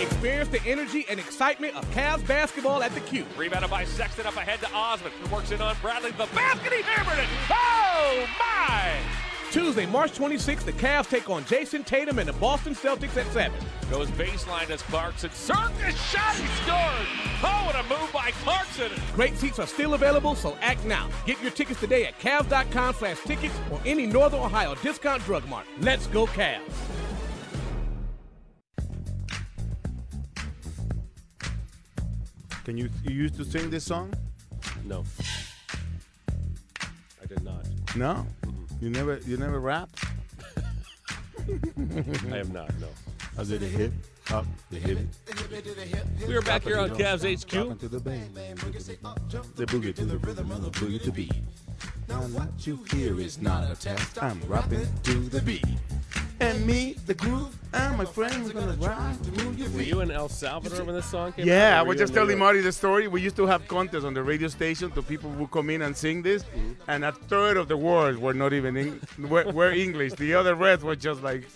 Experience 0.00 0.48
the 0.48 0.62
energy 0.64 1.04
and 1.10 1.20
excitement 1.20 1.76
of 1.76 1.84
Cavs 1.90 2.26
basketball 2.26 2.82
at 2.82 2.94
the 2.94 3.00
Q. 3.00 3.26
Rebounded 3.36 3.70
by 3.70 3.84
Sexton 3.84 4.26
up 4.26 4.34
ahead 4.36 4.58
to 4.60 4.72
Osman. 4.72 5.12
Who 5.20 5.34
works 5.34 5.50
in 5.50 5.60
on 5.60 5.76
Bradley. 5.82 6.10
The 6.12 6.26
basket, 6.34 6.72
he 6.72 6.82
hammered 6.82 7.18
it. 7.18 7.28
Oh, 7.50 8.26
my! 8.38 8.92
Tuesday, 9.50 9.84
March 9.84 10.12
26th, 10.12 10.64
the 10.64 10.72
Cavs 10.72 11.10
take 11.10 11.28
on 11.28 11.44
Jayson 11.44 11.84
Tatum 11.84 12.18
and 12.18 12.28
the 12.28 12.32
Boston 12.34 12.74
Celtics 12.74 13.16
at 13.16 13.26
7. 13.32 13.52
Goes 13.90 14.08
baseline 14.12 14.70
as 14.70 14.80
Clarkson. 14.82 15.30
Circus 15.32 16.00
shot, 16.00 16.34
he 16.36 16.46
scored. 16.62 17.06
Oh, 17.42 17.64
what 17.66 17.74
a 17.74 17.82
move 17.88 18.10
by 18.12 18.30
Clarkson. 18.42 18.92
Great 19.12 19.36
seats 19.36 19.58
are 19.58 19.66
still 19.66 19.94
available, 19.94 20.34
so 20.34 20.56
act 20.62 20.84
now. 20.86 21.10
Get 21.26 21.42
your 21.42 21.50
tickets 21.50 21.80
today 21.80 22.06
at 22.06 22.18
Cavs.com 22.20 22.94
slash 22.94 23.18
tickets 23.20 23.54
or 23.70 23.80
any 23.84 24.06
Northern 24.06 24.40
Ohio 24.40 24.76
discount 24.76 25.22
drug 25.24 25.46
mart. 25.48 25.66
Let's 25.80 26.06
go 26.06 26.26
Cavs. 26.26 26.99
Can 32.64 32.76
you 32.76 32.90
you 33.04 33.14
used 33.14 33.36
to 33.36 33.44
sing 33.44 33.70
this 33.70 33.84
song? 33.84 34.12
No. 34.84 35.04
I 37.22 37.26
did 37.26 37.42
not. 37.42 37.66
No. 37.96 38.26
You 38.80 38.90
never 38.90 39.18
you 39.26 39.36
never 39.36 39.60
rap. 39.60 39.88
I 42.30 42.36
have 42.36 42.52
not, 42.52 42.70
no. 42.78 42.88
I 43.38 43.44
did 43.44 43.62
a 43.62 43.66
hip 43.66 43.92
up 44.30 44.46
the 44.70 44.78
hip. 44.78 44.98
We 46.26 46.36
are 46.36 46.42
back 46.42 46.62
here 46.62 46.78
on 46.78 46.90
Cavs 46.90 47.24
HQ. 47.24 47.78
To 47.80 47.88
the 47.88 47.98
bang, 48.00 48.32
the 48.34 49.66
boogie 49.66 49.94
to 49.94 50.04
the 50.04 50.18
rhythm 50.18 50.50
of 50.52 50.62
the 50.62 50.70
boogie 50.70 51.02
to 51.02 51.10
beat. 51.10 51.32
Now 52.08 52.20
what 52.22 52.66
you 52.66 52.84
hear 52.92 53.18
is 53.18 53.40
not 53.40 53.70
a 53.70 53.74
test. 53.74 54.22
I'm 54.22 54.40
rapping 54.46 54.86
to 55.04 55.14
the 55.14 55.40
beat. 55.40 55.64
And 56.40 56.66
me, 56.66 56.96
the 57.04 57.12
groove, 57.12 57.54
and 57.74 57.98
my 57.98 58.06
friends 58.06 58.48
are 58.48 58.54
gonna 58.54 58.72
ride 58.80 59.22
to 59.24 59.44
move 59.44 59.58
your 59.58 59.68
Were 59.68 59.78
feet. 59.78 59.88
you 59.88 60.00
in 60.00 60.10
El 60.10 60.30
Salvador 60.30 60.84
when 60.84 60.94
this 60.94 61.04
song 61.04 61.32
came 61.32 61.42
out? 61.42 61.46
Yeah, 61.46 61.76
I 61.76 61.80
or 61.80 61.84
were 61.84 61.88
was 61.88 61.96
you 61.96 62.00
just 62.00 62.10
in 62.10 62.14
New 62.14 62.20
telling 62.20 62.38
York? 62.38 62.38
Marty 62.38 62.60
the 62.62 62.72
story. 62.72 63.08
We 63.08 63.20
used 63.20 63.36
to 63.36 63.46
have 63.46 63.68
contests 63.68 64.04
on 64.04 64.14
the 64.14 64.22
radio 64.22 64.48
station 64.48 64.90
to 64.92 65.02
people 65.02 65.30
who 65.30 65.46
come 65.48 65.68
in 65.68 65.82
and 65.82 65.94
sing 65.94 66.22
this, 66.22 66.42
mm-hmm. 66.44 66.72
and 66.88 67.04
a 67.04 67.12
third 67.12 67.58
of 67.58 67.68
the 67.68 67.76
words 67.76 68.18
were 68.18 68.32
not 68.32 68.54
even 68.54 68.76
in, 68.76 69.00
were, 69.18 69.44
were 69.52 69.70
English. 69.70 70.14
The 70.14 70.32
other 70.34 70.54
rest 70.54 70.82
were 70.82 70.96
just 70.96 71.22
like, 71.22 71.46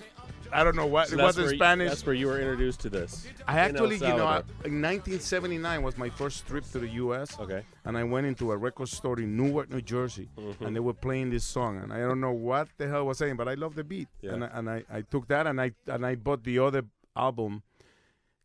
I 0.55 0.65
don't 0.65 0.77
know 0.77 0.87
what. 0.87 1.09
So 1.09 1.19
it 1.19 1.23
was 1.23 1.37
in 1.37 1.45
where 1.45 1.53
you- 1.53 1.59
Spanish. 1.59 1.89
that's 1.91 2.07
where 2.07 2.15
you 2.15 2.27
were 2.29 2.39
introduced 2.41 2.81
to 2.81 2.91
this. 2.91 3.27
I 3.47 3.59
actually, 3.59 3.97
you 3.97 4.17
know, 4.21 4.27
I, 4.27 4.39
in 4.65 4.81
1979 4.81 5.83
was 5.83 5.99
my 5.99 6.09
first 6.11 6.47
trip 6.47 6.65
to 6.73 6.79
the 6.79 6.89
U.S. 7.05 7.39
Okay. 7.41 7.63
And 7.85 7.97
I 7.99 8.05
went 8.05 8.27
into 8.27 8.53
a 8.53 8.57
record 8.57 8.89
store 8.89 9.19
in 9.21 9.37
Newark, 9.37 9.71
New 9.71 9.83
Jersey, 9.83 10.29
Mhm. 10.39 10.61
and 10.67 10.77
they 10.77 10.81
were 10.81 10.95
playing 10.95 11.31
this 11.31 11.45
song, 11.45 11.79
and 11.83 11.93
I 11.93 11.99
don't 11.99 12.21
know 12.21 12.33
what 12.33 12.69
the 12.79 12.87
hell 12.89 12.99
I 12.99 13.03
was 13.03 13.19
saying, 13.19 13.37
but 13.37 13.49
I 13.49 13.55
love 13.55 13.75
the 13.75 13.85
beat, 13.85 14.09
Yeah. 14.23 14.35
and 14.35 14.45
I, 14.45 14.49
and 14.59 14.71
I, 14.71 14.85
I 14.91 15.01
took 15.03 15.29
that 15.29 15.47
and 15.47 15.61
I 15.61 15.73
and 15.87 16.07
I 16.07 16.15
bought 16.15 16.45
the 16.45 16.59
other 16.61 16.83
album 17.17 17.63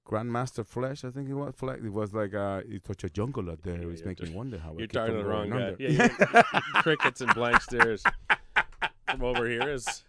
Grandmaster 0.06 0.66
Flash, 0.66 1.04
I 1.06 1.12
think 1.12 1.30
it 1.30 1.36
was. 1.36 1.54
Flesh. 1.56 1.78
It 1.86 1.94
was 1.94 2.14
like 2.16 2.34
uh, 2.34 2.62
it's 2.68 2.88
such 2.88 3.04
a 3.04 3.10
jungle 3.10 3.52
out 3.52 3.62
there. 3.62 3.80
it 3.80 3.86
was 3.86 4.04
making 4.04 4.30
me 4.32 4.36
wonder 4.36 4.58
how. 4.58 4.74
You're 4.76 4.88
talking 4.88 5.14
to 5.18 5.22
the 5.22 5.30
wrong 5.30 5.50
guy. 5.52 5.76
Yeah, 5.78 6.08
crickets 6.82 7.22
and 7.22 7.32
blank 7.36 7.62
stares 7.62 8.02
from 9.08 9.24
over 9.24 9.48
here 9.48 9.70
is. 9.70 10.04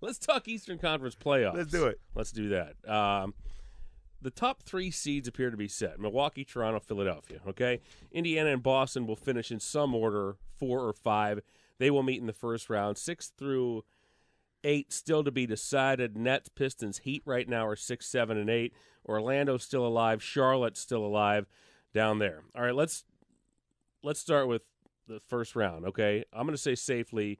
Let's 0.00 0.18
talk 0.18 0.46
Eastern 0.48 0.78
Conference 0.78 1.14
playoffs. 1.16 1.54
Let's 1.54 1.70
do 1.72 1.86
it. 1.86 2.00
Let's 2.14 2.32
do 2.32 2.48
that. 2.50 2.74
Um, 2.88 3.34
the 4.20 4.30
top 4.30 4.62
three 4.62 4.90
seeds 4.90 5.28
appear 5.28 5.50
to 5.50 5.56
be 5.56 5.68
set: 5.68 5.98
Milwaukee, 5.98 6.44
Toronto, 6.44 6.80
Philadelphia. 6.80 7.40
Okay, 7.48 7.80
Indiana 8.12 8.50
and 8.52 8.62
Boston 8.62 9.06
will 9.06 9.16
finish 9.16 9.50
in 9.50 9.60
some 9.60 9.94
order, 9.94 10.36
four 10.56 10.80
or 10.80 10.92
five. 10.92 11.40
They 11.78 11.90
will 11.90 12.02
meet 12.02 12.20
in 12.20 12.26
the 12.26 12.32
first 12.32 12.68
round. 12.68 12.98
Six 12.98 13.32
through 13.36 13.84
eight 14.64 14.92
still 14.92 15.24
to 15.24 15.30
be 15.30 15.46
decided. 15.46 16.16
Nets, 16.16 16.48
Pistons, 16.48 16.98
Heat 16.98 17.22
right 17.24 17.48
now 17.48 17.66
are 17.66 17.76
six, 17.76 18.06
seven, 18.06 18.36
and 18.36 18.50
eight. 18.50 18.74
Orlando's 19.08 19.62
still 19.62 19.86
alive. 19.86 20.22
Charlotte's 20.22 20.80
still 20.80 21.04
alive 21.04 21.46
down 21.94 22.18
there. 22.18 22.42
All 22.54 22.62
right, 22.62 22.74
let's 22.74 23.04
let's 24.02 24.20
start 24.20 24.48
with 24.48 24.62
the 25.06 25.20
first 25.20 25.56
round. 25.56 25.86
Okay, 25.86 26.24
I'm 26.32 26.42
going 26.42 26.54
to 26.54 26.62
say 26.62 26.74
safely, 26.74 27.38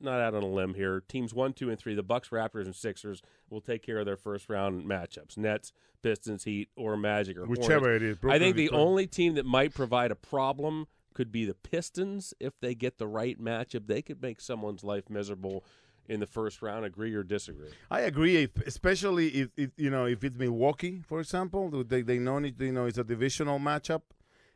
not 0.00 0.20
out 0.20 0.34
on 0.34 0.42
a 0.42 0.46
limb 0.48 0.74
here. 0.74 1.02
Teams 1.08 1.32
one, 1.34 1.52
two, 1.52 1.70
and 1.70 1.78
three, 1.78 1.94
the 1.94 2.02
Bucks, 2.02 2.28
Raptors, 2.30 2.64
and 2.64 2.74
Sixers 2.74 3.22
will 3.50 3.60
take 3.60 3.82
care 3.82 3.98
of 3.98 4.06
their 4.06 4.16
first 4.16 4.48
round 4.48 4.84
matchups. 4.84 5.36
Nets, 5.36 5.72
Pistons, 6.02 6.44
Heat, 6.44 6.68
or 6.76 6.96
Magic, 6.96 7.36
or 7.36 7.46
Whichever 7.46 7.90
Hornets. 7.90 8.02
it 8.02 8.26
is, 8.26 8.30
I 8.30 8.38
think 8.38 8.56
the 8.56 8.64
Detroit. 8.64 8.80
only 8.80 9.06
team 9.06 9.34
that 9.34 9.46
might 9.46 9.74
provide 9.74 10.10
a 10.10 10.16
problem 10.16 10.86
could 11.14 11.32
be 11.32 11.44
the 11.44 11.54
Pistons 11.54 12.34
if 12.38 12.52
they 12.60 12.74
get 12.74 12.98
the 12.98 13.06
right 13.06 13.40
matchup. 13.40 13.86
They 13.86 14.02
could 14.02 14.20
make 14.20 14.40
someone's 14.40 14.84
life 14.84 15.08
miserable 15.08 15.64
in 16.08 16.20
the 16.20 16.26
first 16.26 16.62
round. 16.62 16.84
Agree 16.84 17.14
or 17.14 17.22
disagree? 17.22 17.70
I 17.90 18.00
agree, 18.00 18.36
if, 18.44 18.56
especially 18.66 19.28
if, 19.28 19.48
if 19.56 19.70
you 19.76 19.90
know 19.90 20.04
if 20.06 20.22
it's 20.22 20.36
Milwaukee, 20.36 21.02
for 21.06 21.20
example, 21.20 21.70
they 21.84 22.02
they 22.02 22.18
know 22.18 22.36
it, 22.38 22.60
you 22.60 22.72
know 22.72 22.86
it's 22.86 22.98
a 22.98 23.04
divisional 23.04 23.58
matchup. 23.58 24.02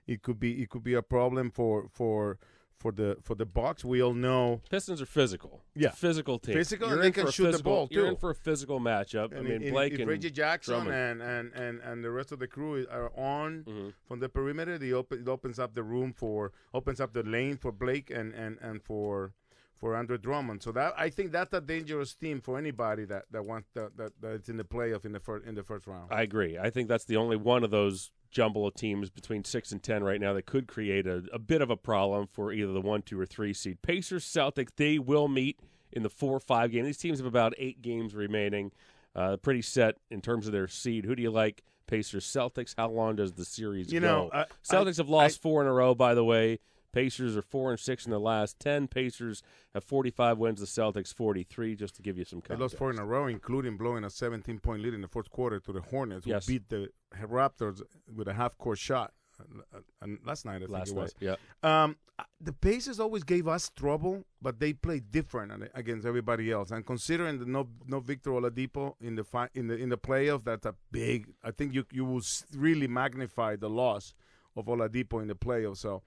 It 0.07 0.22
could 0.22 0.38
be 0.38 0.62
it 0.62 0.68
could 0.70 0.84
be 0.84 0.95
a 0.95 1.03
problem 1.03 1.51
for 1.51 1.88
for 1.93 2.38
for 2.81 2.91
the 2.93 3.18
for 3.22 3.35
the 3.35 3.45
Bucks. 3.47 3.85
We 3.85 4.03
all 4.03 4.14
know 4.14 4.62
Pistons 4.70 5.01
are 5.03 5.07
physical. 5.07 5.62
It's 5.76 5.85
Yeah. 5.85 5.91
physical 5.91 6.39
team. 6.39 6.55
Physical, 6.55 6.89
You're 6.89 6.97
and 6.97 7.05
they 7.05 7.11
can 7.12 7.31
shoot 7.31 7.45
the 7.45 7.51
physical- 7.53 7.72
ball, 7.72 7.89
You're 7.91 8.07
in 8.07 8.16
for 8.16 8.31
a 8.31 8.35
physical 8.35 8.81
matchup. 8.81 9.37
I 9.37 9.43
mean, 9.43 9.70
Blake 9.70 9.99
and 9.99 10.09
Reggie 10.09 10.31
Jackson 10.31 10.74
Drummond. 10.87 11.20
and, 11.20 11.22
and, 11.22 11.53
and, 11.53 11.81
and 11.81 12.03
the 12.05 12.11
rest 12.11 12.33
of 12.33 12.39
the 12.39 12.49
crew 12.49 12.87
are 12.91 13.12
on 13.16 13.64
Mm-hmm. 13.68 13.89
from 14.09 14.20
the 14.20 14.28
perimeter, 14.28 14.78
they 14.78 14.93
open, 14.93 15.20
it 15.20 15.28
opens 15.28 15.59
up 15.59 15.74
the 15.74 15.83
room 15.83 16.12
for 16.14 16.53
opens 16.72 17.01
up 17.01 17.12
the 17.12 17.22
lane 17.22 17.57
for 17.59 17.70
Blake 17.70 18.11
and, 18.11 18.33
and, 18.35 18.57
and 18.62 18.83
for 18.83 19.35
for 19.81 19.97
Andre 19.97 20.18
Drummond. 20.18 20.62
So 20.62 20.70
that 20.72 20.93
I 20.97 21.09
think 21.09 21.33
that's 21.33 21.53
a 21.55 21.61
dangerous 21.61 22.14
team 22.14 22.41
for 22.41 22.59
anybody 22.59 23.05
that, 23.07 23.24
that 23.31 23.45
wants 23.45 23.68
that, 23.74 23.97
that 23.97 24.12
that's 24.20 24.49
in 24.49 24.59
the 24.59 24.64
playoff 24.64 25.05
in 25.05 25.12
the 25.12 25.20
first 25.20 25.47
in 25.47 25.55
the 25.55 25.62
first 25.62 25.87
round. 25.87 26.12
I 26.12 26.22
agree. 26.22 26.59
I 26.59 26.70
think 26.70 26.89
that's 26.89 27.05
the 27.05 27.16
only 27.16 27.37
one 27.37 27.64
of 27.64 27.70
those 27.70 28.11
jumble 28.31 28.66
of 28.66 28.74
teams 28.74 29.11
between 29.11 29.43
six 29.43 29.72
and 29.72 29.83
ten 29.83 30.05
right 30.05 30.20
now 30.20 30.35
that 30.35 30.47
could 30.47 30.68
create 30.68 31.07
a, 31.07 31.24
a 31.33 31.39
bit 31.39 31.62
of 31.62 31.70
a 31.70 31.76
problem 31.76 32.28
for 32.31 32.53
either 32.53 32.72
the 32.72 32.81
one, 32.81 33.03
two, 33.03 33.18
or 33.18 33.26
three 33.26 33.53
seed. 33.55 33.83
Pacers, 33.83 34.24
Celtics, 34.24 34.68
they 34.76 34.99
will 34.99 35.26
meet 35.26 35.59
in 35.93 36.03
the 36.05 36.11
four 36.11 36.37
or 36.37 36.41
five 36.41 36.70
game. 36.70 36.85
These 36.85 36.99
teams 36.99 37.18
have 37.18 37.26
about 37.26 37.55
eight 37.59 37.83
games 37.83 38.14
remaining. 38.14 38.70
Uh, 39.16 39.37
pretty 39.37 39.61
set 39.62 39.97
in 40.12 40.20
terms 40.20 40.47
of 40.47 40.53
their 40.53 40.68
seed. 40.68 41.05
Who 41.05 41.16
do 41.16 41.22
you 41.22 41.33
like? 41.33 41.64
Pacers, 41.89 42.24
Celtics. 42.24 42.74
How 42.78 42.89
long 42.89 43.16
does 43.16 43.33
the 43.33 43.45
series 43.45 43.93
You 43.93 43.99
go? 43.99 44.07
know, 44.07 44.31
I- 44.33 44.45
Celtics 44.62 45.01
I- 45.01 45.03
have 45.03 45.09
lost 45.09 45.43
four 45.43 45.61
in 45.62 45.66
a 45.66 45.72
row, 45.72 45.97
by 45.97 46.14
the 46.14 46.24
way. 46.24 46.61
Pacers 46.93 47.36
are 47.36 47.43
four 47.43 47.70
and 47.70 47.78
six 47.80 48.05
in 48.05 48.11
the 48.11 48.18
last 48.20 48.59
ten. 48.59 48.88
Pacers 48.88 49.43
have 49.74 49.84
forty-five 49.84 50.38
wins. 50.38 50.61
The 50.61 50.66
Celtics 50.66 51.14
forty-three. 51.14 51.76
Just 51.76 51.95
to 51.97 52.03
give 52.03 52.18
you 52.18 52.24
some 52.24 52.41
context, 52.41 52.59
They 52.59 52.62
lost 52.62 52.76
four 52.78 52.91
in 52.91 52.99
a 52.99 53.05
row, 53.07 53.26
including 53.26 53.76
blowing 53.76 54.05
a 54.05 54.11
17 54.11 54.59
point 54.59 54.82
lead 54.82 54.95
in 54.95 55.01
the 55.01 55.09
fourth 55.09 55.30
quarter 55.30 55.61
to 55.61 55.72
the 55.72 55.80
Hornets, 55.80 56.24
who 56.24 56.30
Yes. 56.32 56.47
beat 56.47 56.68
the 56.68 56.88
Raptors 57.14 57.82
with 58.14 58.28
a 58.28 58.34
half 58.34 58.57
court 58.59 58.78
shot 58.78 59.12
uh, 59.41 59.78
uh, 60.03 60.07
last 60.24 60.45
night. 60.45 60.57
I 60.57 60.59
think 60.61 60.70
Last 60.70 60.91
it 60.91 60.97
was. 60.97 61.14
night, 61.20 61.38
Um, 61.62 61.97
uh, 62.18 62.24
the 62.41 62.53
Pacers 62.53 62.99
always 63.01 63.22
gave 63.24 63.47
us 63.49 63.70
trouble, 63.70 64.24
but 64.43 64.59
they 64.61 64.72
played 64.72 65.11
different 65.11 65.70
against 65.74 66.07
everybody 66.07 66.51
else. 66.51 66.70
And 66.70 66.84
considering 66.84 67.38
the 67.38 67.47
no 67.47 67.68
no 67.86 68.01
Victor 68.01 68.30
Oladipo 68.30 68.95
in 69.01 69.14
the 69.14 69.24
fi- 69.24 69.49
in 69.55 69.68
the 69.68 69.76
in 69.76 69.88
the 69.91 69.99
playoff, 69.99 70.45
that's 70.45 70.66
a 70.66 70.74
big. 70.91 71.28
I 71.45 71.53
think 71.53 71.72
you 71.74 71.84
you 71.93 72.05
will 72.05 72.22
really 72.55 72.88
magnify 72.88 73.57
the 73.57 73.70
loss 73.70 74.12
of 74.57 74.66
Oladipo 74.66 75.22
in 75.22 75.28
the 75.28 75.36
playoff. 75.36 75.76
So. 75.76 76.03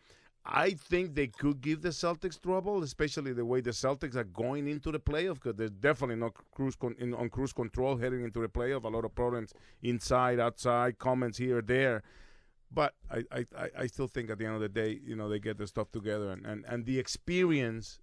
I 0.45 0.71
think 0.71 1.15
they 1.15 1.27
could 1.27 1.61
give 1.61 1.81
the 1.81 1.89
Celtics 1.89 2.39
trouble, 2.41 2.83
especially 2.83 3.31
the 3.31 3.45
way 3.45 3.61
the 3.61 3.69
Celtics 3.71 4.15
are 4.15 4.25
going 4.25 4.67
into 4.67 4.91
the 4.91 4.99
playoff, 4.99 5.35
because 5.35 5.55
there's 5.55 5.71
definitely 5.71 6.17
no 6.17 6.31
cruise 6.53 6.75
con- 6.75 6.95
in, 6.99 7.13
on 7.13 7.29
cruise 7.29 7.53
control 7.53 7.95
heading 7.95 8.23
into 8.23 8.41
the 8.41 8.49
playoff. 8.49 8.83
A 8.83 8.89
lot 8.89 9.05
of 9.05 9.15
problems 9.15 9.53
inside, 9.81 10.39
outside, 10.41 10.99
comments 10.99 11.37
here, 11.37 11.61
there. 11.61 12.03
But 12.69 12.93
I, 13.09 13.23
I, 13.31 13.45
I- 13.79 13.87
still 13.87 14.07
think 14.07 14.29
at 14.31 14.37
the 14.37 14.45
end 14.45 14.55
of 14.55 14.61
the 14.61 14.67
day, 14.69 14.99
you 15.05 15.15
know, 15.15 15.29
they 15.29 15.39
get 15.39 15.57
the 15.57 15.67
stuff 15.67 15.91
together, 15.91 16.31
and, 16.31 16.45
and, 16.45 16.65
and 16.67 16.85
the 16.85 16.99
experience 16.99 17.99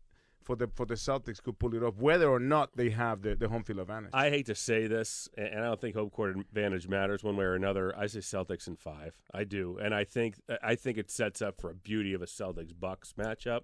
for 0.50 0.56
the 0.56 0.66
for 0.74 0.84
the 0.84 0.94
Celtics 0.94 1.40
could 1.40 1.58
pull 1.60 1.74
it 1.76 1.82
off, 1.82 1.96
whether 1.96 2.28
or 2.28 2.40
not 2.40 2.76
they 2.76 2.90
have 2.90 3.22
the, 3.22 3.36
the 3.36 3.48
home 3.48 3.62
field 3.62 3.78
advantage. 3.78 4.10
I 4.12 4.30
hate 4.30 4.46
to 4.46 4.54
say 4.56 4.88
this, 4.88 5.28
and 5.38 5.60
I 5.60 5.68
don't 5.68 5.80
think 5.80 5.94
home 5.94 6.10
court 6.10 6.36
advantage 6.36 6.88
matters 6.88 7.22
one 7.22 7.36
way 7.36 7.44
or 7.44 7.54
another. 7.54 7.96
I 7.96 8.08
say 8.08 8.18
Celtics 8.18 8.66
in 8.66 8.74
five. 8.74 9.14
I 9.32 9.44
do, 9.44 9.78
and 9.80 9.94
I 9.94 10.02
think 10.02 10.34
I 10.62 10.74
think 10.74 10.98
it 10.98 11.08
sets 11.08 11.40
up 11.40 11.60
for 11.60 11.70
a 11.70 11.74
beauty 11.74 12.14
of 12.14 12.22
a 12.22 12.26
Celtics 12.26 12.72
Bucks 12.78 13.14
matchup. 13.16 13.60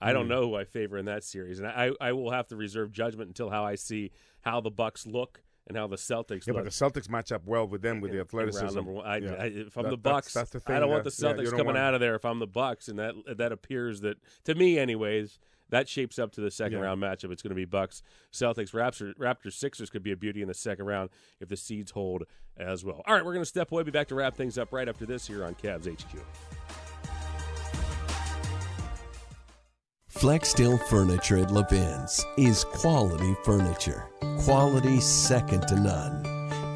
I 0.00 0.14
don't 0.14 0.24
Mm. 0.24 0.30
know 0.30 0.48
who 0.48 0.54
I 0.56 0.64
favor 0.64 0.96
in 0.96 1.04
that 1.04 1.22
series, 1.22 1.58
and 1.58 1.68
I 1.68 1.90
I 2.00 2.12
will 2.12 2.30
have 2.30 2.46
to 2.48 2.56
reserve 2.56 2.92
judgment 2.92 3.28
until 3.28 3.50
how 3.50 3.64
I 3.66 3.74
see 3.74 4.10
how 4.40 4.62
the 4.62 4.70
Bucks 4.70 5.06
look 5.06 5.42
and 5.68 5.76
how 5.76 5.86
the 5.86 5.96
Celtics 5.96 6.46
yeah, 6.46 6.54
look. 6.54 6.64
but 6.64 6.72
the 6.72 7.00
Celtics 7.00 7.10
match 7.10 7.30
up 7.30 7.42
well 7.44 7.68
with 7.68 7.82
them 7.82 8.00
with 8.00 8.10
the 8.12 8.20
athleticism. 8.20 8.64
round 8.64 8.74
number 8.76 8.92
one. 8.92 9.06
I, 9.06 9.16
Yeah. 9.18 9.32
I, 9.34 9.44
if 9.46 9.76
I'm 9.76 9.84
That- 9.84 9.90
the 9.90 9.96
Bucks, 9.98 10.32
that's 10.32 10.50
the 10.50 10.62
I 10.66 10.72
don't 10.72 10.80
thing 10.84 10.90
want 10.90 11.04
the 11.04 11.10
that- 11.10 11.20
yeah, 11.20 11.44
Celtics 11.44 11.50
coming 11.50 11.66
want- 11.66 11.78
out 11.78 11.92
of 11.94 12.00
there. 12.00 12.14
If 12.16 12.24
I'm 12.24 12.38
the 12.38 12.46
Bucks, 12.48 12.88
and 12.88 12.98
that 12.98 13.14
that 13.36 13.52
appears 13.52 14.00
that 14.00 14.16
to 14.44 14.54
me, 14.54 14.78
anyways, 14.78 15.38
that 15.72 15.88
shapes 15.88 16.18
up 16.18 16.30
to 16.32 16.40
the 16.40 16.50
second 16.50 16.78
Yeah. 16.78 16.84
round 16.84 17.02
matchup. 17.02 17.32
It's 17.32 17.42
going 17.42 17.50
to 17.50 17.56
be 17.56 17.64
Bucks, 17.64 18.02
Celtics, 18.32 18.70
Raptors, 18.72 19.14
Raptors, 19.16 19.54
Sixers 19.54 19.90
could 19.90 20.02
be 20.02 20.12
a 20.12 20.16
beauty 20.16 20.40
in 20.40 20.48
the 20.48 20.54
second 20.54 20.86
round 20.86 21.10
if 21.40 21.48
the 21.48 21.56
seeds 21.56 21.90
hold 21.90 22.24
as 22.56 22.84
well. 22.84 23.02
All 23.06 23.14
right, 23.14 23.24
we're 23.24 23.32
going 23.32 23.42
to 23.44 23.48
step 23.48 23.72
away. 23.72 23.82
Be 23.82 23.90
back 23.90 24.08
to 24.08 24.14
wrap 24.14 24.36
things 24.36 24.56
up 24.58 24.72
right 24.72 24.88
after 24.88 25.04
this 25.06 25.26
here 25.26 25.44
on 25.44 25.54
Cavs 25.56 25.86
HQ. 25.90 26.20
Flexsteel 30.10 30.80
Furniture 30.88 31.38
at 31.38 31.48
Levin's 31.50 32.24
is 32.36 32.64
quality 32.64 33.34
furniture. 33.44 34.04
Quality 34.40 35.00
second 35.00 35.66
to 35.68 35.76
none. 35.80 36.24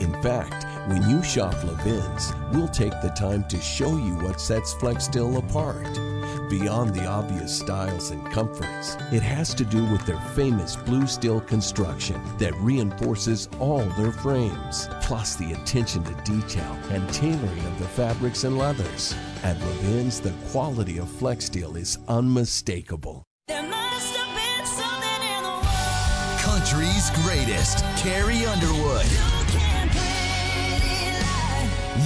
In 0.01 0.13
fact, 0.23 0.65
when 0.89 1.09
you 1.09 1.23
shop 1.23 1.55
Levin's, 1.65 2.33
we'll 2.53 2.69
take 2.69 2.93
the 3.03 3.11
time 3.11 3.45
to 3.49 3.61
show 3.61 3.91
you 3.99 4.15
what 4.17 4.41
sets 4.41 4.75
Flexsteel 4.75 5.39
apart. 5.39 5.87
Beyond 6.49 6.95
the 6.95 7.07
obvious 7.07 7.59
styles 7.59 8.13
and 8.13 8.25
comforts, 8.31 8.97
it 9.11 9.21
has 9.21 9.53
to 9.55 9.65
do 9.65 9.85
with 9.91 10.07
their 10.07 10.21
famous 10.37 10.77
blue 10.77 11.09
steel 11.09 11.41
construction 11.41 12.21
that 12.39 12.55
reinforces 12.61 13.49
all 13.59 13.85
their 13.99 14.13
frames, 14.13 14.89
plus 15.03 15.35
the 15.35 15.53
attention 15.55 16.05
to 16.05 16.15
detail 16.23 16.79
and 16.91 17.09
tailoring 17.13 17.67
of 17.67 17.79
the 17.81 17.89
fabrics 17.89 18.45
and 18.45 18.57
leathers. 18.57 19.13
At 19.43 19.59
Levin's, 19.59 20.21
the 20.21 20.35
quality 20.51 20.99
of 20.99 21.09
Flexsteel 21.09 21.77
is 21.77 21.99
unmistakable. 22.07 23.25
Country's 26.39 27.11
greatest, 27.25 27.85
Carrie 27.97 28.47
Underwood. 28.47 29.07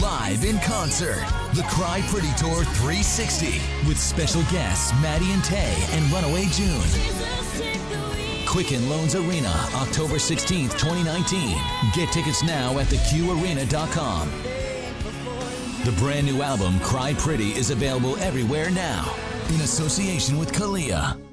Live 0.01 0.45
in 0.45 0.59
concert, 0.61 1.27
the 1.55 1.63
Cry 1.65 2.01
Pretty 2.09 2.31
Tour 2.37 2.65
360 2.65 3.61
with 3.89 3.99
special 3.99 4.43
guests 4.45 4.93
Maddie 5.03 5.33
and 5.33 5.43
Tae 5.43 5.75
and 5.91 6.11
Runaway 6.13 6.45
June. 6.47 6.81
Quicken 8.47 8.89
Loans 8.89 9.15
Arena, 9.15 9.53
October 9.75 10.17
16th, 10.17 10.79
2019. 10.79 11.57
Get 11.95 12.13
tickets 12.13 12.43
now 12.43 12.79
at 12.79 12.87
theqarena.com. 12.87 14.31
The 15.85 15.93
brand 15.93 16.27
new 16.27 16.43
album, 16.43 16.79
Cry 16.81 17.15
Pretty, 17.15 17.51
is 17.51 17.71
available 17.71 18.17
everywhere 18.19 18.71
now 18.71 19.15
in 19.49 19.61
association 19.63 20.39
with 20.39 20.53
Kalia. 20.53 21.30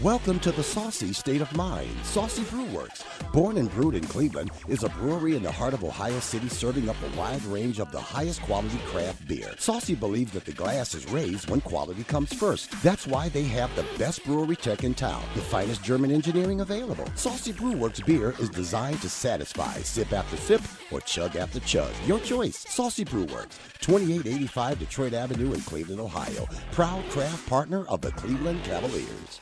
Welcome 0.00 0.40
to 0.40 0.50
the 0.50 0.64
saucy 0.64 1.12
state 1.12 1.42
of 1.42 1.54
mind. 1.54 1.90
Saucy 2.02 2.42
Brew 2.44 2.64
Works, 2.66 3.04
born 3.32 3.56
and 3.56 3.70
brewed 3.70 3.94
in 3.94 4.02
Cleveland, 4.02 4.50
is 4.66 4.82
a 4.82 4.88
brewery 4.88 5.36
in 5.36 5.44
the 5.44 5.52
heart 5.52 5.74
of 5.74 5.84
Ohio 5.84 6.18
City 6.18 6.48
serving 6.48 6.88
up 6.88 6.96
a 7.02 7.16
wide 7.16 7.44
range 7.44 7.78
of 7.78 7.92
the 7.92 8.00
highest 8.00 8.42
quality 8.42 8.78
craft 8.86 9.28
beer. 9.28 9.54
Saucy 9.58 9.94
believes 9.94 10.32
that 10.32 10.44
the 10.44 10.52
glass 10.52 10.94
is 10.94 11.08
raised 11.12 11.48
when 11.48 11.60
quality 11.60 12.02
comes 12.02 12.32
first. 12.32 12.72
That's 12.82 13.06
why 13.06 13.28
they 13.28 13.44
have 13.44 13.72
the 13.76 13.86
best 13.96 14.24
brewery 14.24 14.56
tech 14.56 14.82
in 14.82 14.94
town, 14.94 15.22
the 15.36 15.40
finest 15.42 15.84
German 15.84 16.10
engineering 16.10 16.62
available. 16.62 17.06
Saucy 17.14 17.52
Brew 17.52 17.76
Works 17.76 18.00
beer 18.00 18.34
is 18.40 18.50
designed 18.50 19.00
to 19.02 19.08
satisfy, 19.08 19.76
sip 19.82 20.12
after 20.12 20.36
sip 20.36 20.62
or 20.90 21.00
chug 21.02 21.36
after 21.36 21.60
chug. 21.60 21.92
Your 22.06 22.18
choice. 22.20 22.58
Saucy 22.68 23.04
Brew 23.04 23.26
Works, 23.26 23.56
2885 23.82 24.80
Detroit 24.80 25.12
Avenue 25.12 25.52
in 25.52 25.60
Cleveland, 25.60 26.00
Ohio. 26.00 26.48
Proud 26.72 27.04
craft 27.10 27.46
partner 27.48 27.84
of 27.86 28.00
the 28.00 28.10
Cleveland 28.12 28.64
Cavaliers. 28.64 29.40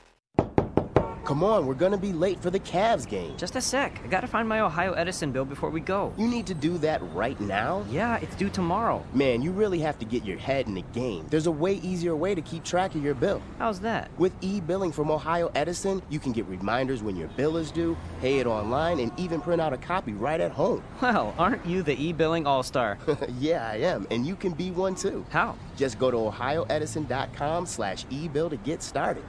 Come 1.30 1.44
on, 1.44 1.64
we're 1.64 1.74
gonna 1.74 1.96
be 1.96 2.12
late 2.12 2.42
for 2.42 2.50
the 2.50 2.58
Cavs 2.58 3.08
game. 3.08 3.36
Just 3.36 3.54
a 3.54 3.60
sec. 3.60 4.00
I 4.04 4.08
gotta 4.08 4.26
find 4.26 4.48
my 4.48 4.58
Ohio 4.58 4.94
Edison 4.94 5.30
bill 5.30 5.44
before 5.44 5.70
we 5.70 5.78
go. 5.80 6.12
You 6.18 6.26
need 6.26 6.44
to 6.48 6.54
do 6.54 6.76
that 6.78 7.00
right 7.14 7.40
now? 7.40 7.84
Yeah, 7.88 8.16
it's 8.16 8.34
due 8.34 8.48
tomorrow. 8.48 9.06
Man, 9.14 9.40
you 9.40 9.52
really 9.52 9.78
have 9.78 9.96
to 10.00 10.04
get 10.04 10.24
your 10.24 10.38
head 10.38 10.66
in 10.66 10.74
the 10.74 10.82
game. 10.92 11.28
There's 11.30 11.46
a 11.46 11.52
way 11.52 11.74
easier 11.74 12.16
way 12.16 12.34
to 12.34 12.42
keep 12.42 12.64
track 12.64 12.96
of 12.96 13.04
your 13.04 13.14
bill. 13.14 13.40
How's 13.60 13.78
that? 13.78 14.10
With 14.18 14.32
e-billing 14.40 14.90
from 14.90 15.08
Ohio 15.08 15.52
Edison, 15.54 16.02
you 16.10 16.18
can 16.18 16.32
get 16.32 16.46
reminders 16.46 17.00
when 17.00 17.14
your 17.14 17.28
bill 17.28 17.58
is 17.58 17.70
due, 17.70 17.96
pay 18.20 18.40
it 18.40 18.48
online, 18.48 18.98
and 18.98 19.12
even 19.16 19.40
print 19.40 19.60
out 19.60 19.72
a 19.72 19.78
copy 19.78 20.14
right 20.14 20.40
at 20.40 20.50
home. 20.50 20.82
Well, 21.00 21.32
aren't 21.38 21.64
you 21.64 21.84
the 21.84 21.94
e-billing 21.94 22.44
all-star? 22.48 22.98
yeah, 23.38 23.68
I 23.70 23.76
am, 23.76 24.04
and 24.10 24.26
you 24.26 24.34
can 24.34 24.52
be 24.52 24.72
one 24.72 24.96
too. 24.96 25.24
How? 25.30 25.54
Just 25.76 26.00
go 26.00 26.10
to 26.10 26.16
ohioedison.com 26.16 27.66
slash 27.66 28.04
e-bill 28.10 28.50
to 28.50 28.56
get 28.56 28.82
started. 28.82 29.22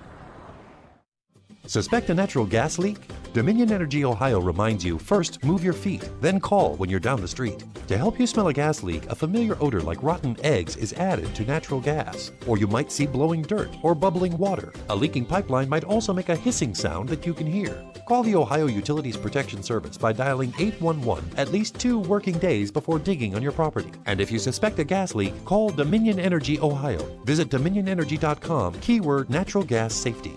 Suspect 1.72 2.10
a 2.10 2.14
natural 2.14 2.46
gas 2.46 2.78
leak? 2.78 2.98
Dominion 3.32 3.72
Energy 3.72 4.04
Ohio 4.04 4.42
reminds 4.42 4.84
you 4.84 4.98
first 4.98 5.42
move 5.46 5.64
your 5.64 5.72
feet, 5.72 6.10
then 6.20 6.38
call 6.38 6.76
when 6.76 6.90
you're 6.90 7.00
down 7.00 7.22
the 7.22 7.28
street. 7.30 7.64
To 7.88 7.98
help 7.98 8.20
you 8.20 8.28
smell 8.28 8.50
a 8.50 8.54
gas 8.54 8.84
leak, 8.84 9.06
a 9.06 9.16
familiar 9.16 9.56
odor 9.62 9.80
like 9.80 10.04
rotten 10.04 10.36
eggs 10.44 10.76
is 10.76 10.92
added 10.92 11.34
to 11.34 11.46
natural 11.46 11.80
gas. 11.80 12.34
Or 12.46 12.58
you 12.58 12.68
might 12.68 12.92
see 12.92 13.08
blowing 13.08 13.42
dirt 13.42 13.70
or 13.84 13.96
bubbling 13.96 14.38
water. 14.38 14.74
A 14.90 14.96
leaking 14.96 15.24
pipeline 15.24 15.70
might 15.70 15.86
also 15.86 16.12
make 16.12 16.28
a 16.28 16.36
hissing 16.36 16.76
sound 16.76 17.08
that 17.08 17.26
you 17.26 17.34
can 17.34 17.48
hear. 17.48 17.82
Call 18.06 18.24
the 18.24 18.36
Ohio 18.36 18.66
Utilities 18.66 19.16
Protection 19.16 19.64
Service 19.64 19.98
by 19.98 20.12
dialing 20.12 20.54
811 20.60 21.24
at 21.38 21.54
least 21.54 21.80
two 21.80 22.00
working 22.00 22.38
days 22.38 22.70
before 22.70 23.00
digging 23.00 23.34
on 23.34 23.42
your 23.42 23.54
property. 23.54 23.92
And 24.08 24.20
if 24.20 24.30
you 24.30 24.40
suspect 24.40 24.80
a 24.80 24.84
gas 24.84 25.16
leak, 25.16 25.46
call 25.46 25.70
Dominion 25.70 26.20
Energy 26.20 26.60
Ohio. 26.60 27.18
Visit 27.24 27.48
dominionenergy.com, 27.48 28.74
keyword 28.82 29.30
natural 29.30 29.64
gas 29.64 29.94
safety. 29.94 30.36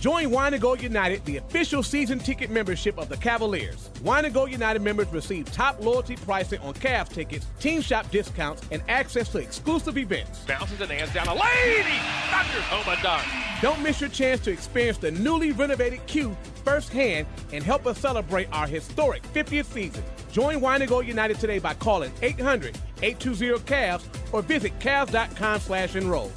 Join 0.00 0.30
Wine 0.30 0.52
United, 0.78 1.24
the 1.24 1.38
official 1.38 1.82
season 1.82 2.20
ticket 2.20 2.50
membership 2.50 2.98
of 2.98 3.08
the 3.08 3.16
Cavaliers. 3.16 3.90
Wine 4.04 4.26
and 4.26 4.32
Gold 4.32 4.52
United 4.52 4.80
members 4.80 5.08
receive 5.08 5.50
top 5.50 5.82
loyalty 5.84 6.14
pricing 6.14 6.60
on 6.60 6.74
Cavs 6.74 7.08
tickets, 7.08 7.46
team 7.58 7.80
shop 7.80 8.08
discounts, 8.12 8.62
and 8.70 8.80
access 8.86 9.28
to 9.30 9.38
exclusive 9.38 9.98
events. 9.98 10.44
Bounces 10.44 10.80
and 10.80 10.88
hands 10.92 11.12
down 11.12 11.26
a 11.26 11.34
lady. 11.34 11.98
Thunders 12.30 12.62
home 12.64 12.96
a 12.96 13.02
dunk. 13.02 13.24
Don't 13.60 13.82
miss 13.82 14.00
your 14.00 14.10
chance 14.10 14.40
to 14.42 14.52
experience 14.52 14.98
the 14.98 15.10
newly 15.10 15.50
renovated 15.50 16.06
Q 16.06 16.36
firsthand 16.64 17.26
and 17.52 17.64
help 17.64 17.84
us 17.84 17.98
celebrate 17.98 18.46
our 18.52 18.68
historic 18.68 19.24
50th 19.32 19.64
season. 19.64 20.04
Join 20.30 20.60
Wine 20.60 20.80
and 20.80 20.88
Gold 20.88 21.06
United 21.06 21.40
today 21.40 21.58
by 21.58 21.74
calling 21.74 22.12
800-820-CAVS 22.20 24.04
or 24.32 24.42
visit 24.42 24.78
Cavs.com 24.78 25.58
slash 25.58 25.96
enroll. 25.96 26.30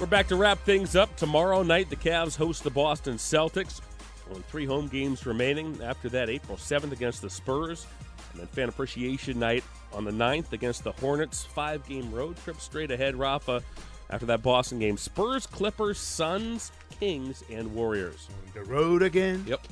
We're 0.00 0.06
back 0.06 0.28
to 0.28 0.36
wrap 0.36 0.58
things 0.60 0.96
up. 0.96 1.14
Tomorrow 1.16 1.62
night, 1.62 1.90
the 1.90 1.96
Cavs 1.96 2.34
host 2.34 2.64
the 2.64 2.70
Boston 2.70 3.16
Celtics. 3.16 3.82
Only 4.30 4.40
three 4.48 4.64
home 4.64 4.88
games 4.88 5.26
remaining. 5.26 5.78
After 5.84 6.08
that, 6.08 6.30
April 6.30 6.56
7th 6.56 6.90
against 6.92 7.20
the 7.20 7.28
Spurs. 7.28 7.86
And 8.32 8.40
then 8.40 8.46
Fan 8.46 8.70
Appreciation 8.70 9.38
Night 9.38 9.62
on 9.92 10.04
the 10.04 10.10
9th 10.10 10.54
against 10.54 10.84
the 10.84 10.92
Hornets. 10.92 11.44
Five 11.44 11.86
game 11.86 12.10
road 12.14 12.38
trip 12.38 12.62
straight 12.62 12.90
ahead, 12.90 13.14
Rafa. 13.14 13.62
After 14.08 14.24
that 14.24 14.42
Boston 14.42 14.78
game, 14.78 14.96
Spurs, 14.96 15.46
Clippers, 15.46 15.98
Suns, 15.98 16.72
Kings, 16.98 17.44
and 17.50 17.74
Warriors. 17.74 18.28
The 18.54 18.62
road 18.62 19.02
again? 19.02 19.44
Yep. 19.46 19.66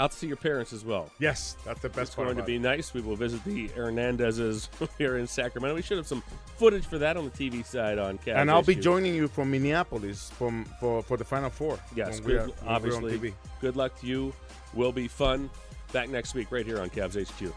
Out 0.00 0.12
to 0.12 0.16
see 0.16 0.26
your 0.28 0.38
parents 0.38 0.72
as 0.72 0.82
well. 0.82 1.10
Yes, 1.18 1.58
that's 1.62 1.80
the 1.82 1.90
best 1.90 2.00
It's 2.00 2.14
part 2.14 2.26
going 2.28 2.38
to 2.38 2.42
be 2.42 2.56
it. 2.56 2.60
nice. 2.60 2.94
We 2.94 3.02
will 3.02 3.16
visit 3.16 3.44
the 3.44 3.68
Hernandezes 3.68 4.70
here 4.98 5.18
in 5.18 5.26
Sacramento. 5.26 5.74
We 5.76 5.82
should 5.82 5.98
have 5.98 6.06
some 6.06 6.22
footage 6.56 6.86
for 6.86 6.96
that 6.96 7.18
on 7.18 7.26
the 7.26 7.30
TV 7.30 7.62
side 7.62 7.98
on 7.98 8.16
Cavs. 8.16 8.36
And 8.36 8.50
I'll 8.50 8.62
be 8.62 8.74
joining 8.74 9.14
you 9.14 9.28
from 9.28 9.50
Minneapolis 9.50 10.30
from 10.30 10.64
for, 10.80 11.02
for 11.02 11.18
the 11.18 11.24
Final 11.24 11.50
Four. 11.50 11.78
Yes, 11.94 12.18
we 12.20 12.32
good, 12.32 12.36
are- 12.36 12.46
when 12.46 12.54
we're 12.64 12.68
on 12.70 12.74
obviously. 12.76 13.18
TV. 13.18 13.32
Good 13.60 13.76
luck 13.76 14.00
to 14.00 14.06
you. 14.06 14.32
Will 14.72 14.90
be 14.92 15.06
fun. 15.06 15.50
Back 15.92 16.08
next 16.08 16.32
week 16.34 16.50
right 16.50 16.64
here 16.64 16.80
on 16.80 16.88
Cavs 16.88 17.20
HQ. 17.20 17.52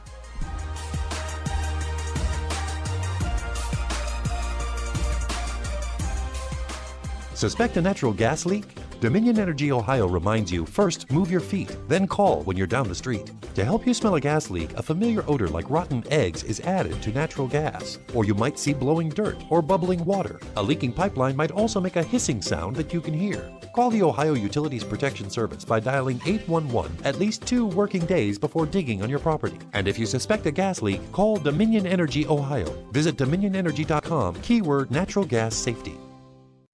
Suspect 7.33 7.77
a 7.77 7.81
natural 7.81 8.13
gas 8.13 8.45
leak? 8.45 8.65
Dominion 9.03 9.37
Energy 9.37 9.69
Ohio 9.69 10.07
reminds 10.07 10.49
you 10.49 10.65
first 10.65 11.11
move 11.11 11.29
your 11.29 11.41
feet, 11.41 11.75
then 11.89 12.07
call 12.07 12.41
when 12.43 12.55
you're 12.55 12.65
down 12.65 12.87
the 12.87 12.95
street. 12.95 13.33
To 13.53 13.65
help 13.65 13.85
you 13.85 13.93
smell 13.93 14.15
a 14.15 14.21
gas 14.21 14.49
leak, 14.49 14.71
a 14.77 14.81
familiar 14.81 15.25
odor 15.27 15.49
like 15.49 15.69
rotten 15.69 16.05
eggs 16.09 16.45
is 16.45 16.61
added 16.61 17.01
to 17.01 17.11
natural 17.11 17.45
gas. 17.45 17.99
Or 18.13 18.23
you 18.23 18.33
might 18.33 18.57
see 18.57 18.73
blowing 18.73 19.09
dirt 19.09 19.35
or 19.49 19.61
bubbling 19.61 20.05
water. 20.05 20.39
A 20.55 20.63
leaking 20.63 20.93
pipeline 20.93 21.35
might 21.35 21.51
also 21.51 21.81
make 21.81 21.97
a 21.97 22.01
hissing 22.01 22.41
sound 22.41 22.77
that 22.77 22.93
you 22.93 23.01
can 23.01 23.13
hear. 23.13 23.51
Call 23.75 23.89
the 23.89 24.03
Ohio 24.03 24.35
Utilities 24.35 24.85
Protection 24.85 25.29
Service 25.29 25.65
by 25.65 25.81
dialing 25.81 26.21
811 26.25 26.99
at 27.03 27.19
least 27.19 27.45
two 27.45 27.65
working 27.65 28.05
days 28.05 28.39
before 28.39 28.65
digging 28.65 29.03
on 29.03 29.09
your 29.09 29.19
property. 29.19 29.59
And 29.73 29.85
if 29.85 29.99
you 29.99 30.05
suspect 30.05 30.45
a 30.45 30.51
gas 30.51 30.81
leak, 30.81 31.01
call 31.11 31.35
Dominion 31.35 31.85
Energy 31.85 32.25
Ohio. 32.27 32.71
Visit 32.93 33.17
dominionenergy.com, 33.17 34.35
keyword 34.35 34.91
natural 34.91 35.25
gas 35.25 35.55
safety. 35.55 35.97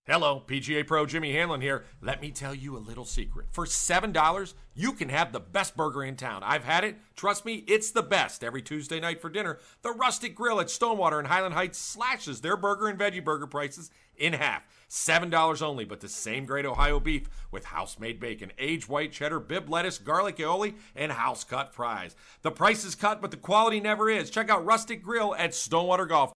Hello, 0.10 0.42
PGA 0.48 0.88
Pro 0.88 1.06
Jimmy 1.06 1.34
Hanlon 1.34 1.62
here. 1.62 1.84
Let 2.02 2.20
me 2.20 2.32
tell 2.32 2.56
you 2.56 2.76
a 2.76 2.80
little 2.80 3.06
secret. 3.06 3.46
For 3.52 3.68
$7, 3.68 4.56
you 4.74 4.92
can 4.92 5.10
have 5.10 5.32
the 5.32 5.40
best 5.40 5.78
burger 5.78 6.04
in 6.04 6.16
town. 6.16 6.42
I've 6.44 6.64
had 6.64 6.84
it. 6.84 6.96
Trust 7.16 7.46
me, 7.46 7.64
it's 7.68 7.92
the 7.92 8.02
best. 8.02 8.44
Every 8.44 8.64
Tuesday 8.64 9.00
night 9.00 9.22
for 9.22 9.30
dinner, 9.30 9.60
the 9.84 9.92
Rustic 9.92 10.34
Grill 10.34 10.60
at 10.62 10.72
Stonewater 10.72 11.20
and 11.20 11.28
Highland 11.28 11.54
Heights 11.54 11.78
slashes 11.78 12.42
their 12.42 12.58
burger 12.58 12.88
and 12.88 12.98
veggie 12.98 13.24
burger 13.24 13.46
prices 13.46 13.92
in 14.18 14.34
half. 14.34 14.64
$7 14.90 15.62
only, 15.62 15.86
but 15.86 16.00
the 16.00 16.10
same 16.10 16.48
great 16.48 16.66
Ohio 16.66 17.00
beef 17.00 17.30
with 17.52 17.66
house 17.66 18.00
made 18.00 18.20
bacon, 18.20 18.52
aged 18.58 18.90
white 18.90 19.12
cheddar, 19.12 19.40
bib 19.40 19.70
lettuce, 19.70 20.00
garlic 20.00 20.38
aioli, 20.38 20.74
and 20.96 21.12
house 21.12 21.44
cut 21.44 21.72
fries. 21.72 22.16
The 22.42 22.50
price 22.50 22.84
is 22.84 22.96
cut, 22.96 23.22
but 23.22 23.30
the 23.30 23.38
quality 23.38 23.80
never 23.80 24.10
is. 24.10 24.32
Check 24.32 24.50
out 24.50 24.66
Rustic 24.66 25.04
Grill 25.04 25.36
at 25.36 25.54
Stonewater 25.54 26.08
Golf. 26.08 26.34